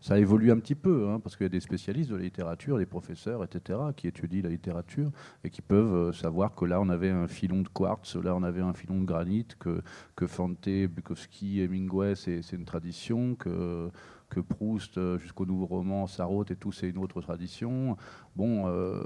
ça 0.00 0.18
évolue 0.18 0.50
un 0.50 0.58
petit 0.58 0.74
peu, 0.74 1.08
hein, 1.08 1.20
parce 1.20 1.36
qu'il 1.36 1.44
y 1.44 1.46
a 1.46 1.50
des 1.50 1.60
spécialistes 1.60 2.10
de 2.10 2.16
la 2.16 2.22
littérature, 2.22 2.78
des 2.78 2.86
professeurs, 2.86 3.44
etc., 3.44 3.78
qui 3.94 4.06
étudient 4.06 4.42
la 4.42 4.48
littérature 4.48 5.10
et 5.44 5.50
qui 5.50 5.60
peuvent 5.60 5.94
euh, 5.94 6.12
savoir 6.12 6.54
que 6.54 6.64
là, 6.64 6.80
on 6.80 6.88
avait 6.88 7.10
un 7.10 7.28
filon 7.28 7.62
de 7.62 7.68
quartz, 7.68 8.16
là, 8.16 8.34
on 8.34 8.42
avait 8.42 8.62
un 8.62 8.72
filon 8.72 9.00
de 9.00 9.04
granit, 9.04 9.46
que, 9.58 9.82
que 10.16 10.26
Fante, 10.26 10.68
Bukowski, 10.68 11.60
Hemingway, 11.60 12.14
c'est 12.14 12.52
une 12.52 12.64
tradition, 12.64 13.34
que 13.34 13.90
que 14.28 14.40
Proust 14.40 14.98
euh, 14.98 15.18
jusqu'au 15.18 15.46
nouveau 15.46 15.66
roman, 15.66 16.06
Sarraute 16.06 16.50
et 16.50 16.56
tout, 16.56 16.72
c'est 16.72 16.88
une 16.88 16.98
autre 16.98 17.20
tradition. 17.20 17.96
Bon, 18.36 18.66
euh, 18.66 19.02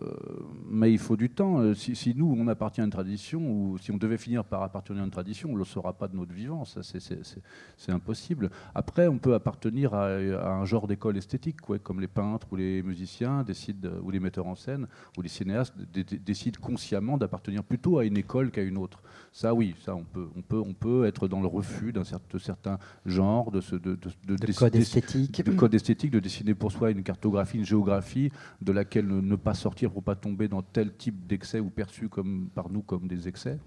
mais 0.69 0.93
il 0.93 0.99
faut 0.99 1.17
du 1.17 1.31
temps. 1.31 1.61
Euh, 1.61 1.75
si, 1.75 2.13
nous, 2.17 2.35
on 2.37 2.49
appartient 2.49 2.81
à 2.81 2.85
une 2.85 2.91
tradition, 2.91 3.41
ou 3.41 3.79
si 3.79 3.91
on 3.93 3.97
devait 3.97 4.19
finir 4.19 4.45
par 4.45 4.63
appartenir 4.63 5.03
à 5.03 5.05
une 5.05 5.11
tradition, 5.11 5.51
on 5.51 5.55
ne 5.55 5.59
le 5.59 5.65
saura 5.65 5.93
pas 5.93 6.09
de 6.09 6.17
notre 6.17 6.33
vivant. 6.33 6.65
C'est 6.65 7.93
impossible. 7.93 8.51
Après, 8.75 9.09
on 9.09 9.19
peut 9.19 9.35
appartenir 9.35 9.95
à, 9.95 10.07
un 10.07 10.65
genre 10.65 10.87
d'école 10.87 11.17
esthétique, 11.17 11.61
quoi, 11.61 11.79
comme 11.79 12.01
les 12.01 12.09
peintres 12.09 12.49
ou 12.51 12.57
les 12.57 12.83
musiciens 12.83 13.43
décident, 13.43 13.91
ou 14.03 14.11
les 14.11 14.21
metteurs 14.21 14.47
en 14.47 14.55
scène, 14.55 14.87
ou 15.17 15.23
les 15.23 15.29
cinéastes 15.29 15.75
décident 15.93 16.61
consciemment 16.61 17.17
d'appartenir 17.17 17.63
plutôt 17.65 17.99
à 17.99 18.05
une 18.05 18.17
école 18.17 18.51
qu'à 18.51 18.63
une 18.63 18.77
autre. 18.77 19.03
Ça, 19.33 19.55
oui, 19.55 19.75
ça, 19.85 19.95
on 19.95 20.05
peut, 20.05 20.29
on 20.37 20.43
peut, 20.43 20.61
on 20.61 20.75
peut 20.75 21.07
être 21.07 21.27
dans 21.27 21.41
le 21.41 21.47
refus 21.47 21.93
d'un 21.93 22.05
certain, 22.05 22.39
certain 22.39 22.79
genre 23.07 23.51
de, 23.51 23.61
ce, 23.61 23.77
de, 23.77 23.97
de, 24.27 24.37
de, 24.37 24.53
code 24.53 24.77
esthétique. 24.77 25.12
De 25.15 25.53
code 25.53 25.75
esthétique, 25.75 26.11
de 26.11 26.21
dessiner 26.21 26.55
pour 26.55 26.73
soi 26.73 26.91
une 26.91 27.03
cartographie, 27.03 27.59
une 27.59 27.65
géographie 27.65 28.31
de 28.61 28.73
laquelle 28.73 29.07
ne, 29.07 29.37
pas 29.37 29.55
sortir 29.55 29.91
pour 29.91 30.03
pas 30.03 30.15
tomber 30.15 30.49
dans 30.49 30.63
tel 30.63 30.95
type 30.95 31.27
d'excès 31.27 31.61
ou 31.61 31.71
perçu 31.71 32.09
comme, 32.09 32.49
par 32.55 32.71
nous 32.71 32.83
comme 32.83 33.09
des 33.09 33.29
excès 33.29 33.59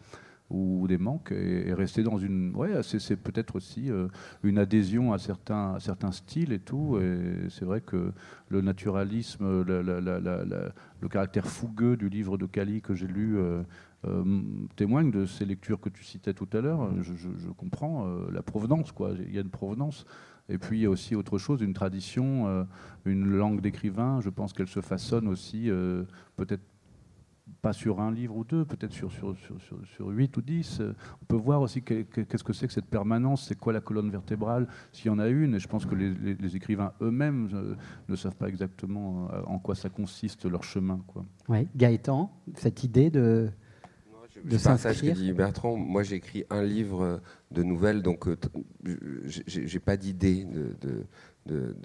ou 0.52 0.88
des 0.88 1.00
manques 1.00 1.32
et, 1.32 1.74
rester 1.74 2.04
dans 2.04 2.20
une 2.20 2.56
ouais 2.56 2.84
c'est 2.84 3.16
peut-être 3.16 3.56
aussi 3.56 3.90
euh, 3.90 4.08
une 4.44 4.60
adhésion 4.60 5.12
à 5.12 5.18
certains 5.18 5.80
certains 5.80 6.12
styles 6.12 6.54
et 6.54 6.60
tout 6.60 7.00
et 7.00 7.50
c'est 7.50 7.66
vrai 7.66 7.82
que 7.82 8.12
le 8.50 8.62
naturalisme 8.62 9.64
le 9.66 11.10
caractère 11.10 11.48
fougueux 11.48 11.98
du 11.98 12.10
livre 12.10 12.38
de 12.38 12.46
Cali 12.46 12.84
que 12.84 12.94
j'ai 12.94 13.08
lu 13.08 13.40
euh, 13.40 13.64
euh, 14.08 14.24
témoigne 14.76 15.10
de 15.10 15.26
ces 15.26 15.46
lectures 15.46 15.80
que 15.80 15.90
tu 15.90 16.04
citais 16.04 16.34
tout 16.34 16.50
à 16.54 16.62
l'heure. 16.62 16.92
Je, 17.02 17.50
comprends 17.50 18.08
euh, 18.08 18.30
la 18.32 18.44
provenance, 18.44 18.92
quoi. 18.92 19.12
Il 19.18 19.34
y 19.34 19.38
a 19.38 19.42
une 19.42 19.50
provenance. 19.50 20.06
Et 20.50 20.58
puis 20.58 20.86
aussi 20.88 21.16
autre 21.16 21.38
chose, 21.38 21.62
une 21.62 21.74
tradition, 21.74 22.48
euh, 22.48 22.64
une 23.06 23.26
langue 23.26 23.62
d'écrivain. 23.62 24.22
Je 24.22 24.30
pense 24.30 24.54
qu'elle 24.54 24.68
se 24.68 24.82
façonne 24.82 25.28
aussi, 25.28 25.70
peut-être 26.36 26.62
pas 27.62 27.74
sur 27.74 28.00
un 28.00 28.12
livre 28.12 28.36
ou 28.36 28.44
deux, 28.44 28.66
peut-être 28.66 28.92
sur, 28.92 29.12
sur, 29.12 29.36
sur, 29.96 30.08
huit 30.10 30.36
ou 30.38 30.42
dix. 30.42 30.82
On 31.22 31.26
peut 31.26 31.36
voir 31.36 31.62
aussi 31.62 31.82
qu'est-ce 31.82 32.44
que 32.44 32.54
c'est 32.54 32.68
que 32.68 32.74
cette 32.74 32.86
permanence, 32.86 33.48
c'est 33.48 33.58
quoi 33.58 33.74
la 33.74 33.82
colonne 33.82 34.10
vertébrale, 34.10 34.68
s'il 34.92 35.08
y 35.08 35.10
en 35.10 35.20
a 35.20 35.28
une. 35.28 35.56
Et 35.56 35.60
je 35.60 35.68
pense 35.68 35.86
que 35.86 35.96
les, 35.96 36.36
les, 36.36 36.56
écrivains 36.56 36.94
eux-mêmes 37.02 37.76
ne 38.08 38.16
savent 38.16 38.36
pas 38.36 38.48
exactement 38.48 39.30
en 39.48 39.58
quoi 39.60 39.74
ça 39.76 39.90
consiste 39.90 40.46
leur 40.46 40.64
chemin. 40.64 41.02
Quoi. 41.08 41.26
Ouais. 41.48 41.68
Gaëtan, 41.76 42.32
cette 42.56 42.84
idée 42.84 43.10
de, 43.10 43.50
de 44.46 44.58
partage 44.58 44.98
ce 44.98 45.02
que 45.02 45.12
dit 45.12 45.34
Bertrand. 45.34 45.76
Moi, 45.76 46.04
j'écris 46.04 46.46
un 46.50 46.64
livre 46.64 47.22
de 47.52 47.64
nouvelles, 47.64 48.02
donc 48.02 48.28
euh, 48.28 48.38
j'ai 49.26 49.80
pas 49.80 49.98
d'idée 49.98 50.46
de 50.46 51.06
de, 51.46 51.76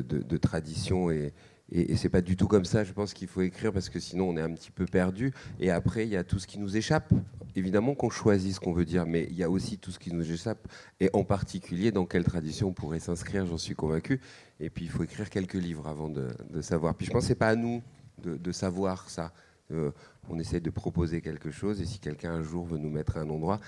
de, 0.00 0.36
tradition 0.38 1.10
et, 1.10 1.34
et, 1.70 1.96
c'est 1.96 2.08
pas 2.08 2.22
du 2.22 2.34
tout 2.34 2.48
comme 2.48 2.64
ça. 2.64 2.82
Je 2.82 2.94
pense 2.94 3.12
qu'il 3.12 3.28
faut 3.28 3.42
écrire 3.42 3.70
parce 3.70 3.90
que 3.90 4.00
sinon 4.00 4.30
on 4.30 4.36
est 4.38 4.40
un 4.40 4.52
petit 4.54 4.70
peu 4.70 4.86
perdu. 4.86 5.34
Et 5.60 5.70
après, 5.70 6.06
il 6.06 6.10
y 6.10 6.16
a 6.16 6.24
tout 6.24 6.38
ce 6.38 6.46
qui 6.46 6.58
nous 6.58 6.78
échappe 6.78 7.12
évidemment 7.56 7.94
qu'on 7.94 8.10
choisit 8.10 8.54
ce 8.54 8.60
qu'on 8.60 8.72
veut 8.72 8.84
dire, 8.84 9.06
mais 9.06 9.26
il 9.30 9.36
y 9.36 9.42
a 9.42 9.50
aussi 9.50 9.78
tout 9.78 9.90
ce 9.90 9.98
qui 9.98 10.12
nous 10.12 10.30
échappe, 10.32 10.68
et 11.00 11.10
en 11.12 11.24
particulier 11.24 11.92
dans 11.92 12.06
quelle 12.06 12.24
tradition 12.24 12.68
on 12.68 12.72
pourrait 12.72 13.00
s'inscrire, 13.00 13.46
j'en 13.46 13.58
suis 13.58 13.74
convaincu. 13.74 14.20
Et 14.60 14.70
puis 14.70 14.84
il 14.84 14.90
faut 14.90 15.02
écrire 15.02 15.28
quelques 15.30 15.54
livres 15.54 15.86
avant 15.88 16.08
de, 16.08 16.28
savoir. 16.60 16.94
Puis 16.94 17.06
je 17.06 17.12
pense 17.12 17.22
que 17.22 17.28
ce 17.28 17.32
n'est 17.32 17.38
pas 17.38 17.48
à 17.48 17.56
nous 17.56 17.82
de, 18.22 18.52
savoir 18.52 19.10
ça. 19.10 19.32
Euh, 19.72 19.90
on 20.28 20.38
essaie 20.38 20.60
de 20.60 20.70
proposer 20.70 21.20
quelque 21.20 21.50
chose, 21.50 21.80
et 21.80 21.84
si 21.84 21.98
quelqu'un 21.98 22.32
un 22.32 22.42
jour 22.42 22.64
veut 22.64 22.78
nous 22.78 22.90
mettre 22.90 23.16
à 23.16 23.20
un 23.20 23.28
endroit, 23.28 23.60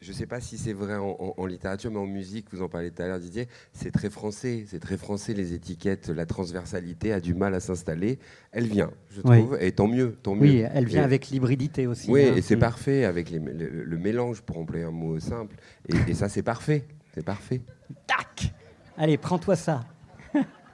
je 0.00 0.10
ne 0.10 0.14
sais 0.14 0.26
pas 0.26 0.40
si 0.40 0.58
c'est 0.58 0.72
vrai 0.72 0.94
en, 0.96 1.46
littérature, 1.46 1.90
mais 1.90 1.98
en 1.98 2.06
musique, 2.06 2.46
vous 2.52 2.62
en 2.62 2.68
parlez 2.68 2.90
tout 2.90 3.02
à 3.02 3.08
l'heure, 3.08 3.18
Didier, 3.18 3.48
c'est 3.72 3.90
très 3.90 4.10
français. 4.10 4.64
C'est 4.68 4.78
très 4.78 4.96
français, 4.96 5.34
les 5.34 5.54
étiquettes, 5.54 6.08
la 6.08 6.24
transversalité 6.24 7.12
a 7.12 7.20
du 7.20 7.34
mal 7.34 7.52
à 7.54 7.60
s'installer. 7.60 8.18
Elle 8.52 8.66
vient, 8.66 8.90
je 9.10 9.20
trouve, 9.22 9.58
et 9.60 9.72
tant 9.72 9.88
mieux, 9.88 10.16
tant 10.22 10.36
mieux. 10.36 10.42
Oui, 10.42 10.64
elle 10.72 10.86
vient 10.86 11.02
avec 11.02 11.28
l'hybridité 11.30 11.88
aussi. 11.88 12.10
Oui, 12.10 12.26
hein. 12.26 12.34
et 12.36 12.42
c'est 12.42 12.56
mm. 12.56 12.60
parfait, 12.60 13.04
avec 13.04 13.30
le, 13.30 13.98
mélange, 13.98 14.42
pour 14.42 14.58
employer 14.58 14.84
un 14.84 14.92
mot 14.92 15.18
simple. 15.18 15.56
Et, 16.06 16.14
ça, 16.14 16.28
c'est 16.28 16.42
parfait. 16.42 16.84
C'est 17.12 17.24
parfait. 17.24 17.60
Tac 18.06 18.52
Allez, 18.96 19.16
prends-toi 19.16 19.56
ça. 19.56 19.84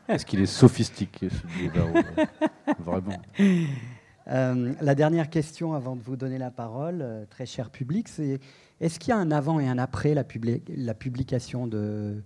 Est-ce 0.08 0.26
qu'il 0.26 0.40
est 0.40 0.46
sophistiqué, 0.46 1.28
ce 1.30 2.82
Vraiment? 2.82 3.22
Euh, 4.28 4.74
la 4.80 4.94
dernière 4.94 5.28
question 5.28 5.74
avant 5.74 5.96
de 5.96 6.02
vous 6.02 6.16
donner 6.16 6.38
la 6.38 6.50
parole, 6.50 7.00
euh, 7.02 7.26
très 7.26 7.46
cher 7.46 7.70
public, 7.70 8.08
c'est 8.08 8.40
est-ce 8.80 8.98
qu'il 8.98 9.10
y 9.10 9.12
a 9.12 9.18
un 9.18 9.30
avant 9.30 9.60
et 9.60 9.68
un 9.68 9.78
après 9.78 10.14
la, 10.14 10.24
publication 10.24 11.66
de, 11.66 12.22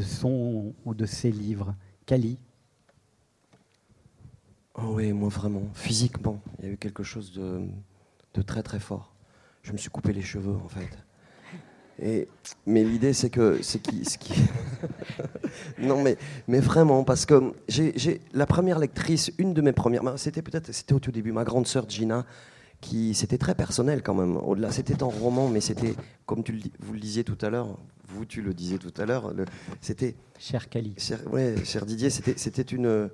son 0.00 0.74
ou 0.84 0.94
de 0.94 1.06
ses 1.06 1.32
livres? 1.32 1.74
Kali 2.06 2.38
oh 4.74 4.94
Oui, 4.94 5.12
moi 5.12 5.28
vraiment, 5.28 5.68
physiquement, 5.74 6.40
il 6.58 6.64
y 6.64 6.68
a 6.68 6.72
eu 6.72 6.76
quelque 6.76 7.02
chose 7.02 7.32
de 7.32 8.42
très 8.42 8.62
très 8.62 8.80
fort. 8.80 9.14
Je 9.62 9.72
me 9.72 9.76
suis 9.76 9.90
coupé 9.90 10.12
les 10.12 10.22
cheveux 10.22 10.56
en 10.56 10.68
fait. 10.68 10.98
Et, 12.00 12.28
mais 12.66 12.84
l'idée, 12.84 13.12
c'est 13.12 13.30
que. 13.30 13.58
C'est 13.62 13.80
qui, 13.80 14.02
qui... 14.02 14.34
non, 15.78 16.02
mais, 16.02 16.16
mais 16.48 16.60
vraiment, 16.60 17.04
parce 17.04 17.26
que 17.26 17.52
j'ai 17.68 18.20
la 18.32 18.46
première 18.46 18.78
lectrice, 18.78 19.32
une 19.38 19.54
de 19.54 19.60
mes 19.60 19.72
premières. 19.72 20.02
C'était 20.16 20.42
peut-être 20.42 20.72
c'était 20.72 20.94
au 20.94 21.00
tout 21.00 21.12
début, 21.12 21.32
ma 21.32 21.44
grande 21.44 21.66
sœur 21.66 21.88
Gina, 21.88 22.24
qui 22.80 23.14
c'était 23.14 23.38
très 23.38 23.54
personnel 23.54 24.02
quand 24.02 24.14
même. 24.14 24.36
Au-delà, 24.36 24.72
c'était 24.72 25.02
en 25.02 25.10
roman, 25.10 25.48
mais 25.48 25.60
c'était 25.60 25.94
comme 26.26 26.42
tu 26.42 26.52
le, 26.52 26.60
vous 26.80 26.94
le 26.94 27.00
disiez 27.00 27.24
tout 27.24 27.38
à 27.40 27.50
l'heure, 27.50 27.78
vous 28.08 28.24
tu 28.24 28.42
le 28.42 28.54
disais 28.54 28.78
tout 28.78 28.94
à 29.00 29.06
l'heure, 29.06 29.32
c'était 29.80 30.14
cher 30.38 30.68
Cali. 30.68 30.94
Cher, 30.98 31.20
ouais, 31.32 31.54
cher 31.64 31.86
Didier, 31.86 32.10
c'était 32.10 32.62
une 32.62 33.10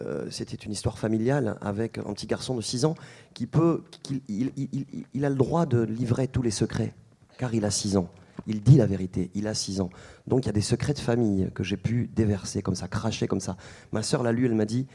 euh, 0.00 0.26
c'était 0.30 0.56
une 0.56 0.72
histoire 0.72 0.98
familiale 0.98 1.58
avec 1.60 1.98
un 1.98 2.14
petit 2.14 2.26
garçon 2.26 2.56
de 2.56 2.62
6 2.62 2.86
ans 2.86 2.94
qui 3.34 3.46
peut, 3.46 3.82
il, 4.28 4.50
il, 4.56 5.04
il, 5.12 5.24
a 5.24 5.28
le 5.28 5.34
droit 5.34 5.66
de 5.66 5.82
livrer 5.82 6.28
tous 6.28 6.40
les 6.40 6.50
secrets, 6.50 6.94
car 7.36 7.54
il 7.54 7.66
a 7.66 7.70
6 7.70 7.98
ans. 7.98 8.08
Il 8.46 8.62
dit 8.62 8.76
la 8.76 8.86
vérité, 8.86 9.30
il 9.34 9.46
a 9.46 9.54
6 9.54 9.80
ans. 9.80 9.90
Donc 10.26 10.44
il 10.44 10.46
y 10.46 10.50
a 10.50 10.52
des 10.52 10.60
secrets 10.60 10.94
de 10.94 10.98
famille 10.98 11.50
que 11.54 11.62
j'ai 11.62 11.76
pu 11.76 12.10
déverser 12.14 12.62
comme 12.62 12.74
ça, 12.74 12.88
cracher 12.88 13.26
comme 13.26 13.40
ça. 13.40 13.56
Ma 13.92 14.02
sœur 14.02 14.22
l'a 14.22 14.32
lu, 14.32 14.46
elle 14.46 14.54
m'a 14.54 14.64
dit, 14.64 14.86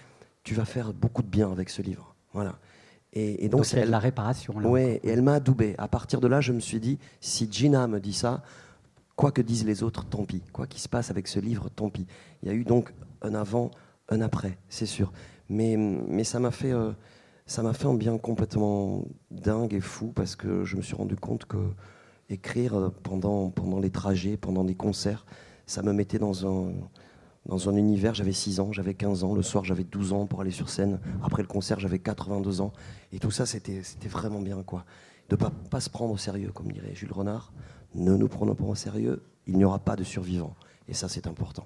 tu 0.44 0.54
vas 0.54 0.66
faire 0.66 0.94
beaucoup 0.94 1.24
de 1.24 1.28
bien 1.28 1.52
avec 1.52 1.70
ce 1.70 1.82
livre. 1.82 2.16
Voilà. 2.34 2.58
Et, 3.14 3.50
donc, 3.50 3.66
c'est 3.66 3.86
la 3.86 3.98
réparation. 3.98 4.54
Oui, 4.58 4.82
et 4.82 5.10
elle 5.10 5.24
m'a 5.24 5.36
adoubé. 5.36 5.74
À 5.80 5.88
partir 5.88 6.22
de 6.22 6.28
là, 6.28 6.40
je 6.40 6.54
me 6.54 6.60
suis 6.60 6.80
dit, 6.80 7.00
si 7.20 7.52
Gina 7.52 7.88
me 7.88 8.00
dit 8.00 8.14
ça, 8.14 8.44
quoi 9.16 9.32
que 9.32 9.42
disent 9.42 9.66
les 9.66 9.82
autres, 9.82 10.06
tant 10.06 10.24
pis. 10.24 10.44
Quoi 10.54 10.68
qu'il 10.68 10.82
se 10.82 10.88
passe 10.88 11.10
avec 11.10 11.28
ce 11.28 11.40
livre, 11.40 11.70
tant 11.70 11.90
pis. 11.90 12.06
Il 12.44 12.50
y 12.50 12.52
a 12.52 12.54
eu 12.54 12.64
donc 12.64 12.94
un 13.24 13.34
avant, 13.34 13.72
un 14.10 14.22
après, 14.22 14.58
c'est 14.70 14.86
sûr. 14.86 15.12
Mais, 15.50 15.76
mais 15.78 16.24
ça 16.24 16.40
m'a 16.40 16.52
fait, 16.52 16.72
euh, 16.72 16.92
ça 17.48 17.64
m'a 17.64 17.74
fait 17.74 17.88
un 17.88 17.96
bien 17.96 18.18
complètement 18.18 19.06
dingue 19.32 19.74
et 19.74 19.82
fou 19.82 20.12
parce 20.14 20.36
que 20.36 20.64
je 20.64 20.76
me 20.76 20.82
suis 20.82 20.96
rendu 20.96 21.16
compte 21.16 21.46
que 21.46 21.58
écrire 22.30 22.76
euh, 22.76 22.90
pendant, 23.04 23.50
pendant 23.50 23.80
les 23.80 23.90
trajets, 23.90 24.38
pendant 24.38 24.64
des 24.64 24.76
concerts, 24.76 25.26
ça 25.66 25.82
me 25.82 25.94
mettait 25.94 26.20
dans 26.20 26.46
un 26.48 26.72
dans 27.48 27.70
un 27.70 27.76
univers, 27.78 28.14
j'avais 28.14 28.34
6 28.34 28.60
ans, 28.60 28.74
j'avais 28.74 28.94
15 28.94 29.24
ans, 29.24 29.34
le 29.34 29.42
soir 29.42 29.64
j'avais 29.64 29.86
12 29.86 30.12
ans 30.14 30.26
pour 30.26 30.42
aller 30.42 30.52
sur 30.52 30.70
scène, 30.70 31.00
après 31.24 31.42
le 31.42 31.48
concert 31.48 31.80
j'avais 31.80 32.00
82 32.00 32.62
ans, 32.62 32.74
et 33.14 33.20
tout 33.20 33.32
ça 33.32 33.46
c'était 33.46 33.82
vraiment 34.10 34.42
bien 34.42 34.62
quoi. 34.64 34.86
De 35.30 35.36
ne 35.36 35.40
pas, 35.40 35.52
pas 35.70 35.80
se 35.80 35.90
prendre 35.90 36.14
au 36.14 36.18
sérieux, 36.18 36.52
comme 36.54 36.72
dirait 36.72 36.94
Jules 36.94 37.12
Renard, 37.12 37.54
ne 37.96 38.16
nous 38.16 38.28
prenons 38.28 38.54
pas 38.54 38.66
au 38.66 38.76
sérieux, 38.76 39.24
il 39.46 39.58
n'y 39.58 39.64
aura 39.64 39.80
pas 39.80 39.96
de 39.96 40.04
survivants, 40.04 40.56
et 40.90 40.94
ça 40.94 41.08
c'est 41.08 41.26
important. 41.26 41.66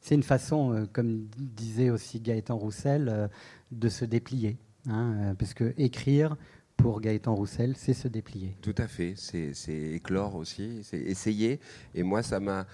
C'est 0.00 0.14
une 0.14 0.22
façon, 0.22 0.72
euh, 0.72 0.86
comme 0.92 1.26
disait 1.36 1.90
aussi 1.90 2.20
Gaëtan 2.20 2.56
Roussel, 2.56 3.08
euh, 3.08 3.28
de 3.72 3.88
se 3.88 4.04
déplier, 4.04 4.58
hein, 4.88 5.34
parce 5.38 5.54
que 5.54 5.72
écrire, 5.76 6.36
pour 6.76 7.00
Gaëtan 7.00 7.34
Roussel, 7.34 7.74
c'est 7.76 7.94
se 7.94 8.08
déplier. 8.08 8.56
Tout 8.62 8.74
à 8.78 8.86
fait, 8.86 9.14
c'est 9.16 9.52
éclore 9.92 10.34
aussi, 10.34 10.80
c'est 10.82 11.00
essayer. 11.00 11.60
Et 11.94 12.02
moi, 12.02 12.22
ça 12.22 12.40
m'a 12.40 12.66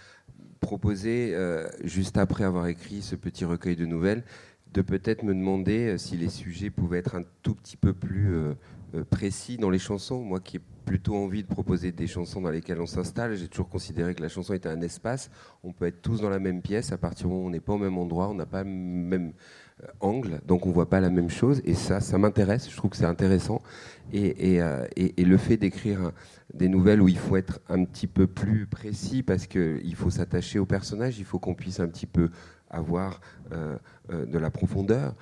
proposé, 0.61 1.35
euh, 1.35 1.69
juste 1.85 2.17
après 2.19 2.45
avoir 2.45 2.67
écrit 2.67 3.03
ce 3.03 3.17
petit 3.17 3.45
recueil 3.45 3.77
de 3.77 3.87
nouvelles, 3.87 4.25
de 4.73 4.83
peut-être 4.83 5.23
me 5.23 5.35
demander 5.35 5.89
euh, 5.89 5.99
si 5.99 6.17
les 6.17 6.29
sujets 6.29 6.71
pouvaient 6.71 6.99
être 6.99 7.15
un 7.17 7.25
tout 7.43 7.55
petit 7.55 7.77
peu 7.77 7.93
plus 7.93 8.35
euh, 8.35 8.55
précis 9.11 9.57
dans 9.57 9.71
les 9.71 9.79
chansons. 9.79 10.23
Moi 10.23 10.41
qui 10.41 10.59
ai 10.59 10.61
plutôt 10.85 11.15
envie 11.15 11.43
de 11.43 11.49
proposer 11.49 11.93
des 11.93 12.07
chansons 12.07 12.41
dans 12.41 12.51
lesquelles 12.51 12.81
on 12.81 12.87
s'installe, 12.87 13.37
j'ai 13.37 13.49
toujours 13.49 13.69
considéré 13.69 14.15
que 14.15 14.23
la 14.23 14.29
chanson 14.29 14.55
était 14.55 14.69
un 14.69 14.81
espace. 14.81 15.31
On 15.63 15.73
peut 15.73 15.87
être 15.87 16.03
tous 16.03 16.21
dans 16.21 16.31
la 16.31 16.41
même 16.41 16.63
pièce 16.63 16.93
à 16.93 16.99
partir 16.99 17.27
du 17.27 17.33
moment 17.33 17.45
où 17.45 17.47
on 17.49 17.51
n'est 17.51 17.61
pas 17.61 17.75
au 17.75 17.79
même 17.79 17.99
endroit, 17.99 18.29
on 18.29 18.35
n'a 18.35 18.47
pas 18.47 18.65
même 18.65 19.33
angle, 20.01 20.41
donc 20.47 20.67
on 20.67 20.71
voit 20.71 20.89
pas 20.89 21.01
la 21.01 21.11
même 21.11 21.31
chose. 21.31 21.61
Et 21.65 21.75
ça, 21.75 22.01
ça 22.01 22.19
m'intéresse. 22.19 22.71
Je 22.71 22.77
trouve 22.77 22.91
que 22.91 22.97
c'est 22.97 23.05
intéressant. 23.05 23.61
Et, 24.13 24.57
et, 24.97 25.25
le 25.25 25.37
fait 25.37 25.57
d'écrire 25.57 26.11
des 26.53 26.69
nouvelles 26.69 27.01
où 27.01 27.09
il 27.09 27.19
faut 27.19 27.37
être 27.37 27.61
un 27.69 27.85
petit 27.85 28.09
peu 28.09 28.27
plus 28.27 28.67
précis 28.67 29.23
parce 29.23 29.47
qu'il 29.47 29.95
faut 29.95 30.11
s'attacher 30.11 30.59
au 30.59 30.67
personnage, 30.67 31.19
il 31.21 31.25
faut 31.25 31.39
qu'on 31.39 31.55
puisse 31.55 31.79
un 31.79 31.87
petit 31.87 32.07
peu 32.07 32.31
avoir 32.71 33.21
euh, 33.53 33.77
euh, 34.13 34.25
de 34.27 34.39
la 34.39 34.51
profondeur 34.51 35.15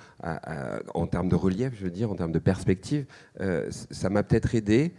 en 0.94 1.06
termes 1.06 1.28
de 1.28 1.34
relief, 1.34 1.72
je 1.74 1.84
veux 1.84 1.90
dire, 1.90 2.10
en 2.10 2.14
termes 2.14 2.32
de 2.32 2.38
perspective. 2.38 3.06
Euh, 3.40 3.68
ça 3.70 4.10
m'a 4.10 4.22
peut-être 4.22 4.54
aidé, 4.54 4.92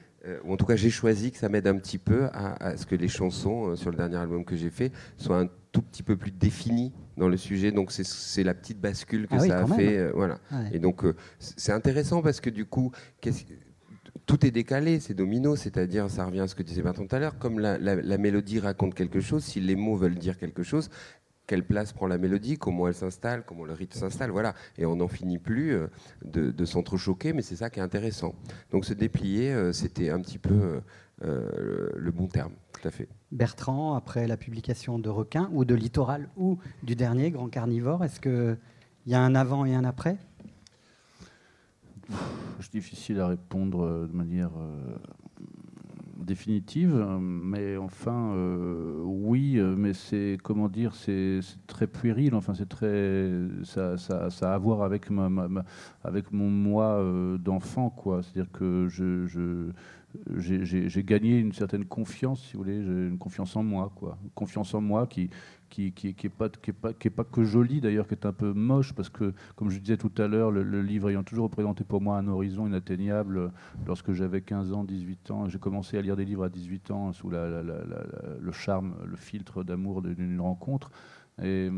ou 0.43 0.53
en 0.53 0.57
tout 0.57 0.65
cas 0.65 0.75
j'ai 0.75 0.89
choisi 0.89 1.31
que 1.31 1.37
ça 1.37 1.49
m'aide 1.49 1.67
un 1.67 1.77
petit 1.77 1.97
peu 1.97 2.25
à, 2.33 2.75
ce 2.75 2.85
que 2.85 2.95
les 2.95 3.07
chansons 3.07 3.75
sur 3.75 3.89
le 3.89 3.97
dernier 3.97 4.17
album 4.17 4.43
que 4.43 4.55
j'ai 4.55 4.69
fait 4.69 4.91
soient 5.17 5.39
un 5.39 5.47
tout 5.71 5.81
petit 5.81 6.03
peu 6.03 6.17
plus 6.17 6.31
définies 6.31 6.91
dans 7.17 7.29
le 7.29 7.37
sujet. 7.37 7.71
Donc 7.71 7.91
c'est 7.91 8.43
la 8.43 8.53
petite 8.53 8.79
bascule 8.79 9.27
que 9.27 9.35
ah 9.35 9.39
ça 9.39 9.59
a 9.59 9.67
fait. 9.67 10.11
voilà. 10.11 10.39
Et 10.71 10.79
donc 10.79 11.03
c'est 11.39 11.71
intéressant 11.71 12.21
parce 12.21 12.41
que 12.41 12.49
du 12.49 12.65
coup, 12.65 12.91
tout 14.29 14.45
est 14.45 14.51
décalé, 14.51 14.99
c'est 14.99 15.15
domino, 15.15 15.55
c'est-à-dire, 15.55 16.07
ça 16.07 16.23
revient 16.23 16.41
à 16.41 16.47
ce 16.47 16.53
que 16.53 16.61
disait 16.61 16.83
Bertrand 16.83 17.07
tout 17.07 17.15
à 17.15 17.19
l'heure, 17.19 17.39
comme 17.39 17.57
la, 17.57 18.17
mélodie 18.19 18.59
raconte 18.59 18.93
quelque 18.93 19.21
chose, 19.21 19.43
si 19.43 19.59
les 19.59 19.75
mots 19.75 19.95
veulent 19.95 20.19
dire 20.19 20.37
quelque 20.37 20.61
chose, 20.61 20.91
quelle 21.49 21.65
place 21.65 21.93
prend 21.93 22.05
la 22.05 22.19
mélodie, 22.19 22.59
comment 22.59 22.87
elle 22.87 22.93
s'installe, 22.93 23.43
comment 23.43 23.65
le 23.65 23.73
rythme 23.73 23.97
s'installe, 23.97 24.29
voilà. 24.29 24.53
Et 24.77 24.85
on 24.85 24.97
n'en 24.97 25.07
finit 25.07 25.39
plus 25.39 25.73
euh, 25.73 25.87
de, 26.23 26.65
s'entrechoquer, 26.65 27.33
mais 27.33 27.41
c'est 27.41 27.55
ça 27.55 27.71
qui 27.71 27.79
est 27.79 27.81
intéressant. 27.81 28.35
Donc 28.69 28.85
se 28.85 28.93
déplier, 28.93 29.51
euh, 29.51 29.73
c'était 29.73 30.11
un 30.11 30.21
petit 30.21 30.37
peu 30.37 30.79
euh, 31.23 31.89
le 31.95 32.11
bon 32.11 32.27
terme, 32.27 32.51
tout 32.71 32.87
à 32.87 32.91
fait. 32.91 33.09
Bertrand, 33.31 33.95
après 33.95 34.27
la 34.27 34.37
publication 34.37 34.99
de 34.99 35.09
Requin, 35.09 35.49
ou 35.51 35.65
de 35.65 35.73
Littoral, 35.73 36.29
ou 36.37 36.59
du 36.83 36.95
dernier, 36.95 37.31
Grand 37.31 37.49
Carnivore, 37.49 38.03
est-ce 38.03 38.19
qu'il 38.19 38.57
y 39.07 39.15
a 39.15 39.19
un 39.19 39.33
avant 39.33 39.65
et 39.65 39.73
un 39.73 39.85
après? 39.85 40.17
C'est 42.59 42.73
difficile 42.73 43.19
à 43.21 43.27
répondre 43.27 44.07
de 44.07 44.15
manière 44.15 44.51
euh, 44.59 44.97
définitive, 46.29 46.95
mais 47.19 47.75
enfin, 47.77 48.33
euh, 48.35 49.01
oui, 49.03 49.59
mais 49.77 49.93
c'est 49.93 50.37
comment 50.43 50.69
dire, 50.69 50.95
c'est 50.95 51.39
très 51.67 51.87
puéril. 51.87 52.35
Enfin, 52.35 52.53
c'est 52.53 52.69
très, 52.69 53.31
ça, 53.63 53.97
ça, 53.97 54.29
ça, 54.29 54.51
a 54.51 54.55
à 54.55 54.57
voir 54.57 54.83
avec 54.83 55.09
ma, 55.09 55.29
avec 56.03 56.31
mon 56.31 56.49
moi 56.49 57.03
d'enfant, 57.39 57.89
quoi. 57.89 58.21
C'est-à-dire 58.23 58.51
que 58.51 58.87
je, 58.89 59.25
je 59.25 59.71
j'ai 60.37 61.03
gagné 61.03 61.37
une 61.37 61.53
certaine 61.53 61.85
confiance, 61.85 62.41
si 62.45 62.53
vous 62.53 62.63
voulez, 62.63 62.77
une 62.77 63.17
confiance 63.17 63.55
en 63.55 63.63
moi, 63.63 63.91
quoi. 63.95 64.17
confiance 64.33 64.73
en 64.73 64.81
moi 64.81 65.05
qui, 65.07 65.29
qui, 65.69 65.91
qui, 65.91 66.13
qui 66.13 66.27
est 66.27 66.29
pas, 66.29 66.49
qui 66.49 66.71
est 66.71 66.73
pas, 66.73 66.93
qui 66.93 67.07
est 67.07 67.11
pas 67.11 67.23
que 67.23 67.43
joli 67.43 67.81
d'ailleurs, 67.81 68.07
qui 68.07 68.13
est 68.13 68.25
un 68.25 68.33
peu 68.33 68.53
moche 68.53 68.93
parce 68.93 69.09
que, 69.09 69.33
comme 69.55 69.69
je 69.69 69.79
disais 69.79 69.97
tout 69.97 70.11
à 70.17 70.27
l'heure, 70.27 70.51
le, 70.51 70.81
livre 70.81 71.09
ayant 71.09 71.23
toujours 71.23 71.45
représenté 71.45 71.83
pour 71.83 72.01
moi 72.01 72.17
un 72.17 72.27
horizon 72.27 72.67
inatteignable. 72.67 73.51
Lorsque 73.85 74.11
j'avais 74.13 74.41
15 74.41 74.73
ans, 74.73 74.83
18 74.83 75.31
ans, 75.31 75.49
j'ai 75.49 75.59
commencé 75.59 75.97
à 75.97 76.01
lire 76.01 76.15
des 76.15 76.25
livres 76.25 76.43
à 76.43 76.49
18 76.49 76.91
ans 76.91 77.13
sous 77.13 77.29
la, 77.29 77.61
le 77.61 78.51
charme, 78.51 78.95
le 79.05 79.15
filtre 79.15 79.63
d'amour 79.63 80.01
d'une 80.01 80.41
rencontre. 80.41 80.91
Et, 81.41 81.69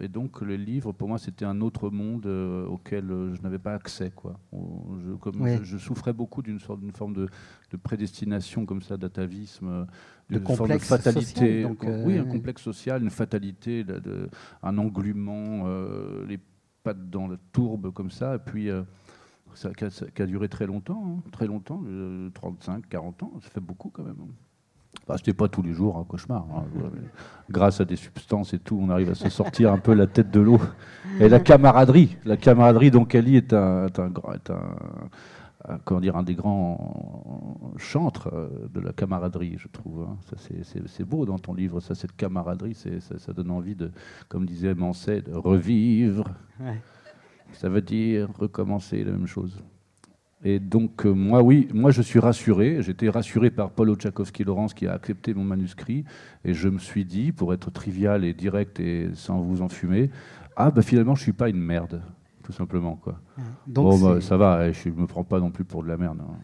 et, 0.00 0.08
donc 0.08 0.40
le 0.40 0.56
livre, 0.56 0.92
pour 0.92 1.08
moi, 1.08 1.18
c'était 1.18 1.44
un 1.44 1.60
autre 1.60 1.90
monde 1.90 2.24
euh, 2.24 2.66
auquel 2.66 3.06
je 3.34 3.42
n'avais 3.42 3.58
pas 3.58 3.74
accès. 3.74 4.10
Quoi. 4.10 4.38
Je, 4.52 5.12
comme 5.12 5.46
je, 5.62 5.76
souffrais 5.76 6.14
beaucoup 6.14 6.40
d'une 6.40 6.58
sorte, 6.58 6.80
d'une 6.80 6.92
forme 6.92 7.12
de, 7.12 7.28
de, 7.70 7.76
prédestination 7.76 8.64
comme 8.64 8.80
ça, 8.80 8.96
d'atavisme 8.96 9.86
complexe 10.36 10.88
fatalité. 10.88 11.62
donc, 11.62 11.82
oui, 12.04 12.18
un 12.18 12.22
euh, 12.22 12.24
complexe 12.24 12.62
social, 12.62 13.02
une 13.02 13.10
fatalité, 13.10 13.84
un 14.62 14.78
englument, 14.78 15.64
euh, 15.66 16.26
les 16.26 16.38
pattes 16.82 17.08
dans 17.10 17.26
la 17.26 17.36
tourbe 17.52 17.92
comme 17.92 18.10
ça. 18.10 18.34
Et 18.34 18.38
puis, 18.38 18.70
euh, 18.70 18.82
ça, 19.54 19.70
qui, 19.72 19.84
a, 20.22 20.26
duré 20.26 20.48
très 20.48 20.66
longtemps, 20.66 21.02
hein, 21.06 21.30
très 21.32 21.46
longtemps, 21.46 21.82
euh, 21.86 22.30
35, 22.34 22.88
40 22.88 23.22
ans, 23.22 23.32
ça 23.42 23.48
fait 23.50 23.60
beaucoup 23.60 23.90
quand 23.90 24.04
même. 24.04 24.16
Bah, 25.06 25.14
C'était 25.16 25.32
pas 25.32 25.48
tous 25.48 25.62
les 25.62 25.72
jours 25.72 25.96
un 25.98 26.04
cauchemar. 26.04 26.46
hein, 26.54 26.64
grâce 27.50 27.80
à 27.80 27.84
des 27.84 27.96
substances 27.96 28.52
et 28.52 28.58
tout, 28.58 28.78
on 28.80 28.90
arrive 28.90 29.10
à 29.10 29.14
se 29.14 29.28
sortir 29.30 29.72
un 29.72 29.78
peu 29.78 29.94
la 29.94 30.06
tête 30.06 30.30
de 30.30 30.40
l'eau. 30.40 30.60
Et 31.20 31.28
la 31.28 31.40
camaraderie, 31.40 32.16
la 32.24 32.36
camaraderie 32.36 32.90
dont 32.90 33.04
Cali 33.04 33.36
est 33.36 33.52
un, 33.52 33.86
est 33.86 33.98
un, 33.98 34.12
est 34.34 34.50
un- 34.50 34.76
comment 35.84 36.00
dire, 36.00 36.16
un 36.16 36.22
des 36.22 36.34
grands 36.34 37.72
chantres 37.76 38.28
euh, 38.32 38.48
de 38.72 38.80
la 38.80 38.92
camaraderie, 38.92 39.56
je 39.58 39.68
trouve. 39.68 40.02
hein. 40.02 40.16
Ça, 40.30 40.36
c'est- 40.62 41.04
beau 41.04 41.24
dans 41.26 41.38
ton 41.38 41.54
livre, 41.54 41.80
ça, 41.80 41.94
cette 41.94 42.14
camaraderie, 42.16 42.74
ça, 42.74 42.90
ça 43.18 43.32
donne 43.32 43.50
envie 43.50 43.74
de, 43.74 43.90
comme 44.28 44.46
disait 44.46 44.74
Mancet, 44.74 45.22
de 45.22 45.34
revivre. 45.34 46.28
Ouais. 46.60 46.80
Ça 47.52 47.68
veut 47.68 47.80
dire 47.82 48.28
recommencer 48.38 49.02
la 49.04 49.12
même 49.12 49.26
chose. 49.26 49.62
Et 50.44 50.60
donc, 50.60 51.04
euh, 51.04 51.12
moi, 51.12 51.42
oui, 51.42 51.68
moi, 51.74 51.90
je 51.90 52.02
suis 52.02 52.20
rassuré. 52.20 52.80
J'étais 52.82 53.08
rassuré 53.08 53.50
par 53.50 53.70
Paul 53.70 53.92
Tchaikovsky-Laurence 53.96 54.72
qui 54.74 54.86
a 54.86 54.92
accepté 54.92 55.34
mon 55.34 55.42
manuscrit. 55.42 56.04
Et 56.44 56.54
je 56.54 56.68
me 56.68 56.78
suis 56.78 57.04
dit, 57.04 57.32
pour 57.32 57.52
être 57.52 57.72
trivial 57.72 58.24
et 58.24 58.34
direct 58.34 58.78
et 58.78 59.10
sans 59.14 59.40
vous 59.40 59.62
enfumer, 59.62 60.10
ah, 60.56 60.70
bah 60.70 60.82
finalement, 60.82 61.16
je 61.16 61.22
suis 61.22 61.32
pas 61.32 61.48
une 61.48 61.58
merde, 61.60 62.02
tout 62.48 62.52
simplement. 62.54 62.96
Quoi. 62.96 63.20
Donc, 63.66 63.90
bon, 63.90 63.98
bah, 64.14 64.20
ça 64.22 64.38
va, 64.38 64.72
je 64.72 64.88
ne 64.88 64.94
me 64.94 65.06
prends 65.06 65.22
pas 65.22 65.38
non 65.38 65.50
plus 65.50 65.64
pour 65.66 65.82
de 65.82 65.88
la 65.88 65.98
merde. 65.98 66.18
hein. 66.22 66.34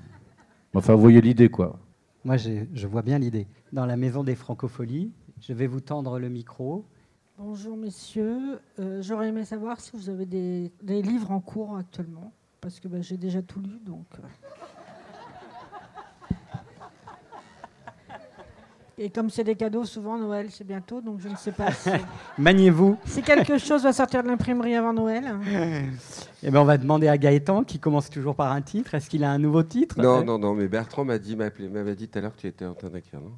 Enfin, 0.75 0.93
vous 0.95 1.01
voyez 1.01 1.23
l'idée, 1.23 1.49
quoi. 1.49 1.79
moi, 2.27 2.37
j'ai- 2.37 2.69
je 2.75 2.87
vois 2.87 3.01
bien 3.01 3.19
l'idée. 3.19 3.47
Dans 3.73 3.87
la 3.87 3.97
maison 3.97 4.23
des 4.23 4.35
francopholies, 4.35 5.11
je 5.41 5.55
vais 5.55 5.67
vous 5.67 5.81
tendre 5.81 6.19
le 6.19 6.29
micro. 6.29 6.85
Bonjour 7.39 7.75
messieurs, 7.79 8.61
Euh, 8.79 9.01
j'aurais 9.01 9.29
aimé 9.29 9.47
savoir 9.47 9.81
si 9.81 9.93
vous 9.97 10.11
avez 10.11 10.27
des, 10.27 10.71
des 10.83 11.01
livres 11.01 11.31
en 11.31 11.41
cours 11.41 11.75
actuellement, 11.79 12.33
parce 12.61 12.81
que 12.81 12.87
bah, 12.89 13.01
j'ai 13.01 13.17
déjà 13.17 13.41
tout 13.41 13.61
lu, 13.61 13.79
donc. 13.87 14.05
Et 18.97 19.11
comme 19.11 19.29
c'est 19.29 19.43
des 19.45 19.57
cadeaux, 19.57 19.85
souvent 19.85 20.17
Noël 20.19 20.49
c'est 20.51 20.65
bientôt, 20.67 21.01
donc 21.01 21.19
je 21.21 21.29
ne 21.29 21.35
sais 21.37 21.51
pas 21.51 21.73
si, 21.73 21.91
Maniez-vous. 22.39 22.97
si 23.05 23.23
quelque 23.23 23.59
chose 23.59 23.83
va 23.83 23.93
sortir 23.93 24.23
de 24.23 24.29
l'imprimerie 24.29 24.77
avant 24.77 24.93
Noël. 24.93 25.25
Eh 26.45 26.51
ben, 26.51 26.61
on 26.61 26.65
va 26.65 26.79
demander 26.79 27.09
à 27.09 27.19
Gaëtan, 27.19 27.65
qui 27.65 27.79
commence 27.81 28.09
toujours 28.09 28.37
par 28.37 28.53
un 28.53 28.63
titre. 28.63 28.95
Est-ce 28.95 29.11
qu'il 29.11 29.25
a 29.25 29.31
un 29.33 29.39
nouveau 29.39 29.63
titre? 29.65 30.01
Non, 30.01 30.25
non, 30.25 30.39
non, 30.39 30.55
mais 30.55 30.69
Bertrand 30.69 31.05
m'a 31.05 31.19
dit, 31.19 31.35
m'appelait- 31.35 31.69
m'avait 31.69 31.97
dit 31.97 32.09
tout 32.09 32.19
à 32.19 32.23
l'heure 32.23 32.37
que 32.37 32.41
tu 32.43 32.47
étais 32.47 32.65
en 32.67 32.75
train 32.75 32.89
d'écrire, 32.91 33.21
non? 33.21 33.33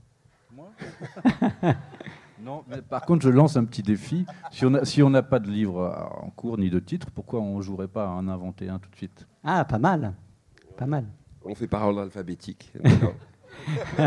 Non, 2.43 2.63
mais 2.69 2.83
par 2.83 3.01
contre, 3.07 3.25
je 3.25 3.31
lance 3.31 3.57
un 3.57 3.65
petit 3.65 3.83
défi. 3.83 4.27
Si 4.53 4.67
on 4.67 4.71
n'a 4.71 4.85
si 4.85 5.03
on 5.03 5.09
n'a 5.09 5.23
pas 5.23 5.39
de 5.39 5.49
livre 5.49 6.11
en 6.23 6.29
cours 6.31 6.59
ni 6.59 6.69
de 6.69 6.79
titre, 6.79 7.09
pourquoi 7.13 7.41
on 7.41 7.57
ne 7.57 7.63
jouerait 7.63 7.89
pas 7.89 8.05
à 8.05 8.11
en 8.11 8.29
inventer 8.29 8.69
un 8.69 8.79
tout 8.79 8.91
de 8.91 8.97
suite? 8.97 9.27
Ah, 9.43 9.65
pas 9.65 9.79
mal. 9.79 10.13
Pas 10.77 10.85
mal. 10.87 11.07
On 11.45 11.55
fait 11.55 11.67
par 11.67 11.87
ordre 11.89 12.03
alphabétique. 12.03 12.71
D'accord. 12.85 13.15
Non, 13.99 14.05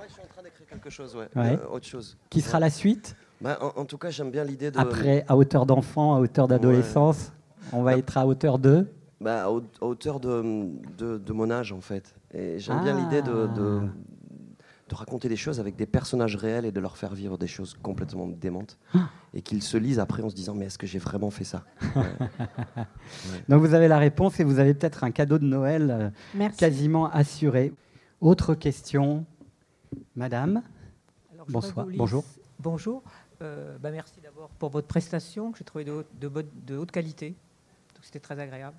ouais, 0.00 0.06
je 0.08 0.12
suis 0.14 0.22
en 0.22 0.26
train 0.32 0.42
d'écrire 0.42 0.57
quelque 0.68 0.90
chose, 0.90 1.16
ouais. 1.16 1.28
Ouais. 1.36 1.58
Euh, 1.60 1.68
autre 1.74 1.86
chose. 1.86 2.16
Qui 2.30 2.40
sera 2.40 2.60
la 2.60 2.70
suite? 2.70 3.16
Bah, 3.40 3.58
en, 3.60 3.80
en 3.80 3.84
tout 3.84 3.98
cas, 3.98 4.10
j'aime 4.10 4.30
bien 4.30 4.44
l'idée 4.44 4.70
de. 4.70 4.78
Après, 4.78 5.24
à 5.28 5.36
hauteur 5.36 5.66
d'enfant, 5.66 6.14
à 6.16 6.20
hauteur 6.20 6.48
d'adolescence, 6.48 7.32
on 7.72 7.82
va 7.82 7.96
être 7.96 8.16
à 8.18 8.26
hauteur 8.26 8.58
de? 8.58 8.86
Bah, 9.20 9.44
à 9.44 9.50
haut- 9.50 9.62
à 9.80 9.84
hauteur 9.84 10.20
de, 10.20 10.66
de, 10.96 11.18
de 11.18 11.32
mon 11.32 11.50
âge, 11.50 11.72
en 11.72 11.80
fait. 11.80 12.14
Et 12.34 12.58
j'aime 12.58 12.82
bien 12.82 12.96
Ah. 12.96 13.00
l'idée 13.00 13.22
de, 13.22 13.46
de, 13.54 13.80
de 14.88 14.94
raconter 14.94 15.28
des 15.28 15.36
choses 15.36 15.60
avec 15.60 15.76
des 15.76 15.86
personnages 15.86 16.36
réels 16.36 16.64
et 16.64 16.72
de 16.72 16.80
leur 16.80 16.96
faire 16.96 17.14
vivre 17.14 17.36
des 17.38 17.46
choses 17.46 17.76
complètement 17.82 18.26
démentes. 18.26 18.78
Ah. 18.94 19.08
Et 19.34 19.40
qu'ils 19.42 19.62
se 19.62 19.76
lisent 19.76 19.98
après 20.00 20.22
en 20.22 20.28
se 20.30 20.34
disant 20.34 20.54
Mais 20.54 20.66
est-ce 20.66 20.78
que 20.78 20.86
j'ai 20.86 20.98
vraiment 20.98 21.30
fait 21.30 21.44
ça? 21.44 21.64
Donc 23.48 23.60
vous 23.60 23.74
avez 23.74 23.88
la 23.88 23.98
réponse 23.98 24.38
et 24.40 24.44
vous 24.44 24.58
avez 24.58 24.74
peut-être 24.74 25.04
un 25.04 25.10
cadeau 25.10 25.38
de 25.38 25.44
Noël 25.44 25.90
euh, 25.90 26.10
Merci. 26.34 26.58
quasiment 26.58 27.10
assuré. 27.10 27.72
Autre 28.20 28.54
question, 28.54 29.24
Madame. 30.16 30.62
Alors, 31.32 31.46
Bonsoir, 31.48 31.86
bonjour. 31.96 32.24
Bonjour. 32.58 33.02
Euh, 33.40 33.78
bah, 33.78 33.90
merci 33.90 34.20
d'abord 34.20 34.48
pour 34.58 34.70
votre 34.70 34.88
prestation 34.88 35.52
que 35.52 35.58
j'ai 35.58 35.64
trouvée 35.64 35.84
de 35.84 36.76
haute 36.76 36.90
qualité. 36.90 37.30
Donc 37.94 38.04
c'était 38.04 38.20
très 38.20 38.38
agréable. 38.38 38.76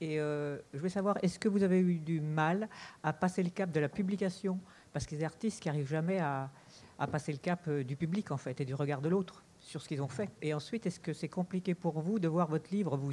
Et 0.00 0.18
euh, 0.18 0.58
je 0.72 0.78
voulais 0.78 0.90
savoir, 0.90 1.18
est-ce 1.22 1.38
que 1.38 1.48
vous 1.48 1.62
avez 1.62 1.78
eu 1.78 1.98
du 1.98 2.20
mal 2.20 2.68
à 3.02 3.12
passer 3.12 3.42
le 3.42 3.50
cap 3.50 3.70
de 3.70 3.80
la 3.80 3.88
publication? 3.88 4.58
Parce 4.92 5.06
qu'il 5.06 5.16
y 5.16 5.18
a 5.18 5.20
des 5.20 5.26
artistes 5.26 5.60
qui 5.60 5.68
n'arrivent 5.68 5.88
jamais 5.88 6.18
à, 6.18 6.50
à 6.98 7.06
passer 7.06 7.32
le 7.32 7.38
cap 7.38 7.60
euh, 7.68 7.84
du 7.84 7.96
public, 7.96 8.30
en 8.30 8.36
fait, 8.36 8.60
et 8.60 8.64
du 8.64 8.74
regard 8.74 9.02
de 9.02 9.08
l'autre 9.08 9.44
sur 9.60 9.82
ce 9.82 9.88
qu'ils 9.88 10.02
ont 10.02 10.08
fait. 10.08 10.30
Et 10.40 10.54
ensuite, 10.54 10.86
est-ce 10.86 10.98
que 11.00 11.12
c'est 11.12 11.28
compliqué 11.28 11.74
pour 11.74 12.00
vous 12.00 12.18
de 12.18 12.28
voir 12.28 12.48
votre 12.48 12.70
livre 12.70 12.96
vous, 12.96 13.12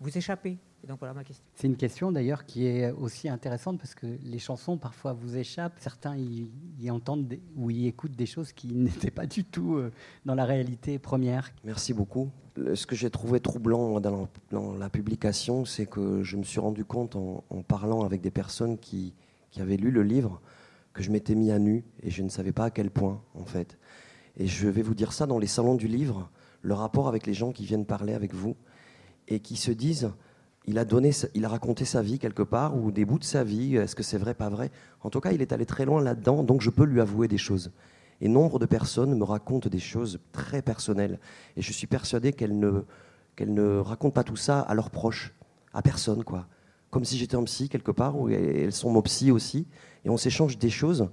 vous 0.00 0.18
échapper? 0.18 0.56
Et 0.84 0.86
donc 0.86 0.98
voilà 0.98 1.14
ma 1.14 1.24
question. 1.24 1.42
C'est 1.54 1.66
une 1.66 1.76
question 1.78 2.12
d'ailleurs 2.12 2.44
qui 2.44 2.66
est 2.66 2.90
aussi 2.90 3.30
intéressante 3.30 3.78
parce 3.78 3.94
que 3.94 4.06
les 4.22 4.38
chansons 4.38 4.76
parfois 4.76 5.14
vous 5.14 5.38
échappent. 5.38 5.78
Certains 5.80 6.14
y, 6.14 6.50
y 6.78 6.90
entendent 6.90 7.26
des- 7.26 7.40
ou 7.56 7.70
y 7.70 7.86
écoutent 7.86 8.14
des 8.14 8.26
choses 8.26 8.52
qui 8.52 8.66
n'étaient 8.74 9.10
pas 9.10 9.24
du 9.24 9.44
tout 9.44 9.76
euh, 9.76 9.90
dans 10.26 10.34
la 10.34 10.44
réalité 10.44 10.98
première. 10.98 11.50
Merci 11.64 11.94
beaucoup. 11.94 12.28
Ce 12.74 12.86
que 12.86 12.94
j'ai 12.94 13.08
trouvé 13.08 13.40
troublant 13.40 13.98
dans, 13.98 14.10
la, 14.10 14.28
dans 14.50 14.76
la 14.76 14.90
publication, 14.90 15.64
c'est 15.64 15.86
que 15.86 16.22
je 16.22 16.36
me 16.36 16.42
suis 16.42 16.60
rendu 16.60 16.84
compte 16.84 17.16
en, 17.16 17.42
en 17.48 17.62
parlant 17.62 18.04
avec 18.04 18.20
des 18.20 18.30
personnes 18.30 18.76
qui, 18.76 19.14
qui 19.52 19.62
avaient 19.62 19.78
lu 19.78 19.90
le 19.90 20.02
livre 20.02 20.42
que 20.92 21.02
je 21.02 21.10
m'étais 21.10 21.34
mis 21.34 21.50
à 21.50 21.58
nu 21.58 21.82
et 22.02 22.10
je 22.10 22.22
ne 22.22 22.28
savais 22.28 22.52
pas 22.52 22.66
à 22.66 22.70
quel 22.70 22.90
point, 22.90 23.22
en 23.34 23.46
fait. 23.46 23.78
Et 24.36 24.46
je 24.46 24.68
vais 24.68 24.82
vous 24.82 24.94
dire 24.94 25.14
ça 25.14 25.26
dans 25.26 25.38
les 25.38 25.46
salons 25.46 25.76
du 25.76 25.88
livre, 25.88 26.30
le 26.60 26.74
rapport 26.74 27.08
avec 27.08 27.26
les 27.26 27.32
gens 27.34 27.52
qui 27.52 27.64
viennent 27.64 27.86
parler 27.86 28.12
avec 28.12 28.34
vous 28.34 28.54
et 29.28 29.40
qui 29.40 29.56
se 29.56 29.70
disent 29.72 30.12
il 30.66 30.78
a, 30.78 30.84
donné, 30.84 31.10
il 31.34 31.44
a 31.44 31.48
raconté 31.48 31.84
sa 31.84 32.00
vie 32.02 32.18
quelque 32.18 32.42
part 32.42 32.76
ou 32.76 32.90
des 32.90 33.04
bouts 33.04 33.18
de 33.18 33.24
sa 33.24 33.44
vie, 33.44 33.76
est-ce 33.76 33.94
que 33.94 34.02
c'est 34.02 34.16
vrai, 34.18 34.34
pas 34.34 34.48
vrai? 34.48 34.70
En 35.02 35.10
tout 35.10 35.20
cas, 35.20 35.32
il 35.32 35.42
est 35.42 35.52
allé 35.52 35.66
très 35.66 35.84
loin 35.84 36.00
là-dedans, 36.02 36.42
donc 36.42 36.62
je 36.62 36.70
peux 36.70 36.84
lui 36.84 37.00
avouer 37.00 37.28
des 37.28 37.38
choses. 37.38 37.70
Et 38.20 38.28
nombre 38.28 38.58
de 38.58 38.64
personnes 38.66 39.14
me 39.18 39.24
racontent 39.24 39.68
des 39.68 39.78
choses 39.78 40.20
très 40.32 40.62
personnelles. 40.62 41.18
Et 41.56 41.62
je 41.62 41.72
suis 41.72 41.86
persuadé 41.86 42.32
qu'elles 42.32 42.58
ne, 42.58 42.82
qu'elles 43.36 43.52
ne 43.52 43.76
racontent 43.78 44.14
pas 44.14 44.24
tout 44.24 44.36
ça 44.36 44.60
à 44.60 44.74
leurs 44.74 44.90
proches, 44.90 45.34
à 45.74 45.82
personne, 45.82 46.24
quoi. 46.24 46.46
Comme 46.90 47.04
si 47.04 47.18
j'étais 47.18 47.36
un 47.36 47.42
psy 47.42 47.68
quelque 47.68 47.90
part, 47.90 48.18
où 48.18 48.28
elles 48.28 48.72
sont 48.72 48.90
mon 48.90 49.02
psy 49.02 49.30
aussi, 49.32 49.66
et 50.04 50.10
on 50.10 50.16
s'échange 50.16 50.56
des 50.58 50.70
choses 50.70 51.08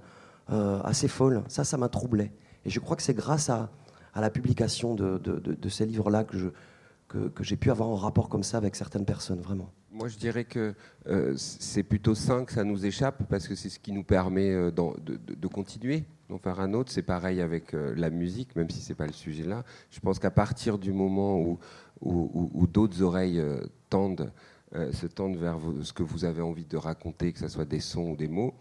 euh, 0.50 0.80
assez 0.84 1.08
folles. 1.08 1.42
Ça, 1.48 1.64
ça 1.64 1.76
m'a 1.76 1.88
troublé. 1.88 2.32
Et 2.64 2.70
je 2.70 2.78
crois 2.80 2.96
que 2.96 3.02
c'est 3.02 3.14
grâce 3.14 3.50
à, 3.50 3.70
à 4.14 4.20
la 4.20 4.30
publication 4.30 4.94
de- 4.94 5.18
de- 5.18 5.38
de 5.40 5.68
ces 5.68 5.84
livres-là 5.84 6.22
que, 6.24 6.38
je, 6.38 6.48
que, 7.34 7.44
j'ai 7.44 7.56
pu 7.56 7.70
avoir 7.70 7.90
un 7.90 7.96
rapport 7.96 8.28
comme 8.28 8.42
ça 8.42 8.56
avec 8.56 8.74
certaines 8.74 9.04
personnes, 9.04 9.40
vraiment. 9.40 9.70
Moi, 9.90 10.08
je 10.08 10.16
dirais 10.16 10.44
que 10.44 10.74
euh, 11.06 11.34
c'est 11.36 11.82
plutôt 11.82 12.14
sain 12.14 12.44
que 12.44 12.52
ça 12.52 12.64
nous 12.64 12.86
échappe 12.86 13.24
parce 13.28 13.46
que 13.46 13.54
c'est 13.54 13.68
ce 13.68 13.78
qui 13.78 13.92
nous 13.92 14.04
permet 14.04 14.50
euh, 14.50 14.70
de, 14.70 15.46
continuer, 15.46 16.04
d'en 16.30 16.38
faire 16.38 16.60
un 16.60 16.72
autre. 16.72 16.90
C'est 16.90 17.02
pareil 17.02 17.40
avec 17.40 17.74
euh, 17.74 17.94
la 17.96 18.10
musique, 18.10 18.56
même 18.56 18.70
si 18.70 18.80
c'est 18.80 18.94
pas 18.94 19.06
le 19.06 19.12
sujet 19.12 19.44
là. 19.44 19.64
Je 19.90 20.00
pense 20.00 20.18
qu'à 20.18 20.30
partir 20.30 20.78
du 20.78 20.92
moment 20.92 21.38
où, 21.40 22.66
d'autres 22.66 23.02
oreilles 23.02 23.42
tendent, 23.90 24.32
se 24.72 25.06
tendent 25.06 25.36
vers 25.36 25.58
ce 25.82 25.92
que 25.92 26.02
vous 26.02 26.24
avez 26.24 26.42
envie 26.42 26.64
de 26.64 26.76
raconter, 26.76 27.32
que 27.32 27.38
ce 27.38 27.48
soit 27.48 27.66
des 27.66 27.80
sons 27.80 28.12
ou 28.12 28.16
des 28.16 28.28
mots, 28.28 28.54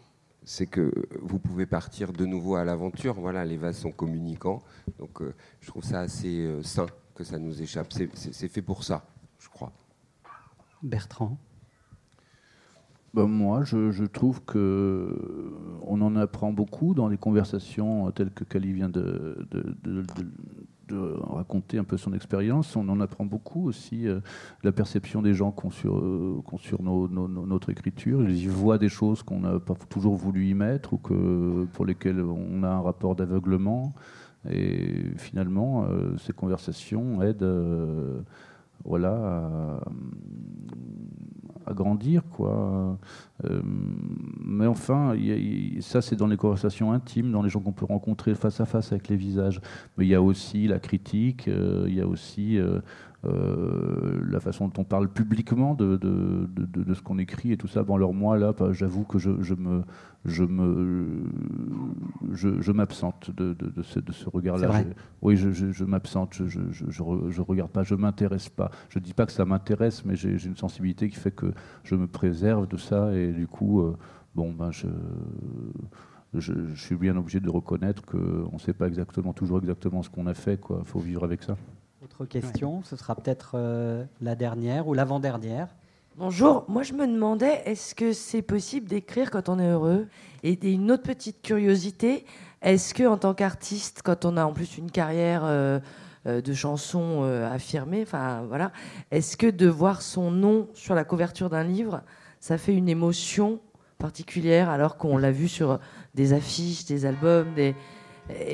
c'est 0.44 0.68
que 0.68 0.92
vous 1.22 1.40
pouvez 1.40 1.66
partir 1.66 2.12
de 2.12 2.26
nouveau 2.26 2.56
à 2.56 2.66
l'aventure. 2.66 3.16
Voilà, 3.20 3.46
les 3.46 3.58
vases 3.58 3.78
sont 3.78 3.92
communicants. 3.92 4.62
Donc, 5.00 5.22
je 5.62 5.68
trouve 5.68 5.84
ça 5.84 6.02
assez 6.02 6.48
sain 6.62 6.86
que 7.22 7.28
ça 7.28 7.40
nous 7.40 7.62
échappe. 7.62 7.94
C'est- 7.94 8.48
fait 8.48 8.62
pour 8.62 8.84
ça, 8.84 9.04
je 9.40 9.50
crois. 9.50 9.72
Bertrand. 10.84 11.38
Ben, 13.14 13.28
moi, 13.28 13.64
je, 13.66 13.92
je 13.92 14.06
trouve 14.06 14.42
que 14.46 15.54
on 15.86 16.00
en 16.02 16.16
apprend 16.16 16.54
beaucoup 16.54 16.94
dans 16.94 17.10
les 17.10 17.18
conversations 17.18 18.08
euh, 18.08 18.12
telles 18.12 18.32
que 18.32 18.46
Cali 18.46 18.72
vient 18.72 18.88
de, 18.90 19.46
de- 19.52 19.76
de- 19.84 20.02
de- 20.02 20.32
de 20.88 21.14
raconter 21.22 21.78
un 21.78 21.84
peu 21.84 21.98
son 21.98 22.14
expérience. 22.14 22.76
On 22.78 22.88
en 22.90 23.00
apprend 23.02 23.26
beaucoup 23.26 23.68
aussi 23.68 24.08
euh, 24.08 24.22
la 24.64 24.72
perception 24.72 25.22
des 25.22 25.34
gens 25.34 25.52
qu'ont 25.52 25.72
sur, 25.72 25.98
euh, 25.98 26.42
sur 26.60 26.82
nos- 26.82 27.08
nos- 27.10 27.28
nos- 27.28 27.46
notre 27.46 27.70
écriture. 27.70 28.24
Ils 28.28 28.44
y 28.44 28.48
voient 28.48 28.78
des 28.78 28.90
choses 28.90 29.24
qu'on 29.24 29.42
n'a 29.42 29.60
pas 29.60 29.76
toujours 29.90 30.16
voulu 30.16 30.48
y 30.48 30.54
mettre 30.54 30.94
ou 30.94 30.98
que, 30.98 31.66
pour 31.74 31.86
lesquelles 31.86 32.22
on 32.22 32.64
a 32.64 32.70
un 32.70 32.82
rapport 32.82 33.16
d'aveuglement. 33.16 33.94
Et 34.50 35.04
finalement, 35.18 35.86
euh, 35.86 36.18
ces 36.18 36.34
conversations 36.34 37.22
aident 37.22 37.44
euh, 37.44 38.22
voilà, 38.84 39.80
à, 41.66 41.74
grandir. 41.74 42.24
Quoi. 42.32 42.98
Euh, 43.46 43.62
mais 43.64 44.66
enfin, 44.66 45.16
ça 45.80 46.02
c'est 46.02 46.16
dans 46.16 46.28
les 46.28 46.38
conversations 46.38 46.92
intimes, 46.92 47.32
dans 47.32 47.44
les 47.44 47.50
gens 47.50 47.60
qu'on 47.60 47.72
peut 47.72 47.86
rencontrer 47.86 48.34
face 48.34 48.60
à 48.60 48.66
face 48.66 48.92
avec 48.92 49.10
les 49.10 49.16
visages. 49.16 49.62
Mais 49.98 50.06
il 50.06 50.10
y 50.10 50.16
a 50.16 50.22
aussi 50.22 50.68
la 50.68 50.80
critique, 50.80 51.48
il 51.48 51.94
y 51.94 52.02
a 52.02 52.08
aussi 52.08 52.60
la, 53.24 54.40
façon 54.40 54.68
dont 54.68 54.82
on 54.82 54.84
parle 54.84 55.10
publiquement 55.10 55.76
de, 55.76 55.98
de, 55.98 56.50
de, 56.56 56.84
de 56.84 56.94
ce 56.94 57.02
qu'on 57.02 57.20
écrit 57.20 57.52
et 57.52 57.58
tout 57.58 57.68
ça. 57.68 57.84
Bon, 57.84 57.96
alors 57.96 58.14
moi, 58.14 58.38
là, 58.38 58.54
bah, 58.54 58.74
j'avoue 58.74 59.04
que 59.04 59.20
je, 59.20 59.42
je, 59.42 59.54
me, 59.54 59.84
je, 60.26 60.44
me, 60.44 61.24
je, 62.32 62.62
je 62.62 62.72
m'absente 62.72 63.32
de, 63.32 63.56
ce, 63.84 64.30
regard-là. 64.30 64.84
Oui, 65.22 65.38
je, 65.38 65.84
m'absente, 65.84 66.34
je, 66.34 66.60
je, 66.72 67.42
regarde 67.42 67.72
pas, 67.72 67.84
je 67.84 67.96
m'intéresse 67.96 68.50
pas. 68.50 68.72
Je 68.90 69.00
dis 69.00 69.14
pas 69.14 69.26
que 69.26 69.32
ça 69.32 69.46
m'intéresse, 69.46 70.06
mais 70.06 70.16
j'ai 70.16 70.46
une 70.46 70.58
sensibilité 70.58 71.10
qui 71.10 71.18
fait 71.18 71.32
que 71.32 71.54
je 71.84 71.96
me 71.96 72.08
préserve 72.08 72.68
de 72.68 72.78
ça 72.78 73.14
et 73.14 73.32
du 73.32 73.48
coup, 73.48 73.82
euh, 73.82 73.98
bon, 74.36 74.52
ben, 74.52 74.72
je 74.72 74.88
je, 76.34 76.54
suis 76.76 76.96
bien 76.96 77.18
obligé 77.18 77.40
de 77.40 77.50
reconnaître 77.50 78.06
qu'on 78.06 78.54
ne 78.54 78.60
sait 78.60 78.74
pas 78.74 78.88
exactement, 78.88 79.34
toujours 79.34 79.60
exactement 79.60 80.02
ce 80.02 80.10
qu'on 80.10 80.28
a 80.28 80.34
fait. 80.34 80.60
Il 80.70 80.86
faut 80.86 81.00
vivre 81.00 81.24
avec 81.24 81.44
ça. 81.44 81.58
Autre 82.04 82.26
question, 82.26 82.82
ce 82.84 82.96
sera 82.96 83.14
peut-être 83.14 83.52
euh, 83.54 84.04
la 84.22 84.34
dernière 84.34 84.88
ou 84.88 84.96
l'avant-dernière. 84.96 85.68
Bonjour, 86.18 86.66
moi 86.68 86.82
je 86.82 86.94
me 86.94 87.06
demandais, 87.06 87.62
est-ce 87.66 87.94
que 87.94 88.12
c'est 88.12 88.42
possible 88.42 88.88
d'écrire 88.88 89.30
quand 89.30 89.50
on 89.50 89.60
est 89.60 89.70
heureux? 89.70 90.08
Et, 90.42 90.58
une 90.64 90.92
autre 90.92 91.04
petite 91.04 91.44
curiosité, 91.44 92.26
est-ce 92.64 92.96
que 92.96 93.04
en 93.04 93.18
tant 93.18 93.36
qu'artiste, 93.36 94.02
quand 94.04 94.26
on 94.26 94.36
a 94.36 94.44
en 94.44 94.52
plus 94.52 94.80
une 94.80 94.90
carrière 94.90 95.44
euh, 95.46 95.80
euh, 96.26 96.42
de 96.42 96.54
chansons 96.54 97.22
affirmée, 97.52 98.02
enfin 98.02 98.46
voilà, 98.48 98.72
est-ce 99.12 99.38
que 99.38 99.46
de 99.46 99.68
voir 99.68 100.02
son 100.02 100.32
nom 100.32 100.70
sur 100.74 100.96
la 100.96 101.04
couverture 101.04 101.52
d'un 101.52 101.64
livre, 101.64 102.02
ça 102.40 102.58
fait 102.58 102.74
une 102.74 102.90
émotion 102.90 103.60
particulière 104.00 104.72
alors 104.72 104.98
qu'on 104.98 105.20
l'a 105.20 105.32
vu 105.32 105.48
sur 105.48 105.80
des 106.16 106.34
affiches, 106.34 106.86
des 106.86 107.06
albums, 107.06 107.54
des... 107.54 107.76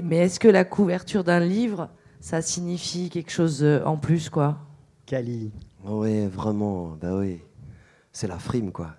mais 0.03 0.17
est-ce 0.17 0.37
que 0.37 0.49
la 0.49 0.65
couverture 0.65 1.23
d'un 1.23 1.39
livre, 1.39 1.89
ça 2.19 2.41
signifie 2.41 3.09
quelque 3.09 3.31
chose 3.31 3.63
euh, 3.63 3.83
en 3.85 3.97
plus, 3.97 4.29
quoi 4.29 4.57
Cali. 5.05 5.51
Oui, 5.85 6.25
vraiment, 6.27 6.97
bah 6.99 7.15
oui. 7.15 7.41
C'est 8.11 8.27
la 8.27 8.39
frime, 8.39 8.71
quoi. 8.71 8.95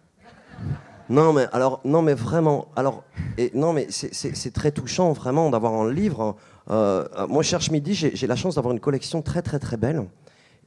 Non, 1.08 1.32
mais 1.32 1.46
alors, 1.52 1.80
non, 1.84 2.02
mais 2.02 2.14
vraiment, 2.14 2.68
alors, 2.76 3.04
et, 3.36 3.50
non, 3.54 3.72
mais 3.72 3.88
c'est 3.90 4.52
très 4.52 4.70
touchant, 4.70 5.12
vraiment, 5.12 5.50
d'avoir 5.50 5.74
un 5.74 5.90
livre. 5.90 6.36
Euh, 6.70 7.06
moi, 7.28 7.42
Cherche 7.42 7.70
Midi, 7.70 7.94
j'ai 7.94 8.26
la 8.26 8.36
chance 8.36 8.56
d'avoir 8.56 8.72
une 8.72 8.80
collection 8.80 9.22
très, 9.22 9.42
très, 9.42 9.58
très 9.58 9.76
belle. 9.76 10.06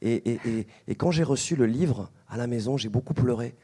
Et, 0.01 0.31
et, 0.33 0.67
et 0.87 0.95
quand 0.95 1.11
j'ai 1.11 1.23
reçu 1.23 1.55
le 1.55 1.67
livre 1.67 2.09
à 2.27 2.37
la 2.37 2.47
maison, 2.47 2.75
j'ai 2.75 2.89
beaucoup 2.89 3.13
pleuré. 3.13 3.55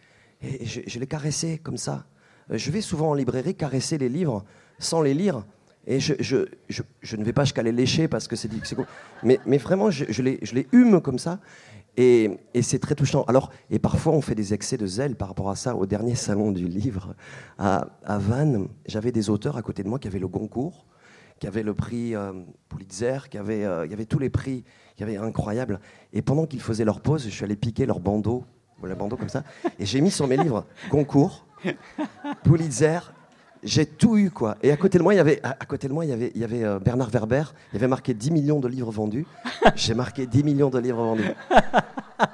Et 0.41 0.65
je, 0.65 0.81
je 0.85 0.99
l'ai 0.99 1.07
caressé 1.07 1.57
comme 1.57 1.77
ça. 1.77 2.05
Euh, 2.51 2.57
je 2.57 2.71
vais 2.71 2.81
souvent 2.81 3.09
en 3.09 3.13
librairie 3.13 3.55
caresser 3.55 3.97
les 3.97 4.09
livres 4.09 4.43
sans 4.79 5.01
les 5.01 5.13
lire. 5.13 5.45
Et 5.88 6.01
je, 6.01 6.13
je, 6.19 6.38
je, 7.01 7.15
ne 7.15 7.23
vais 7.23 7.31
pas 7.31 7.45
jusqu'à 7.45 7.63
les 7.63 7.71
lécher 7.71 8.09
parce 8.09 8.27
que 8.27 8.35
c'est. 8.35 8.49
Mais, 9.23 9.39
mais 9.45 9.57
vraiment, 9.57 9.89
je, 9.89 10.05
je, 10.09 10.21
les, 10.21 10.38
je 10.41 10.53
hume 10.73 11.01
comme 11.01 11.17
ça. 11.17 11.39
Et, 11.95 12.29
et 12.53 12.61
c'est 12.61 12.77
très 12.77 12.93
touchant. 12.93 13.23
Alors, 13.23 13.51
et 13.71 13.79
parfois, 13.79 14.13
on 14.13 14.21
fait 14.21 14.35
des 14.35 14.53
excès 14.53 14.77
de 14.77 14.85
zèle 14.85 15.15
par 15.15 15.29
rapport 15.29 15.49
à 15.49 15.55
ça. 15.55 15.75
Au 15.75 15.85
dernier 15.85 16.13
salon 16.13 16.51
du 16.51 16.67
livre 16.67 17.15
à, 17.57 17.88
à 18.05 18.19
Vannes, 18.19 18.67
j'avais 18.85 19.11
des 19.11 19.29
auteurs 19.29 19.57
à 19.57 19.61
côté 19.61 19.81
de 19.81 19.88
moi 19.88 19.97
qui 19.97 20.07
avaient 20.07 20.19
le 20.19 20.27
Goncourt, 20.27 20.85
qui 21.39 21.47
avaient 21.47 21.63
le 21.63 21.73
prix 21.73 22.15
euh, 22.15 22.33
Pulitzer, 22.69 23.29
qui 23.31 23.38
avaient, 23.38 23.63
euh, 23.63 23.88
y 23.88 23.93
avait 23.93 24.05
tous 24.05 24.19
les 24.19 24.29
prix, 24.29 24.63
qui 24.95 25.03
avaient 25.03 25.17
incroyable. 25.17 25.79
Et 26.13 26.21
pendant 26.21 26.45
qu'ils 26.45 26.61
faisaient 26.61 26.85
leur 26.85 27.01
pause, 27.01 27.23
je 27.23 27.29
suis 27.29 27.45
allé 27.45 27.55
piquer 27.55 27.85
leur 27.85 27.99
bandeau, 27.99 28.45
le 28.83 28.93
bandeau 28.93 29.15
comme 29.15 29.29
ça, 29.29 29.43
et 29.79 29.85
j'ai 29.85 30.01
mis 30.01 30.11
sur 30.11 30.27
mes 30.27 30.38
livres 30.38 30.65
Goncourt, 30.91 31.47
Pulitzer, 32.43 32.99
j'ai 33.64 33.86
tout 33.86 34.18
eu 34.18 34.30
quoi. 34.30 34.58
Et 34.62 34.72
à 34.72 34.78
côté 34.78 34.97
de 34.97 35.03
moi, 35.03 35.14
il 35.14 35.18
y 35.18 35.20
avait, 35.20 35.39
à, 35.43 35.66
côté 35.66 35.88
de 35.88 35.93
moi, 35.93 36.05
il 36.05 36.10
y 36.10 36.14
avait, 36.14 36.32
il 36.36 36.41
y 36.41 36.43
avait 36.43 36.64
euh, 36.64 36.80
Bernard 36.80 37.10
Werber. 37.10 37.43
Il 37.72 37.76
y 37.76 37.78
avait 37.78 37.88
marqué 37.88 38.14
10 38.14 38.32
millions 38.32 38.60
de 38.60 38.68
livres 38.68 38.91
vendus. 38.91 39.26
J'ai 39.76 39.93
marqué 39.93 40.26
10 40.26 40.43
millions 40.43 40.70
de 40.70 40.80
livres 40.80 41.03
vendus. 41.03 41.32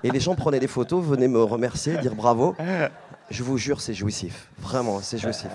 Et 0.03 0.11
les 0.11 0.19
gens 0.19 0.35
prenaient 0.35 0.59
des 0.59 0.67
photos, 0.67 1.03
venaient 1.03 1.27
me 1.27 1.43
remercier, 1.43 1.97
dire 1.97 2.15
bravo. 2.15 2.55
Je 3.29 3.43
vous 3.43 3.57
jure, 3.57 3.81
c'est 3.81 3.93
jouissif. 3.93 4.49
Vraiment, 4.59 4.99
c'est 5.01 5.17
jouissif. 5.17 5.49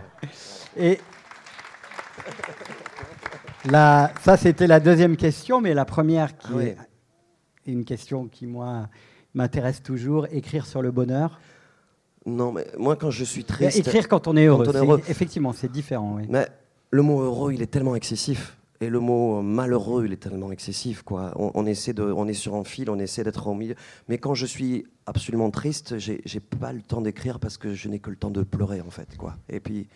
Et 0.76 1.00
là, 3.64 4.12
ça, 4.22 4.36
c'était 4.36 4.66
la 4.66 4.80
deuxième 4.80 5.16
question, 5.16 5.60
mais 5.60 5.74
la 5.74 5.84
première 5.84 6.36
qui 6.36 6.52
est 6.58 6.76
une 7.66 7.84
question 7.84 8.26
qui 8.26 8.46
moi 8.46 8.88
m'intéresse 9.34 9.82
toujours. 9.82 10.26
Écrire 10.30 10.66
sur 10.66 10.82
le 10.82 10.90
bonheur. 10.90 11.40
Non, 12.26 12.52
mais 12.52 12.66
moi, 12.76 12.96
quand 12.96 13.10
je 13.10 13.24
suis 13.24 13.44
triste. 13.44 13.78
Écrire 13.78 14.08
quand 14.08 14.26
on 14.26 14.36
est 14.36 14.46
heureux. 14.46 15.00
Effectivement, 15.08 15.52
c'est 15.52 15.70
différent. 15.70 16.16
Oui. 16.16 16.24
Mais 16.28 16.48
le 16.90 17.02
mot 17.02 17.20
heureux, 17.20 17.52
il 17.52 17.62
est 17.62 17.68
tellement 17.68 17.94
excessif. 17.94 18.56
Et 18.80 18.90
le 18.90 19.00
mot 19.00 19.40
malheureux, 19.40 20.04
il 20.04 20.12
est 20.12 20.18
tellement 20.18 20.52
excessif. 20.52 21.02
Quoi. 21.02 21.32
On, 21.36 21.64
essaie 21.64 21.94
de, 21.94 22.02
on 22.02 22.28
est 22.28 22.34
sur 22.34 22.56
un 22.56 22.64
fil, 22.64 22.90
on 22.90 22.98
essaie 22.98 23.24
d'être 23.24 23.46
au 23.46 23.54
milieu. 23.54 23.74
Mais 24.08 24.18
quand 24.18 24.34
je 24.34 24.44
suis 24.44 24.86
absolument 25.06 25.50
triste, 25.50 25.98
j'ai, 25.98 26.20
j'ai 26.26 26.40
pas 26.40 26.72
le 26.72 26.82
temps 26.82 27.00
d'écrire 27.00 27.38
parce 27.38 27.56
que 27.56 27.72
je 27.72 27.88
n'ai 27.88 28.00
que 28.00 28.10
le 28.10 28.16
temps 28.16 28.30
de 28.30 28.42
pleurer, 28.42 28.82
en 28.82 28.90
fait. 28.90 29.16
Quoi. 29.16 29.36
Et 29.48 29.60
puis, 29.60 29.88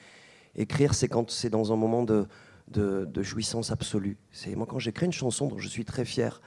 écrire, 0.57 0.95
c'est 0.95 1.09
quand 1.09 1.31
c'est 1.31 1.51
dans 1.51 1.75
un 1.75 1.77
moment 1.77 2.05
de, 2.05 2.27
de, 2.69 3.23
jouissance 3.23 3.71
absolue. 3.71 4.17
C'est 4.31 4.55
moi, 4.55 4.67
quand 4.67 4.79
j'écris 4.79 5.07
une 5.07 5.13
chanson 5.13 5.49
dont 5.49 5.59
je 5.59 5.69
suis 5.69 5.85
très 5.85 6.05
fier, 6.05 6.41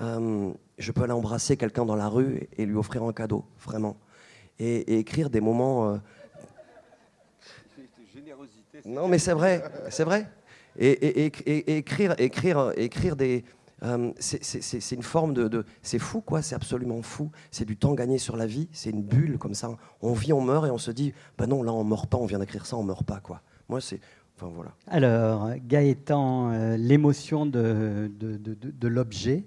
euh, 0.00 0.52
je 0.78 0.92
peux 0.92 1.02
aller 1.02 1.12
embrasser 1.12 1.56
quelqu'un 1.56 1.84
dans 1.84 1.96
la 1.96 2.08
rue 2.08 2.48
et 2.56 2.64
lui 2.64 2.76
offrir 2.76 3.02
un 3.02 3.12
cadeau, 3.12 3.44
vraiment 3.64 3.96
et, 4.58 4.98
écrire 4.98 5.30
des 5.30 5.40
moments. 5.40 5.92
Euh, 5.92 5.96
non, 8.84 9.08
mais 9.08 9.18
c'est 9.18 9.32
vrai, 9.32 9.62
c'est 9.90 10.04
vrai. 10.04 10.30
Et, 10.78 11.26
écrire, 11.78 12.14
écrire, 12.18 12.72
écrire 12.76 13.16
des. 13.16 13.44
Euh, 13.82 14.12
c'est 14.18 14.92
une 14.92 15.02
forme 15.02 15.34
de. 15.34 15.64
c'est 15.82 15.98
fou, 15.98 16.20
quoi, 16.20 16.42
c'est 16.42 16.54
absolument 16.54 17.02
fou. 17.02 17.30
C'est 17.50 17.64
du 17.64 17.76
temps 17.76 17.94
gagné 17.94 18.18
sur 18.18 18.36
la 18.36 18.46
vie, 18.46 18.68
c'est 18.72 18.90
une 18.90 19.02
bulle 19.02 19.38
comme 19.38 19.54
ça. 19.54 19.70
On 20.02 20.12
vit, 20.12 20.32
on 20.32 20.40
meurt 20.40 20.66
et 20.66 20.70
on 20.70 20.78
se 20.78 20.90
dit, 20.90 21.12
ben 21.38 21.46
non, 21.46 21.62
là 21.62 21.72
on 21.72 21.84
meurt 21.84 22.08
pas, 22.08 22.18
on 22.18 22.26
vient 22.26 22.38
d'écrire 22.38 22.66
ça, 22.66 22.76
on 22.76 22.82
meurt 22.82 23.04
pas, 23.04 23.20
quoi. 23.20 23.42
Moi, 23.68 23.80
c'est. 23.80 24.00
Enfin, 24.36 24.52
voilà. 24.54 24.72
Alors, 24.86 25.48
Gaëtan, 25.66 26.52
euh, 26.52 26.76
l'émotion 26.76 27.46
de, 27.46 28.10
de, 28.18 28.36
de 28.36 28.88
l'objet. 28.88 29.46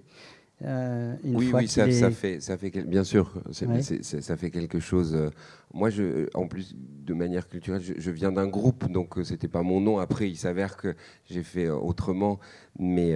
Euh, 0.66 1.16
oui, 1.24 1.51
oui, 1.53 1.68
ça, 1.68 1.89
ça, 1.91 2.12
fait, 2.12 2.41
ça 2.41 2.57
fait, 2.57 2.70
bien 2.86 3.03
sûr, 3.03 3.41
ça 3.51 4.36
fait 4.36 4.51
quelque 4.51 4.80
chose. 4.80 5.16
Euh, 5.16 5.30
moi, 5.74 5.89
je, 5.89 6.28
en 6.34 6.47
plus, 6.47 6.76
de 6.76 7.14
manière 7.14 7.47
culturelle, 7.47 7.82
je, 7.82 8.12
viens 8.12 8.32
d'un 8.32 8.47
groupe, 8.47 8.91
donc 8.91 9.18
euh, 9.18 9.24
c'était 9.24 9.47
pas 9.47 9.64
mon 9.64 9.80
nom. 9.80 9.99
Après, 9.99 10.30
il 10.30 10.36
s'avère 10.36 10.76
que 10.76 10.95
j'ai 11.26 11.43
fait 11.43 11.70
autrement, 11.70 12.39
mais 12.78 13.16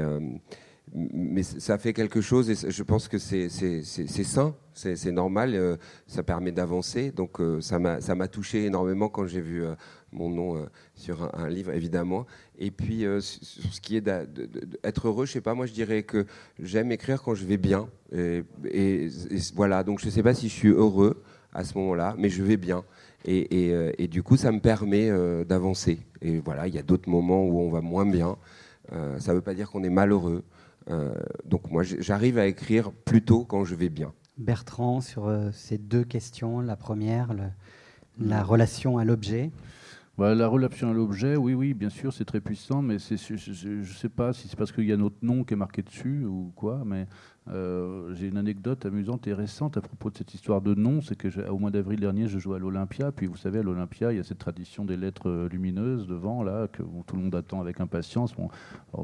mais 0.96 1.44
ça 1.44 1.78
fait 1.78 1.94
quelque 1.94 2.22
chose 2.22 2.50
et 2.50 2.72
je 2.72 2.84
pense 2.84 3.08
que 3.08 3.18
c'est 3.18 3.50
sain, 3.50 4.56
c'est 4.74 5.12
normal, 5.12 5.78
ça 6.08 6.24
permet 6.24 6.52
d'avancer. 6.52 7.12
Donc 7.12 7.39
ça 7.62 7.80
m'a 7.80 8.28
touché 8.28 8.66
énormément 8.66 9.10
quand 9.10 9.26
j'ai 9.26 9.41
vu 9.41 9.66
mon 10.14 10.30
nom 10.30 10.56
euh, 10.56 10.66
sur 10.96 11.36
un, 11.36 11.50
livre, 11.50 11.72
évidemment. 11.72 12.26
Et 12.58 12.72
puis, 12.72 13.06
euh, 13.06 13.20
sur 13.20 13.74
ce 13.74 13.82
qui 13.82 13.98
est 13.98 14.02
d'être 14.02 15.08
heureux, 15.08 15.26
je 15.26 15.34
sais 15.34 15.41
pas, 15.41 15.54
moi 15.54 15.66
je 15.66 15.74
dirais 15.74 16.04
que 16.04 16.26
j'aime 16.60 16.91
écrire 16.91 17.22
quand 17.22 17.36
je 17.36 17.46
vais 17.46 17.58
bien. 17.58 17.89
Et, 18.14 19.10
voilà, 19.56 19.84
donc 19.84 20.00
je 20.00 20.06
ne 20.06 20.12
sais 20.12 20.24
pas 20.24 20.34
si 20.34 20.48
je 20.48 20.54
suis 20.54 20.70
heureux 20.70 21.22
à 21.54 21.64
ce 21.64 21.78
moment-là, 21.78 22.16
mais 22.18 22.30
je 22.30 22.44
vais 22.44 22.58
bien. 22.58 22.84
Et, 23.26 23.72
euh, 23.72 23.91
du 24.08 24.22
coup, 24.24 24.38
ça 24.38 24.52
me 24.52 24.60
permet 24.60 25.10
d'avancer. 25.46 26.00
Et 26.22 26.39
voilà, 26.39 26.68
il 26.68 26.76
y 26.76 26.80
a 26.80 26.84
d'autres 26.84 27.10
moments 27.10 27.44
où 27.44 27.60
on 27.60 27.70
va 27.70 27.82
moins 27.82 28.06
bien. 28.06 28.38
ça 28.91 29.32
ne 29.32 29.36
veut 29.36 29.41
pas 29.41 29.54
dire 29.54 29.70
qu'on 29.72 29.84
est 29.84 29.89
malheureux. 29.89 30.44
Donc 31.46 31.70
moi, 31.72 31.84
j'arrive 31.84 32.38
à 32.38 32.48
écrire 32.48 32.92
plutôt 32.92 33.46
quand 33.46 33.64
je 33.64 33.76
vais 33.76 33.90
bien. 33.90 34.14
Bertrand, 34.38 35.02
sur 35.02 35.32
ces 35.52 35.78
deux 35.78 36.04
questions, 36.04 36.60
la 36.60 36.76
première, 36.76 37.34
la 38.20 38.44
relation 38.44 38.98
à 38.98 39.06
l'objet. 39.06 39.52
Bah, 40.16 40.36
la 40.36 40.48
relation 40.48 40.92
à 40.92 40.94
l'objet, 40.94 41.36
oui, 41.36 41.56
oui, 41.56 41.74
bien 41.74 41.90
sûr, 41.90 42.14
c'est 42.14 42.26
très 42.26 42.40
puissant, 42.40 42.84
mais 42.84 42.98
je 43.00 43.80
ne 43.80 43.84
sais 43.84 44.10
pas 44.10 44.32
si 44.32 44.48
c'est 44.48 44.56
parce 44.56 44.72
qu'il 44.72 44.86
y 44.86 44.92
a 44.92 44.98
notre 44.98 45.16
nom 45.24 45.44
qui 45.44 45.56
est 45.56 45.58
marqué 45.58 45.82
dessus 45.82 46.24
ou 46.26 46.52
quoi, 46.56 46.84
mais 46.86 47.08
euh, 47.52 48.14
j'ai 48.16 48.28
une 48.28 48.38
anecdote 48.38 48.86
amusante 48.86 49.28
et 49.28 49.34
récente 49.34 49.76
à 49.76 49.82
propos 49.82 50.10
de 50.10 50.18
cette 50.18 50.34
histoire 50.34 50.62
de 50.62 50.74
nom. 50.74 51.02
C'est 51.02 51.16
que 51.16 51.28
au 51.50 51.58
mois 51.58 51.72
d'avril 51.72 52.00
dernier, 52.00 52.28
je 52.28 52.39
jouais 52.39 52.56
à 52.56 52.60
l'Olympia. 52.60 53.12
Puis 53.12 53.28
vous 53.28 53.36
savez, 53.36 53.60
à 53.60 53.64
l'Olympia, 53.64 54.12
il 54.14 54.18
y 54.18 54.20
a 54.20 54.24
cette 54.24 54.39
tradition 54.39 54.86
des 54.86 54.96
lettres 54.96 55.30
euh, 55.30 55.50
lumineuses 55.50 56.08
devant, 56.08 56.44
là, 56.44 56.68
que 56.68 56.84
tout 57.06 57.16
le 57.16 57.22
monde 57.22 57.36
attend 57.36 57.60
avec 57.60 57.82
impatience. 57.82 58.34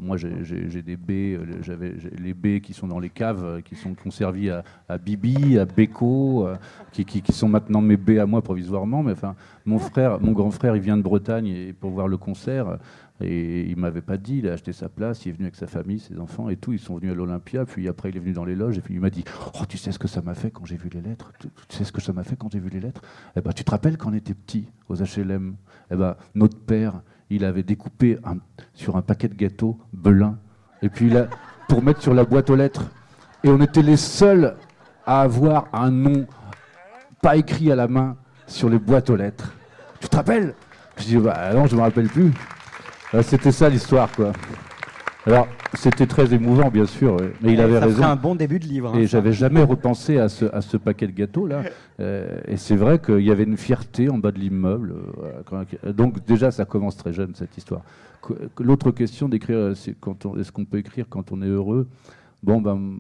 Moi, 0.02 0.18
j'ai 0.18 0.82
des 0.82 0.98
baies, 0.98 1.36
euh, 1.36 1.62
j'avais 1.62 1.96
les 2.18 2.34
baies 2.34 2.62
qui 2.62 2.74
sont 2.74 2.88
dans 2.88 3.00
les 3.00 3.10
caves, 3.10 3.62
qui 3.64 3.76
sont 3.76 3.94
conservées 3.94 4.52
à, 4.88 4.98
Bibi, 4.98 5.58
à 5.58 5.66
Beko, 5.66 6.48
qui, 6.92 7.24
sont 7.32 7.50
maintenant 7.50 7.82
mes 7.82 7.98
baies 7.98 8.20
à 8.20 8.26
moi 8.26 8.42
provisoirement. 8.42 9.04
Mais 9.04 9.12
enfin, 9.12 9.36
mon 9.66 9.80
frère, 9.80 10.20
mon 10.22 10.32
grand 10.32 10.52
frère, 10.52 10.76
il 10.76 10.82
vient 10.82 10.98
de 10.98 11.02
Bretagne 11.02 11.48
et 11.48 11.74
pour 11.74 11.92
voir 11.92 12.08
le 12.08 12.18
concert. 12.18 12.78
Et 13.22 13.70
il 13.70 13.76
m'avait 13.76 14.02
pas 14.02 14.18
dit, 14.18 14.38
il 14.38 14.48
a 14.48 14.54
acheté 14.54 14.72
sa 14.72 14.88
place, 14.88 15.26
il 15.26 15.30
est 15.30 15.32
venu 15.34 15.46
avec 15.46 15.56
sa 15.56 15.68
famille, 15.68 16.00
ses 16.00 16.20
enfants 16.20 16.50
et 16.50 16.56
tout. 16.56 16.72
Ils 16.72 16.80
sont 16.80 16.96
venus 16.96 17.12
à 17.12 17.16
l'Olympia, 17.16 17.66
puis 17.66 17.88
après 17.88 18.10
il 18.10 18.18
est 18.18 18.20
venu 18.20 18.32
dans 18.32 18.46
les 18.46 18.56
loges 18.56 18.78
et 18.78 18.82
puis 18.82 18.94
il 18.94 19.00
m'a 19.02 19.10
dit 19.10 19.26
Oh, 19.56 19.66
tu 19.68 19.78
sais 19.78 19.92
ce 19.92 20.00
que 20.00 20.08
ça 20.08 20.22
m'a 20.22 20.36
fait 20.36 20.52
quand 20.52 20.66
j'ai 20.66 20.78
vu 20.78 20.90
les 20.90 21.02
lettres? 21.02 21.34
Tu, 21.40 21.50
sais 21.70 21.84
ce 21.84 21.92
que 21.92 22.02
ça 22.02 22.14
m'a 22.14 22.24
fait 22.24 22.38
quand 22.38 22.52
j'ai 22.52 22.60
vu 22.60 22.70
les 22.70 22.80
lettres? 22.80 23.02
Eh 23.36 23.42
ben, 23.42 23.52
tu 23.52 23.64
te 23.64 23.72
rappelles 23.72 23.98
quand 23.98 24.12
on 24.12 24.14
était 24.14 24.34
petit 24.34 24.68
aux 24.88 24.96
HLM 24.96 25.56
Eh 25.92 25.96
ben, 25.96 26.16
notre 26.34 26.58
père, 26.58 27.02
il 27.30 27.44
avait 27.44 27.64
découpé 27.64 28.18
sur 28.74 28.96
un 28.96 29.02
paquet 29.02 29.28
de 29.28 29.36
gâteaux 29.36 29.78
Belin, 29.92 30.38
et 30.82 30.90
puis 30.90 31.10
là, 31.10 31.28
pour 31.68 31.84
mettre 31.84 32.02
sur 32.02 32.14
la 32.14 32.24
boîte 32.24 32.50
aux 32.50 32.56
lettres. 32.56 32.90
Et 33.44 33.50
on 33.50 33.62
était 33.62 33.82
les 33.82 33.98
seuls 33.98 34.56
à 35.06 35.22
avoir 35.22 35.68
un 35.74 35.92
nom 35.92 36.26
pas 37.22 37.36
écrit 37.36 37.72
à 37.72 37.76
la 37.76 37.88
main 37.88 38.18
sur 38.48 38.70
les 38.70 38.80
boîtes 38.80 39.10
aux 39.10 39.16
lettres. 39.16 39.54
Tu 40.00 40.08
te 40.08 40.16
rappelles? 40.16 40.56
Je 40.98 41.04
dis, 41.04 41.18
bah 41.18 41.54
non, 41.54 41.66
je 41.66 41.76
me 41.76 41.82
rappelle 41.82 42.08
plus. 42.08 42.32
C'était 43.24 43.52
ça 43.52 43.70
l'histoire, 43.70 44.12
quoi. 44.12 44.32
Alors, 45.26 45.48
c'était 45.74 46.06
très 46.08 46.34
émouvant, 46.34 46.70
bien 46.70 46.86
sûr, 46.86 47.16
ouais. 47.16 47.32
mais 47.42 47.54
il 47.54 47.62
avait 47.62 47.80
ça 47.80 47.86
raison. 47.86 47.98
ferait 47.98 48.12
un 48.12 48.16
bon 48.16 48.36
début 48.36 48.58
de 48.60 48.66
livre. 48.66 48.94
hein, 48.96 49.00
Et 49.00 49.06
j'avais 49.06 49.34
jamais 49.34 49.62
repensé 49.62 50.18
à 50.18 50.30
ce, 50.30 50.46
à 50.46 50.62
ce 50.62 50.78
paquet 50.78 51.08
de 51.08 51.12
gâteaux 51.12 51.46
là. 51.46 51.62
Euh, 52.00 52.40
et 52.48 52.58
c'est 52.58 52.76
vrai 52.76 53.00
qu'il 53.00 53.20
y 53.22 53.30
avait 53.32 53.44
une 53.44 53.58
fierté 53.58 54.10
en 54.10 54.18
bas 54.18 54.32
de 54.32 54.40
l'immeuble. 54.40 54.94
euh, 55.52 55.92
donc 55.94 56.26
déjà, 56.26 56.52
ça 56.52 56.66
commence 56.66 56.96
très 56.98 57.14
jeune 57.14 57.34
cette 57.36 57.58
histoire. 57.58 57.82
L'autre 58.60 58.92
question 58.92 59.28
d'écrire, 59.30 59.72
c'est 59.76 59.96
quand 60.00 60.26
on, 60.26 60.38
est-ce 60.40 60.52
qu'on 60.52 60.66
peut 60.66 60.78
écrire 60.78 61.06
quand 61.10 61.32
on 61.32 61.42
est 61.42 61.48
heureux? 61.48 61.88
Bon, 62.42 62.62
ben, 62.62 62.98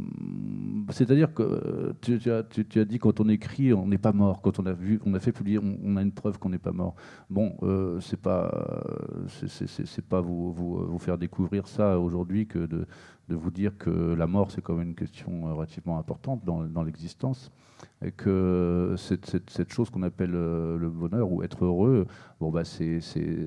c'est-à-dire 0.90 1.34
que 1.34 1.44
euh, 1.44 1.94
tu, 2.02 2.80
as, 2.80 2.86
dit 2.86 3.00
quand 3.00 3.22
on 3.22 3.30
écrit, 3.30 3.74
on 3.74 3.88
n'est 3.88 3.98
pas 3.98 4.12
mort. 4.12 4.42
Quand 4.42 4.60
on 4.60 4.66
a 4.66 4.74
vu, 4.74 5.00
on 5.06 5.14
a 5.14 5.20
fait 5.20 5.32
publier, 5.32 5.60
on, 5.60 5.96
a 5.96 6.02
une 6.02 6.12
preuve 6.12 6.40
qu'on 6.40 6.50
n'est 6.50 6.58
pas 6.58 6.74
mort. 6.74 6.96
Bon, 7.30 7.56
euh, 7.64 8.02
c'est 8.02 8.20
pas, 8.20 8.52
euh, 8.54 9.48
c'est- 9.48 10.02
pas 10.02 10.20
vous, 10.20 10.52
vous, 10.52 10.86
vous 10.88 11.00
faire 11.00 11.18
découvrir 11.18 11.68
ça 11.68 12.00
aujourd'hui 12.00 12.48
que 12.48 12.60
de, 12.60 12.86
vous 13.30 13.52
dire 13.52 13.78
que 13.78 13.90
la 13.90 14.28
mort, 14.28 14.52
c'est 14.52 14.62
quand 14.62 14.74
même 14.74 14.90
une 14.90 14.96
question 14.96 15.48
euh, 15.48 15.54
relativement 15.54 16.00
importante 16.00 16.44
dans, 16.44 16.84
l'existence, 16.84 17.52
et 18.04 18.12
que 18.12 18.96
cette, 18.98 19.72
chose 19.72 19.90
qu'on 19.90 20.04
appelle 20.04 20.34
euh, 20.34 20.78
le 20.78 20.90
bonheur 20.90 21.32
ou 21.32 21.44
être 21.44 21.64
heureux, 21.64 22.08
bon, 22.42 22.50
bah, 22.52 22.66
c'est, 22.66 23.00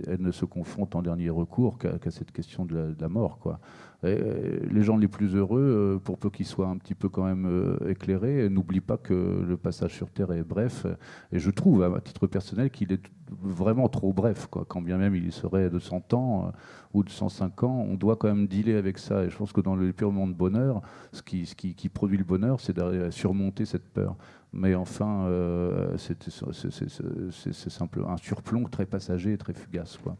elle 0.07 0.23
ne 0.23 0.31
se 0.31 0.47
confronte 0.47 0.95
en 0.95 1.03
dernier 1.03 1.29
recours 1.29 1.77
qu'à, 1.79 1.99
qu'à 1.99 2.11
cette 2.11 2.33
question 2.33 2.65
de 2.65 2.75
la, 2.75 2.87
de 2.93 3.01
la 3.01 3.09
mort. 3.11 3.39
Quoi. 3.39 3.61
Euh, 4.05 4.59
les 4.71 4.83
gens 4.83 4.97
les 4.97 5.07
plus 5.07 5.37
heureux, 5.37 5.61
euh, 5.95 5.99
pour 5.99 6.19
peu 6.19 6.29
qu'ils 6.29 6.47
soient 6.47 6.67
un 6.67 6.77
petit 6.77 6.95
peu 6.95 7.09
quand 7.09 7.25
même 7.25 7.47
euh, 7.47 7.77
éclairés, 7.89 8.49
n'oublient 8.49 8.81
pas 8.81 8.97
que 8.97 9.45
le 9.47 9.57
passage 9.57 9.95
sur 9.95 10.11
Terre 10.11 10.33
est 10.33 10.43
bref, 10.43 10.87
et 11.31 11.39
je 11.39 11.51
trouve, 11.51 11.85
à 11.85 12.01
titre 12.01 12.27
personnel, 12.27 12.71
qu'il 12.71 12.93
est 12.93 13.03
vraiment 13.31 13.89
trop 13.89 14.13
bref, 14.13 14.49
quoi. 14.51 14.65
quand 14.69 14.83
bien 14.83 14.99
même 14.99 15.15
il 15.15 15.33
serait 15.33 15.71
de 15.71 15.79
100 15.79 16.15
ans. 16.15 16.53
ou 16.93 17.03
de 17.03 17.09
105 17.09 17.63
ans, 17.63 17.87
on 17.89 17.95
doit 17.95 18.17
quand 18.17 18.29
même 18.29 18.47
dealer 18.47 18.77
avec 18.77 18.99
ça. 18.99 19.25
Et 19.25 19.31
je 19.31 19.37
pense 19.37 19.53
que 19.53 19.63
dans 19.63 19.75
le 19.75 19.93
purement 19.93 20.27
de 20.27 20.35
bonheur, 20.35 20.83
ce 21.13 21.23
qui, 21.23 21.89
produit 21.89 22.19
le 22.19 22.25
bonheur, 22.25 22.61
c'est 22.61 22.75
d'arriver 22.75 23.05
à 23.05 23.11
surmonter 23.11 23.65
cette 23.65 23.89
peur. 23.89 24.17
Mais 24.53 24.75
enfin, 24.75 25.27
c'est 25.97 27.71
simple, 27.71 28.05
un 28.07 28.19
surplomb 28.19 28.65
très 28.65 28.85
passager 28.85 29.33
et 29.33 29.39
très 29.39 29.55
fugace. 29.55 29.97
Quoi. 29.97 30.17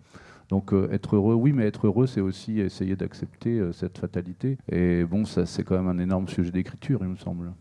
Donc 0.53 0.75
euh, 0.75 0.87
être 0.93 1.17
heureux, 1.17 1.35
oui, 1.35 1.55
mais 1.55 1.65
être 1.67 1.87
heureux, 1.87 2.07
c'est 2.07 2.21
aussi 2.21 2.61
essayer 2.61 2.95
d'accepter 2.95 3.59
euh, 3.59 3.73
cette 3.73 3.97
fatalité. 3.97 4.59
Et 4.71 5.03
bon, 5.03 5.25
ça, 5.25 5.47
c'est 5.47 5.65
quand 5.65 5.77
même 5.83 5.89
un 5.89 5.99
énorme 5.99 6.29
sujet 6.29 6.51
d'écriture, 6.51 6.99
il 7.01 7.09
me 7.09 7.17
semble. 7.17 7.55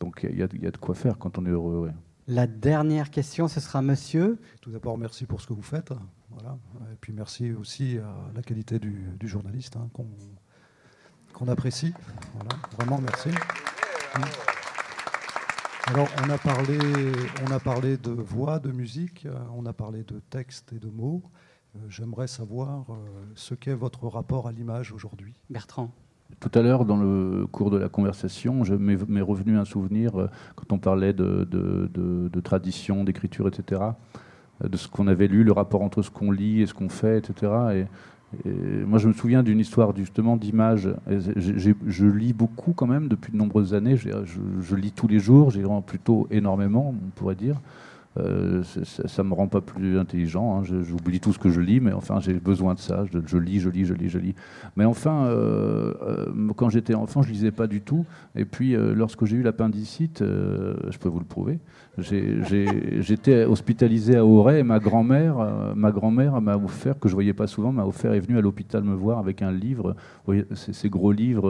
Donc 0.00 0.26
il 0.26 0.38
y, 0.38 0.42
a- 0.42 0.48
il 0.54 0.62
y 0.62 0.66
a 0.66 0.70
de 0.70 0.78
quoi 0.78 0.94
faire 0.94 1.18
quand 1.18 1.36
on 1.36 1.44
est 1.44 1.50
heureux. 1.50 1.80
ouais. 1.86 1.92
La 2.26 2.46
dernière 2.46 3.10
question, 3.10 3.48
ce 3.48 3.60
sera 3.60 3.82
monsieur. 3.82 4.38
Tout 4.62 4.70
d'abord, 4.70 4.96
merci 4.96 5.26
pour 5.26 5.42
ce 5.42 5.46
que 5.46 5.52
vous 5.52 5.60
faites. 5.60 5.92
Voilà. 6.30 6.56
Et 6.90 6.96
puis 6.98 7.12
merci 7.12 7.52
aussi 7.52 7.98
à 7.98 8.14
la 8.34 8.40
qualité 8.40 8.78
du, 8.78 9.04
du 9.20 9.28
journaliste 9.28 9.76
hein, 9.76 9.90
qu'on 11.34 11.48
apprécie. 11.48 11.92
Voilà. 12.34 12.48
Vraiment, 12.78 12.98
merci. 12.98 13.28
Alors, 15.86 16.08
on 16.24 16.30
a, 16.30 16.38
parlé, 16.38 16.78
on 17.46 17.50
a 17.50 17.60
parlé 17.60 17.96
de 17.96 18.10
voix, 18.10 18.58
de 18.58 18.70
musique, 18.72 19.24
euh, 19.26 19.34
on 19.56 19.64
a 19.64 19.72
parlé 19.72 20.02
de 20.02 20.20
texte 20.30 20.72
et 20.74 20.78
de 20.78 20.88
mots. 20.88 21.22
Euh, 21.78 21.86
J'aimerais 21.88 22.26
savoir 22.26 22.86
euh, 22.90 22.94
ce 23.34 23.54
qu'est 23.54 23.74
votre 23.74 24.06
rapport 24.06 24.46
à 24.48 24.52
l'image 24.52 24.92
aujourd'hui. 24.92 25.34
Bertrand. 25.50 25.90
Tout 26.40 26.50
à 26.54 26.62
l'heure, 26.62 26.84
dans 26.84 26.98
le 26.98 27.46
cours 27.50 27.70
de 27.70 27.78
la 27.78 27.88
conversation, 27.88 28.62
je 28.62 28.74
m'est 28.74 29.20
revenu 29.22 29.56
un 29.56 29.64
souvenir 29.64 30.20
euh, 30.20 30.28
quand 30.56 30.72
on 30.72 30.78
parlait 30.78 31.12
de, 31.14 31.46
de- 31.50 31.90
de- 31.92 32.28
de 32.30 32.40
tradition, 32.40 33.02
d'écriture, 33.04 33.48
etc., 33.48 33.80
de 34.62 34.76
ce 34.76 34.88
qu'on 34.88 35.06
avait 35.06 35.28
lu, 35.28 35.44
le 35.44 35.52
rapport 35.52 35.82
entre 35.82 36.02
ce 36.02 36.10
qu'on 36.10 36.32
lit 36.32 36.60
et 36.62 36.66
ce 36.66 36.74
qu'on 36.74 36.88
fait, 36.88 37.18
etc. 37.18 37.52
Et, 38.44 38.48
et 38.48 38.52
moi, 38.84 38.98
je 38.98 39.06
me 39.08 39.12
souviens 39.12 39.44
d'une 39.44 39.60
histoire 39.60 39.94
justement 39.96 40.36
d'image. 40.36 40.88
Je 41.08 42.06
lis 42.06 42.32
beaucoup 42.32 42.72
quand 42.72 42.88
même 42.88 43.06
depuis 43.08 43.30
de 43.32 43.36
nombreuses 43.36 43.72
années. 43.72 43.96
Je, 43.96 44.10
je 44.60 44.74
lis 44.74 44.90
tous 44.90 45.06
les 45.06 45.20
jours, 45.20 45.50
j'ai 45.50 45.62
plutôt 45.86 46.26
énormément, 46.32 46.88
on 46.92 47.10
pourrait 47.14 47.36
dire. 47.36 47.60
Euh, 48.18 48.62
ça 48.84 49.22
ne 49.22 49.28
me 49.28 49.34
rend 49.34 49.48
pas 49.48 49.60
plus 49.60 49.98
intelligent. 49.98 50.58
hein. 50.58 50.62
J'oublie 50.64 51.20
tout 51.20 51.32
ce 51.32 51.38
que 51.38 51.50
je 51.50 51.60
lis, 51.60 51.80
mais 51.80 51.92
enfin, 51.92 52.20
j'ai 52.20 52.34
besoin 52.34 52.74
de 52.74 52.78
ça. 52.78 53.04
Je, 53.12 53.18
je 53.24 53.38
lis, 53.38 53.60
je 53.60 53.68
lis, 53.70 53.84
je 53.84 53.94
lis, 53.94 54.08
je 54.08 54.18
lis. 54.18 54.34
Mais 54.76 54.84
enfin, 54.84 55.26
euh, 55.26 55.94
euh, 56.02 56.26
quand 56.58 56.68
j'étais 56.68 56.94
enfant, 56.94 57.22
je 57.22 57.30
lisais 57.30 57.52
pas 57.52 57.68
du 57.68 57.80
tout. 57.80 58.04
Et 58.34 58.44
puis, 58.44 58.74
euh, 58.74 58.92
lorsque 58.92 59.24
j'ai 59.24 59.36
eu 59.36 59.42
l'appendicite, 59.42 60.22
euh, 60.22 60.74
je 60.90 60.98
peux 60.98 61.08
vous 61.08 61.20
le 61.20 61.24
prouver, 61.24 61.60
j'étais 61.98 63.44
hospitalisé 63.44 64.16
à 64.16 64.26
Auray 64.26 64.60
et 64.60 64.62
ma 64.64 64.80
grand-mère, 64.80 65.38
euh, 65.38 65.72
ma 65.76 65.92
grand-mère 65.92 66.40
m'a 66.40 66.56
offert, 66.56 66.98
que 66.98 67.08
je 67.08 67.14
voyais 67.14 67.32
pas 67.32 67.46
souvent, 67.46 67.72
m'a 67.72 67.86
offert, 67.86 68.12
est 68.12 68.20
venue 68.20 68.38
à 68.38 68.40
l'hôpital 68.40 68.82
me 68.82 68.94
voir 68.94 69.18
avec 69.18 69.40
un 69.40 69.52
livre, 69.52 69.94
voyez, 70.26 70.44
ces, 70.54 70.72
ces 70.72 70.90
gros 70.90 71.12
livres 71.12 71.48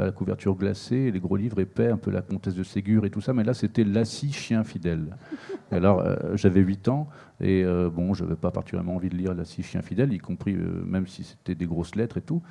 à 0.00 0.04
la 0.04 0.12
couverture 0.12 0.54
glacée, 0.54 1.10
les 1.10 1.20
gros 1.20 1.36
livres 1.36 1.60
épais, 1.60 1.88
un 1.88 1.96
peu 1.96 2.10
la 2.10 2.20
comtesse 2.20 2.54
de 2.54 2.62
Ségur 2.62 3.06
et 3.06 3.10
tout 3.10 3.22
ça. 3.22 3.32
Mais 3.32 3.44
là, 3.44 3.54
c'était 3.54 3.84
Lassie, 3.84 4.32
chien 4.32 4.62
fidèle. 4.62 5.16
Alors, 5.70 6.04
j'avais 6.34 6.60
8 6.60 6.88
ans 6.88 7.08
et 7.44 7.62
euh, 7.62 7.90
bon, 7.90 8.14
je 8.14 8.24
n'avais 8.24 8.36
pas 8.36 8.50
particulièrement 8.50 8.96
envie 8.96 9.10
de 9.10 9.16
lire 9.16 9.34
Lassie, 9.34 9.62
chien 9.62 9.82
fidèle, 9.82 10.10
y 10.14 10.18
compris 10.18 10.54
euh, 10.54 10.82
même 10.86 11.06
si 11.06 11.24
c'était 11.24 11.54
des 11.54 11.66
grosses 11.66 11.94
lettres 11.94 12.16
et 12.16 12.22
tout. 12.22 12.42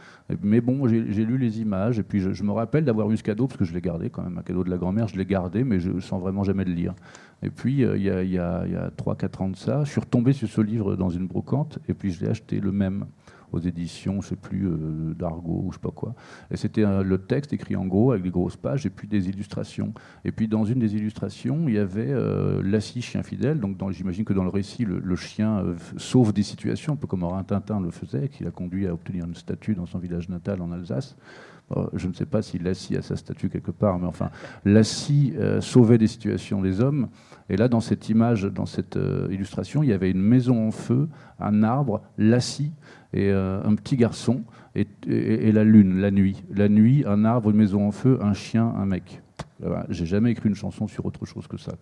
Mais 0.43 0.61
bon, 0.61 0.87
j'ai 0.87 1.25
lu 1.25 1.39
les 1.39 1.61
images 1.61 1.97
et 1.97 2.03
puis 2.03 2.19
je, 2.19 2.43
me 2.43 2.51
rappelle 2.51 2.85
d'avoir 2.85 3.09
eu 3.09 3.17
ce 3.17 3.23
cadeau 3.23 3.47
parce 3.47 3.57
que 3.57 3.65
je 3.65 3.73
l'ai 3.73 3.81
gardé 3.81 4.11
quand 4.11 4.21
même, 4.21 4.37
un 4.37 4.43
cadeau 4.43 4.63
de 4.63 4.69
la 4.69 4.77
grand-mère, 4.77 5.07
je 5.07 5.17
l'ai 5.17 5.25
gardé, 5.25 5.63
mais 5.63 5.79
je 5.79 5.99
sens 5.99 6.21
vraiment 6.21 6.43
jamais 6.43 6.63
le 6.63 6.73
lire. 6.73 6.93
Et 7.41 7.49
puis, 7.49 7.83
euh, 7.83 7.97
il 7.97 8.03
y 8.03 8.09
a, 8.11 8.19
a- 8.59 8.67
y 8.67 8.75
a 8.75 8.91
3-4 8.91 9.41
ans 9.41 9.49
de 9.49 9.55
ça, 9.55 9.83
je 9.83 9.89
suis 9.89 9.99
retombé 9.99 10.31
sur 10.31 10.47
ce 10.47 10.61
livre 10.61 10.95
dans 10.95 11.09
une 11.09 11.25
brocante 11.25 11.79
et 11.87 11.95
puis 11.95 12.11
je 12.11 12.23
l'ai 12.23 12.29
acheté 12.29 12.59
le 12.59 12.71
même 12.71 13.05
aux 13.53 13.59
éditions, 13.59 14.19
je 14.21 14.29
sais 14.29 14.35
plus, 14.35 14.67
euh, 14.67 15.13
ou 15.45 15.71
je 15.71 15.75
sais 15.75 15.81
pas 15.81 15.91
quoi. 15.91 16.15
Et 16.51 16.57
c'était 16.57 16.83
euh, 16.83 17.03
le 17.03 17.19
texte 17.19 17.53
écrit 17.53 17.75
en 17.75 17.85
gros 17.85 18.11
avec 18.11 18.23
des 18.23 18.31
grosses 18.31 18.57
pages 18.57 18.85
et 18.85 18.89
puis 18.89 19.07
des 19.07 19.29
illustrations. 19.29 19.93
Et 20.25 20.31
puis 20.31 20.47
dans 20.47 20.65
une 20.65 20.79
des 20.79 20.95
illustrations, 20.95 21.67
il 21.67 21.75
y 21.75 21.77
avait 21.77 22.09
euh, 22.09 22.61
Lassie, 22.63 23.01
chien 23.01 23.23
fidèle. 23.23 23.59
Donc 23.59 23.77
j'imagine 23.91 24.25
que 24.25 24.33
dans 24.33 24.43
le 24.43 24.49
récit, 24.49 24.85
le, 24.85 25.15
chien 25.15 25.59
euh, 25.59 25.75
sauve 25.97 26.33
des 26.33 26.43
situations, 26.43 26.93
un 26.93 26.97
peu 26.97 27.07
comme 27.07 27.23
Orin 27.23 27.43
Tintin 27.43 27.79
le 27.79 27.91
faisait, 27.91 28.27
qui 28.27 28.43
l'a 28.43 28.51
conduit 28.51 28.87
à 28.87 28.93
obtenir 28.93 29.25
une 29.25 29.35
statue 29.35 29.75
dans 29.75 29.85
son 29.85 29.99
village 29.99 30.29
natal 30.29 30.61
en 30.61 30.71
Alsace. 30.71 31.15
Je 31.93 32.07
ne 32.07 32.13
sais 32.13 32.27
pas 32.27 32.43
si 32.43 32.59
Lassie 32.59 32.95
a 32.97 33.01
sa 33.01 33.15
statue 33.15 33.49
quelque 33.49 33.71
part, 33.71 33.97
mais 33.97 34.05
enfin, 34.05 34.29
Lassie 34.63 35.33
sauvait 35.59 35.97
des 35.97 36.05
situations 36.05 36.61
des 36.61 36.81
hommes. 36.81 37.07
Et 37.49 37.57
là, 37.57 37.67
dans 37.67 37.79
cette 37.79 38.09
image, 38.09 38.43
dans 38.43 38.67
cette 38.67 38.99
illustration, 39.31 39.81
il 39.81 39.89
y 39.89 39.93
avait 39.93 40.11
une 40.11 40.21
maison 40.21 40.67
en 40.67 40.71
feu, 40.71 41.07
un 41.39 41.63
arbre, 41.63 42.03
Lassie 42.19 42.73
et 43.13 43.29
euh, 43.31 43.61
un 43.63 43.75
petit 43.75 43.95
garçon 43.95 44.43
et, 44.75 45.51
la 45.51 45.63
lune, 45.63 45.99
la 45.99 46.09
nuit. 46.09 46.43
La 46.53 46.67
nuit, 46.67 47.03
un 47.05 47.25
arbre, 47.25 47.51
une 47.51 47.57
maison 47.57 47.87
en 47.87 47.91
feu, 47.91 48.17
un 48.21 48.33
chien, 48.33 48.73
un 48.75 48.85
mec. 48.85 49.21
Voilà. 49.59 49.85
J'ai 49.89 50.05
jamais 50.05 50.31
écrit 50.31 50.49
une 50.49 50.55
chanson 50.55 50.87
sur 50.87 51.05
autre 51.05 51.25
chose 51.25 51.47
que 51.47 51.57
ça. 51.57 51.73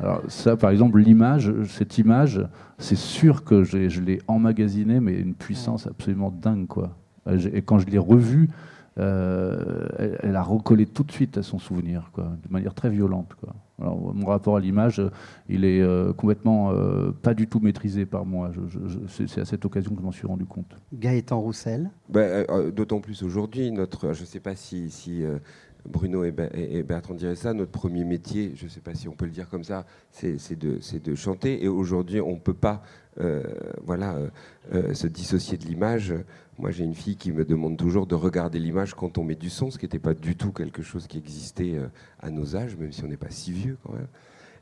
Alors 0.00 0.22
ça, 0.28 0.56
par 0.56 0.70
exemple, 0.70 0.98
l'image, 0.98 1.52
cette 1.64 1.96
image, 1.98 2.46
c'est 2.78 2.96
sûr 2.96 3.44
que 3.44 3.64
je 3.64 4.00
l'ai 4.00 4.20
emmagasinée, 4.28 5.00
mais 5.00 5.14
une 5.14 5.34
puissance 5.34 5.86
absolument 5.86 6.30
dingue. 6.30 6.66
Quoi. 6.66 6.94
Euh, 7.26 7.38
Et 7.54 7.62
quand 7.62 7.78
je 7.78 7.86
l'ai 7.86 7.98
revue, 7.98 8.50
euh, 8.98 9.88
elle, 9.98 10.18
elle 10.22 10.36
a 10.36 10.42
recollé 10.42 10.86
tout 10.86 11.04
de 11.04 11.12
suite 11.12 11.38
à 11.38 11.42
son 11.42 11.58
souvenir, 11.58 12.10
quoi, 12.12 12.24
de 12.46 12.52
manière 12.52 12.74
très 12.74 12.90
violente. 12.90 13.34
Quoi. 13.40 13.54
Alors, 13.80 14.14
mon 14.14 14.26
rapport 14.26 14.56
à 14.56 14.60
l'image, 14.60 15.02
il 15.48 15.64
est 15.64 15.80
euh, 15.80 16.12
complètement 16.12 16.70
euh, 16.72 17.10
pas 17.10 17.34
du 17.34 17.48
tout 17.48 17.58
maîtrisé 17.58 18.06
par 18.06 18.24
moi. 18.24 18.50
Je- 18.52 18.68
je- 18.68 18.86
je- 18.88 19.26
c'est- 19.26 19.40
à 19.40 19.44
cette 19.44 19.64
occasion 19.64 19.92
que 19.94 20.00
je 20.00 20.04
m'en 20.04 20.12
suis 20.12 20.26
rendu 20.28 20.44
compte. 20.44 20.76
Gaëtan 20.92 21.40
Roussel. 21.40 21.90
Ben, 22.08 22.20
euh, 22.20 22.44
euh, 22.50 22.70
D'autant 22.70 23.00
plus 23.00 23.22
aujourd'hui, 23.24 23.72
notre, 23.72 24.12
je 24.12 24.20
ne 24.20 24.26
sais 24.26 24.38
pas 24.40 24.54
si, 24.54 24.90
si, 24.90 25.24
euh, 25.24 25.38
Bruno 25.86 26.24
et, 26.24 26.32
Be- 26.32 26.50
et- 26.54 26.78
et 26.78 26.82
Bertrand 26.82 27.14
diraient 27.14 27.36
ça, 27.36 27.52
notre 27.54 27.70
premier 27.72 28.04
métier, 28.04 28.52
je 28.54 28.64
ne 28.64 28.70
sais 28.70 28.80
pas 28.80 28.94
si 28.94 29.08
on 29.08 29.12
peut 29.12 29.26
le 29.26 29.30
dire 29.30 29.48
comme 29.48 29.64
ça, 29.64 29.84
c'est 30.10 30.58
de, 30.58 31.14
chanter. 31.14 31.62
Et 31.64 31.68
aujourd'hui, 31.68 32.20
on 32.20 32.34
ne 32.34 32.40
peut 32.40 32.54
pas 32.54 32.82
euh, 33.20 33.42
voilà, 33.84 34.14
euh, 34.16 34.28
euh, 34.72 34.94
se 34.94 35.06
dissocier 35.06 35.56
de 35.56 35.64
l'image. 35.64 36.12
Moi, 36.58 36.70
j'ai 36.70 36.84
une 36.84 36.94
fille 36.94 37.16
qui 37.16 37.32
me 37.32 37.44
demande 37.44 37.76
toujours 37.76 38.06
de 38.06 38.14
regarder 38.14 38.58
l'image 38.58 38.94
quand 38.94 39.18
on 39.18 39.24
met 39.24 39.34
du 39.36 39.50
son, 39.50 39.70
ce 39.70 39.78
qui 39.78 39.84
n'était 39.84 39.98
pas 39.98 40.14
du 40.14 40.36
tout 40.36 40.52
quelque 40.52 40.82
chose 40.82 41.06
qui 41.06 41.18
existait 41.18 41.76
à 42.20 42.30
nos 42.30 42.56
âges, 42.56 42.76
même 42.76 42.92
si 42.92 43.04
on 43.04 43.08
n'est 43.08 43.16
pas 43.16 43.30
si 43.30 43.52
vieux 43.52 43.76
quand 43.84 43.92
même. 43.92 44.08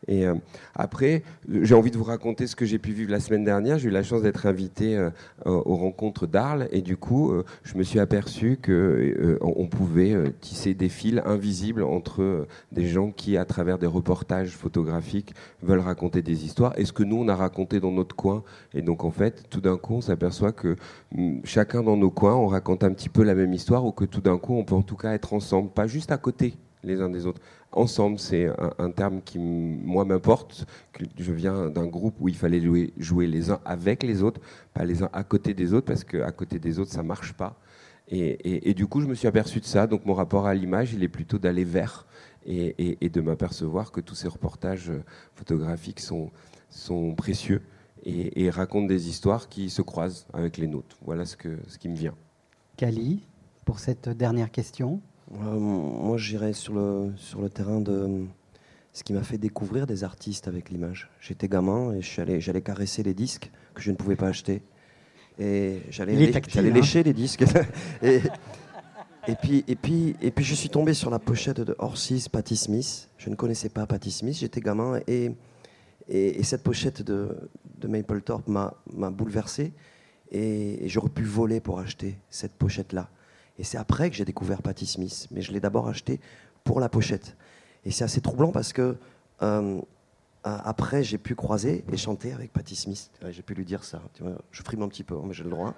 Et 0.09 0.27
euh, 0.27 0.35
après, 0.75 1.23
j'ai 1.49 1.75
envie 1.75 1.91
de 1.91 1.97
vous 1.97 2.05
raconter 2.05 2.47
ce 2.47 2.57
que 2.57 2.65
j'ai 2.65 2.79
pu 2.79 2.93
vivre 2.93 3.11
la 3.11 3.21
semaine 3.21 3.45
dernière. 3.45 3.79
J'ai 3.79 3.89
eu 3.89 3.93
la 3.93 4.03
chance 4.03 4.23
d'être 4.23 4.47
invité 4.47 4.97
euh, 4.97 5.11
aux 5.45 5.77
rencontres 5.77 6.27
d'Arles. 6.27 6.69
Et 6.73 6.83
du 6.83 6.97
coup, 6.97 7.31
euh, 7.31 7.45
je 7.63 7.77
me 7.77 7.83
suis 7.83 8.01
aperçu 8.01 8.59
que 8.61 9.39
on 9.41 9.67
pouvait 9.67 10.15
tisser 10.41 10.75
des 10.75 10.89
fils 10.89 11.21
invisibles 11.25 11.83
entre 11.83 12.47
des 12.73 12.87
gens 12.87 13.11
qui, 13.11 13.37
à 13.37 13.45
travers 13.45 13.79
des 13.79 13.87
reportages 13.87 14.51
photographiques, 14.51 15.35
veulent 15.63 15.81
raconter 15.81 16.23
des 16.23 16.45
histoires. 16.45 16.73
Et 16.77 16.85
ce 16.85 16.93
que 16.93 17.03
nous 17.03 17.17
on 17.17 17.29
a 17.29 17.37
raconté 17.37 17.81
dans 17.81 17.93
notre 17.93 18.17
coin. 18.17 18.43
Et 18.75 18.83
donc, 18.83 19.05
en 19.05 19.11
fait, 19.11 19.45
tout 19.51 19.61
d'un 19.61 19.77
coup, 19.77 19.95
on 19.95 20.01
s'aperçoit 20.01 20.53
que 20.53 20.77
hum, 21.17 21.41
chacun 21.45 21.83
dans 21.83 21.97
nos 21.97 22.11
coins, 22.11 22.35
on 22.35 22.47
raconte 22.47 22.85
un 22.85 22.93
petit 22.93 23.09
peu 23.09 23.23
la 23.23 23.35
même 23.35 23.53
histoire. 23.53 23.85
Ou 23.85 23.93
que 23.93 24.05
tout 24.05 24.21
d'un 24.21 24.39
coup, 24.39 24.55
on 24.55 24.65
peut 24.65 24.75
en 24.75 24.83
tout 24.83 24.97
cas 24.97 25.13
être 25.13 25.33
ensemble, 25.33 25.71
pas 25.71 25.87
juste 25.87 26.11
à 26.11 26.19
côté 26.19 26.55
les 26.85 27.01
uns 27.01 27.09
des 27.09 27.27
autres, 27.27 27.41
ensemble. 27.73 28.19
C'est 28.19 28.49
un, 28.79 28.91
terme 28.91 29.21
qui, 29.23 29.39
moi, 29.39 30.05
m'importe. 30.05 30.67
Je 31.19 31.33
viens 31.33 31.71
d'un 31.71 31.87
groupe 31.87 32.15
où 32.21 32.29
il 32.29 32.37
fallait 32.37 32.61
jouer, 32.61 32.93
jouer, 32.99 33.27
les 33.27 33.51
uns 33.51 33.61
avec 33.65 34.03
les 34.03 34.23
autres, 34.23 34.41
pas 34.75 34.85
les 34.85 35.03
uns 35.03 35.11
à 35.13 35.25
côté 35.25 35.55
des 35.55 35.73
autres, 35.73 35.87
parce 35.87 36.05
qu'à 36.05 36.31
côté 36.33 36.59
des 36.59 36.79
autres, 36.79 36.93
ça 36.93 37.03
marche 37.03 37.33
pas. 37.33 37.57
Et, 38.09 38.75
du 38.75 38.87
coup, 38.87 39.01
je 39.01 39.07
me 39.07 39.15
suis 39.15 39.29
aperçu 39.29 39.61
de 39.61 39.65
ça. 39.65 39.87
Donc, 39.87 40.05
mon 40.05 40.15
rapport 40.15 40.47
à 40.47 40.55
l'image, 40.55 40.93
il 40.93 41.03
est 41.03 41.09
plutôt 41.09 41.39
d'aller 41.39 41.65
vers 41.65 42.07
et, 42.45 43.09
de 43.09 43.21
m'apercevoir 43.21 43.91
que 43.91 44.01
tous 44.01 44.15
ces 44.15 44.29
reportages 44.29 44.93
photographiques 45.35 46.01
sont, 46.01 46.31
sont 46.69 47.15
précieux 47.15 47.63
et, 48.05 48.51
racontent 48.51 48.87
des 48.87 49.09
histoires 49.09 49.49
qui 49.49 49.71
se 49.71 49.83
croisent 49.83 50.27
avec 50.33 50.59
les 50.59 50.67
nôtres. 50.67 50.99
Voilà 51.03 51.25
ce, 51.25 51.37
que, 51.37 51.59
ce 51.69 51.79
qui 51.79 51.89
me 51.89 51.97
vient. 51.97 52.15
Kali, 52.77 53.23
pour 53.65 53.79
cette 53.79 54.09
dernière 54.09 54.51
question 54.51 55.01
euh, 55.35 55.59
Moi, 55.59 56.17
j'irais 56.19 56.53
sur 56.53 56.75
le, 56.75 57.13
sur 57.17 57.41
le 57.41 57.49
terrain 57.49 57.81
de 57.81 58.27
ce 58.93 59.03
qui 59.05 59.13
m'a 59.13 59.23
fait 59.23 59.39
découvrir 59.39 59.87
des 59.87 60.05
artistes 60.05 60.49
avec 60.49 60.71
l'image. 60.71 61.09
J'étais 61.21 61.49
gamin 61.49 61.95
et 61.95 62.03
j'allais 62.03 62.63
caresser 62.63 63.03
les 63.03 63.15
disques 63.15 63.51
que 63.75 63.81
je 63.81 63.91
ne 63.91 63.97
pouvais 63.97 64.17
pas 64.17 64.29
acheter. 64.29 64.63
Et 65.39 65.81
j'allais 65.91 66.35
hein. 66.35 66.61
lécher 66.63 67.03
les 67.03 67.15
disques. 67.15 67.45
et, 68.03 68.21
et, 69.27 69.35
puis, 69.35 69.65
et, 69.67 69.77
puis, 69.77 70.15
et 70.21 70.31
puis 70.31 70.45
je 70.45 70.55
suis 70.55 70.69
tombé 70.69 70.93
sur 70.93 71.11
la 71.11 71.19
pochette 71.19 71.61
de 71.61 71.75
Orsis 71.79 72.29
Patti 72.29 72.57
Smith. 72.57 73.09
Je 73.17 73.31
ne 73.31 73.35
connaissais 73.35 73.71
pas 73.71 73.87
Patti 73.87 74.11
Smith, 74.11 74.37
j'étais 74.39 74.61
gamin. 74.61 75.01
Et, 75.07 75.33
et, 76.09 76.43
cette 76.43 76.63
pochette 76.63 77.03
de, 77.03 77.35
de 77.79 77.89
Mapplethorpe 77.89 78.49
m'a 78.49 79.11
bouleversé. 79.11 79.73
Et, 80.31 80.87
j'aurais 80.89 81.09
pu 81.09 81.25
voler 81.25 81.61
pour 81.61 81.79
acheter 81.79 82.19
cette 82.29 82.53
pochette-là. 82.53 83.09
Et 83.59 83.65
c'est 83.65 83.79
après 83.79 84.11
que 84.11 84.17
j'ai 84.17 84.25
découvert 84.25 84.63
Patti 84.63 84.87
Smith. 84.87 85.29
Mais 85.31 85.43
je 85.43 85.53
l'ai 85.53 85.61
d'abord 85.61 85.89
acheté 85.89 86.21
pour 86.65 86.81
la 86.81 86.89
pochette. 86.89 87.37
Et 87.85 87.91
c'est 87.91 88.05
assez 88.05 88.21
troublant 88.21 88.53
parce 88.53 88.73
que 88.73 88.97
euh, 89.43 89.81
après, 90.45 91.05
j'ai 91.05 91.19
pu 91.19 91.35
croiser 91.35 91.85
et 91.93 91.97
chanter 91.97 92.33
avec 92.33 92.53
Patti 92.53 92.75
Smith. 92.75 93.11
J'ai 93.31 93.43
pu 93.43 93.55
lui 93.55 93.65
dire 93.65 93.85
ça. 93.85 94.03
je 94.51 94.63
frime 94.63 94.83
un 94.83 94.89
petit 94.89 95.05
peu, 95.05 95.15
hein, 95.15 95.23
mais 95.27 95.35
j'ai 95.35 95.45
le 95.45 95.51
droit. 95.51 95.75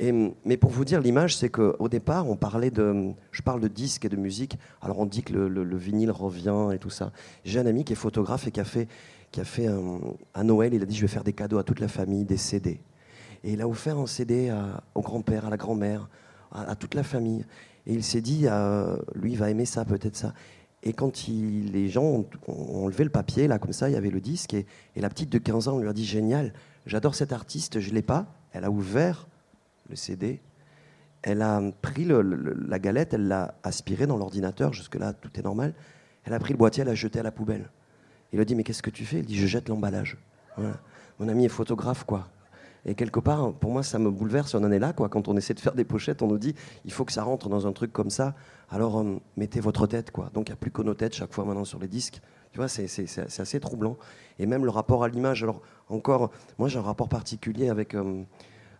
Mais 0.00 0.56
pour 0.56 0.70
vous 0.70 0.84
dire, 0.84 1.00
l'image, 1.00 1.36
c'est 1.36 1.50
qu'au 1.50 1.88
départ, 1.88 2.28
on 2.28 2.36
parlait 2.36 2.70
de. 2.70 3.12
Je 3.30 3.42
parle 3.42 3.60
de 3.60 3.68
disques 3.68 4.04
et 4.04 4.08
de 4.08 4.16
musique. 4.16 4.58
Alors, 4.80 4.98
on 4.98 5.06
dit 5.06 5.22
que 5.22 5.34
le, 5.34 5.76
vinyle 5.76 6.10
revient 6.10 6.70
et 6.72 6.78
tout 6.78 6.90
ça. 6.90 7.12
J'ai 7.44 7.60
un 7.60 7.66
ami 7.66 7.84
qui 7.84 7.92
est 7.92 7.96
photographe 7.96 8.46
et 8.46 8.50
qui 8.50 8.60
a 8.60 8.64
fait, 8.64 8.88
qui 9.30 9.40
a 9.40 9.44
fait 9.44 9.66
un, 9.66 10.00
à 10.32 10.44
Noël, 10.44 10.72
il 10.74 10.82
a 10.82 10.86
dit 10.86 10.96
Je 10.96 11.02
vais 11.02 11.08
faire 11.08 11.24
des 11.24 11.34
cadeaux 11.34 11.58
à 11.58 11.62
toute 11.62 11.80
la 11.80 11.88
famille, 11.88 12.24
des 12.24 12.38
CD. 12.38 12.80
Et 13.44 13.52
il 13.52 13.60
a 13.60 13.68
offert 13.68 13.98
un 13.98 14.06
CD 14.06 14.50
au 14.94 15.02
grand-père, 15.02 15.44
à 15.44 15.50
la 15.50 15.58
grand-mère, 15.58 16.08
à, 16.54 16.74
toute 16.76 16.94
la 16.94 17.02
famille. 17.02 17.44
Et 17.86 17.92
il 17.92 18.04
s'est 18.04 18.20
dit 18.20 18.46
euh, 18.46 18.96
Lui, 19.14 19.32
il 19.32 19.38
va 19.38 19.50
aimer 19.50 19.66
ça, 19.66 19.84
peut-être 19.84 20.16
ça. 20.16 20.32
Et 20.82 20.92
quand 20.92 21.26
les 21.26 21.88
gens 21.88 22.04
ont, 22.04 22.26
ont, 22.46 22.88
levé 22.88 23.04
le 23.04 23.10
papier, 23.10 23.48
là, 23.48 23.58
comme 23.58 23.72
ça, 23.72 23.88
il 23.88 23.92
y 23.92 23.96
avait 23.96 24.10
le 24.10 24.20
disque. 24.20 24.54
Et, 24.54 24.66
la 24.96 25.08
petite 25.08 25.30
de 25.30 25.38
15 25.38 25.68
ans 25.68 25.78
lui 25.78 25.88
a 25.88 25.92
dit 25.92 26.04
Génial, 26.04 26.52
j'adore 26.86 27.14
cet 27.14 27.32
artiste, 27.32 27.80
je 27.80 27.90
ne 27.90 27.94
l'ai 27.94 28.02
pas. 28.02 28.26
Elle 28.52 28.64
a 28.64 28.70
ouvert 28.70 29.26
le 29.88 29.96
CD. 29.96 30.40
Elle 31.22 31.40
a 31.40 31.60
pris 31.80 32.06
la 32.06 32.78
galette, 32.78 33.14
elle 33.14 33.28
l'a 33.28 33.54
aspirée 33.62 34.06
dans 34.06 34.18
l'ordinateur. 34.18 34.74
Jusque-là, 34.74 35.14
tout 35.14 35.30
est 35.38 35.42
normal. 35.42 35.74
Elle 36.24 36.34
a 36.34 36.38
pris 36.38 36.52
le 36.52 36.58
boîtier, 36.58 36.82
elle 36.82 36.88
l'a 36.88 36.94
jeté 36.94 37.18
à 37.18 37.22
la 37.22 37.30
poubelle. 37.30 37.70
Il 38.32 38.40
a 38.40 38.44
dit 38.44 38.54
Mais 38.54 38.62
qu'est-ce 38.62 38.82
que 38.82 38.90
tu 38.90 39.06
fais? 39.06 39.20
Il 39.20 39.24
dit 39.24 39.38
Je 39.38 39.46
jette 39.46 39.68
l'emballage. 39.70 40.18
Mon 41.18 41.28
ami 41.28 41.46
est 41.46 41.48
photographe, 41.48 42.04
quoi. 42.04 42.28
Et 42.86 42.94
quelque 42.94 43.20
part, 43.20 43.52
pour 43.54 43.70
moi, 43.70 43.82
ça 43.82 43.98
me 43.98 44.10
bouleverse. 44.10 44.54
On 44.54 44.62
en 44.62 44.70
est 44.70 44.78
là, 44.78 44.92
quoi. 44.92 45.08
Quand 45.08 45.28
on 45.28 45.36
essaie 45.36 45.54
de 45.54 45.60
faire 45.60 45.74
des 45.74 45.84
pochettes, 45.84 46.22
on 46.22 46.26
nous 46.26 46.38
dit 46.38 46.54
il 46.84 46.92
faut 46.92 47.04
que 47.04 47.12
ça 47.12 47.22
rentre 47.22 47.48
dans 47.48 47.66
un 47.66 47.72
truc 47.72 47.92
comme 47.92 48.10
ça. 48.10 48.34
Alors 48.68 49.00
euh, 49.00 49.20
mettez 49.36 49.60
votre 49.60 49.86
tête, 49.86 50.10
quoi. 50.10 50.30
Donc 50.34 50.48
il 50.48 50.52
n'y 50.52 50.54
a 50.54 50.56
plus 50.56 50.70
que 50.70 50.82
nos 50.82 50.94
têtes 50.94 51.14
chaque 51.14 51.32
fois 51.32 51.44
maintenant 51.44 51.64
sur 51.64 51.78
les 51.78 51.88
disques. 51.88 52.20
Tu 52.52 52.58
vois, 52.58 52.68
c'est 52.68 53.08
assez 53.40 53.60
troublant. 53.60 53.96
Et 54.38 54.46
même 54.46 54.64
le 54.64 54.70
rapport 54.70 55.02
à 55.02 55.08
l'image. 55.08 55.42
Alors 55.42 55.62
encore, 55.88 56.30
moi 56.58 56.68
j'ai 56.68 56.78
un 56.78 56.82
rapport 56.82 57.08
particulier 57.08 57.68
avec. 57.68 57.94
Euh, 57.94 58.22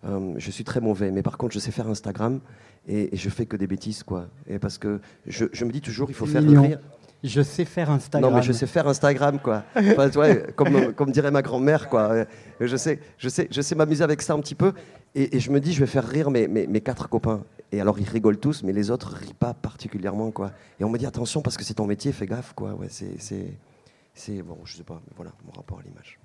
euh, 0.04 0.34
je 0.36 0.50
suis 0.50 0.64
très 0.64 0.82
mauvais, 0.82 1.10
mais 1.10 1.22
par 1.22 1.38
contre, 1.38 1.54
je 1.54 1.58
sais 1.58 1.70
faire 1.70 1.88
Instagram 1.88 2.40
et, 2.86 3.14
et, 3.14 3.16
je 3.16 3.30
fais 3.30 3.46
que 3.46 3.56
des 3.56 3.66
bêtises, 3.66 4.02
quoi. 4.02 4.28
Et 4.46 4.58
parce 4.58 4.76
que 4.76 5.00
je, 5.26 5.46
je 5.50 5.64
me 5.64 5.72
dis 5.72 5.80
toujours, 5.80 6.10
il 6.10 6.14
faut 6.14 6.26
faire 6.26 6.42
rire. 6.42 6.78
Je 7.24 7.40
sais 7.40 7.64
faire 7.64 7.90
Instagram. 7.90 8.30
Non, 8.30 8.36
mais 8.36 8.42
je 8.42 8.52
sais 8.52 8.66
faire 8.66 8.86
Instagram, 8.86 9.38
quoi. 9.38 9.64
comme, 10.56 10.92
comme, 10.92 11.10
dirait 11.10 11.30
ma 11.30 11.40
grand-mère, 11.40 11.88
quoi. 11.88 12.26
Je 12.60 12.76
sais, 12.76 13.00
je 13.16 13.30
sais, 13.30 13.48
je 13.50 13.62
sais 13.62 13.74
m'amuser 13.74 14.04
avec 14.04 14.20
ça 14.20 14.34
un 14.34 14.40
petit 14.40 14.54
peu. 14.54 14.74
Et, 15.14 15.40
je 15.40 15.50
me 15.50 15.58
dis, 15.58 15.72
je 15.72 15.80
vais 15.80 15.86
faire 15.86 16.06
rire 16.06 16.30
mes, 16.30 16.46
mes, 16.48 16.66
mes, 16.66 16.80
quatre 16.82 17.08
copains. 17.08 17.42
Et 17.72 17.80
alors, 17.80 17.98
ils 17.98 18.08
rigolent 18.08 18.38
tous, 18.38 18.62
mais 18.62 18.74
les 18.74 18.90
autres 18.90 19.14
rient 19.14 19.32
pas 19.32 19.54
particulièrement, 19.54 20.32
quoi. 20.32 20.52
Et 20.78 20.84
on 20.84 20.90
me 20.90 20.98
dit, 20.98 21.06
attention, 21.06 21.40
parce 21.40 21.56
que 21.56 21.64
c'est 21.64 21.74
ton 21.74 21.86
métier, 21.86 22.12
fais 22.12 22.26
gaffe, 22.26 22.52
quoi. 22.52 22.74
Ouais, 22.74 22.88
c'est, 22.90 24.42
bon, 24.42 24.58
je 24.64 24.76
sais 24.76 24.84
pas, 24.84 25.00
mais 25.06 25.12
voilà, 25.16 25.32
mon 25.46 25.52
rapport 25.52 25.78
à 25.78 25.82
l'image. 25.82 26.18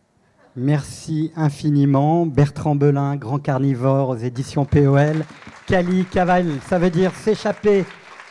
Merci 0.58 1.32
infiniment. 1.38 2.26
Bertrand 2.26 2.76
Belin, 2.76 3.16
Grand 3.16 3.40
Carnivore 3.40 4.10
aux 4.10 4.18
éditions 4.18 4.66
POL. 4.66 5.24
Cali 5.66 6.04
Caval, 6.04 6.48
ça 6.68 6.78
veut 6.78 6.90
dire 6.90 7.16
s'échapper 7.16 7.86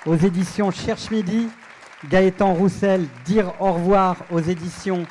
aux 0.04 0.16
éditions 0.16 0.70
Cherche 0.70 1.10
Midi. 1.10 1.48
Gaëtan 2.08 2.54
Roussel, 2.54 3.06
dire 3.24 3.52
au 3.60 3.72
revoir 3.72 4.16
aux 4.30 4.40
éditions 4.40 5.04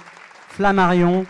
Flammarion. 0.49 1.25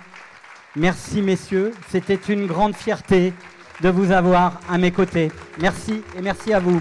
Merci 0.75 1.21
messieurs, 1.21 1.71
c'était 1.89 2.19
une 2.29 2.45
grande 2.45 2.75
fierté 2.75 3.33
de 3.81 3.89
vous 3.89 4.11
avoir 4.11 4.59
à 4.69 4.77
mes 4.77 4.91
côtés. 4.91 5.31
Merci 5.59 6.01
et 6.17 6.21
merci 6.21 6.53
à 6.53 6.59
vous. 6.59 6.79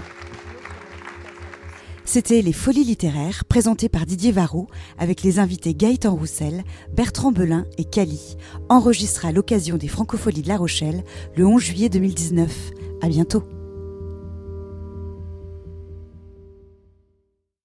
C'était 2.05 2.41
les 2.41 2.53
Folies 2.53 2.85
littéraires 2.85 3.43
présentées 3.45 3.89
par 3.89 4.05
Didier 4.05 4.31
Varro 4.31 4.67
avec 4.97 5.23
les 5.23 5.39
invités 5.39 5.73
Gaëtan 5.73 6.15
Roussel, 6.15 6.63
Bertrand 6.93 7.31
Belin 7.31 7.65
et 7.77 7.83
Cali, 7.83 8.37
enregistrés 8.69 9.27
à 9.27 9.31
l'occasion 9.33 9.75
des 9.75 9.89
Francopholies 9.89 10.43
de 10.43 10.47
La 10.47 10.57
Rochelle 10.57 11.03
le 11.35 11.45
11 11.45 11.61
juillet 11.61 11.89
2019. 11.89 12.71
À 13.01 13.09
bientôt. 13.09 13.43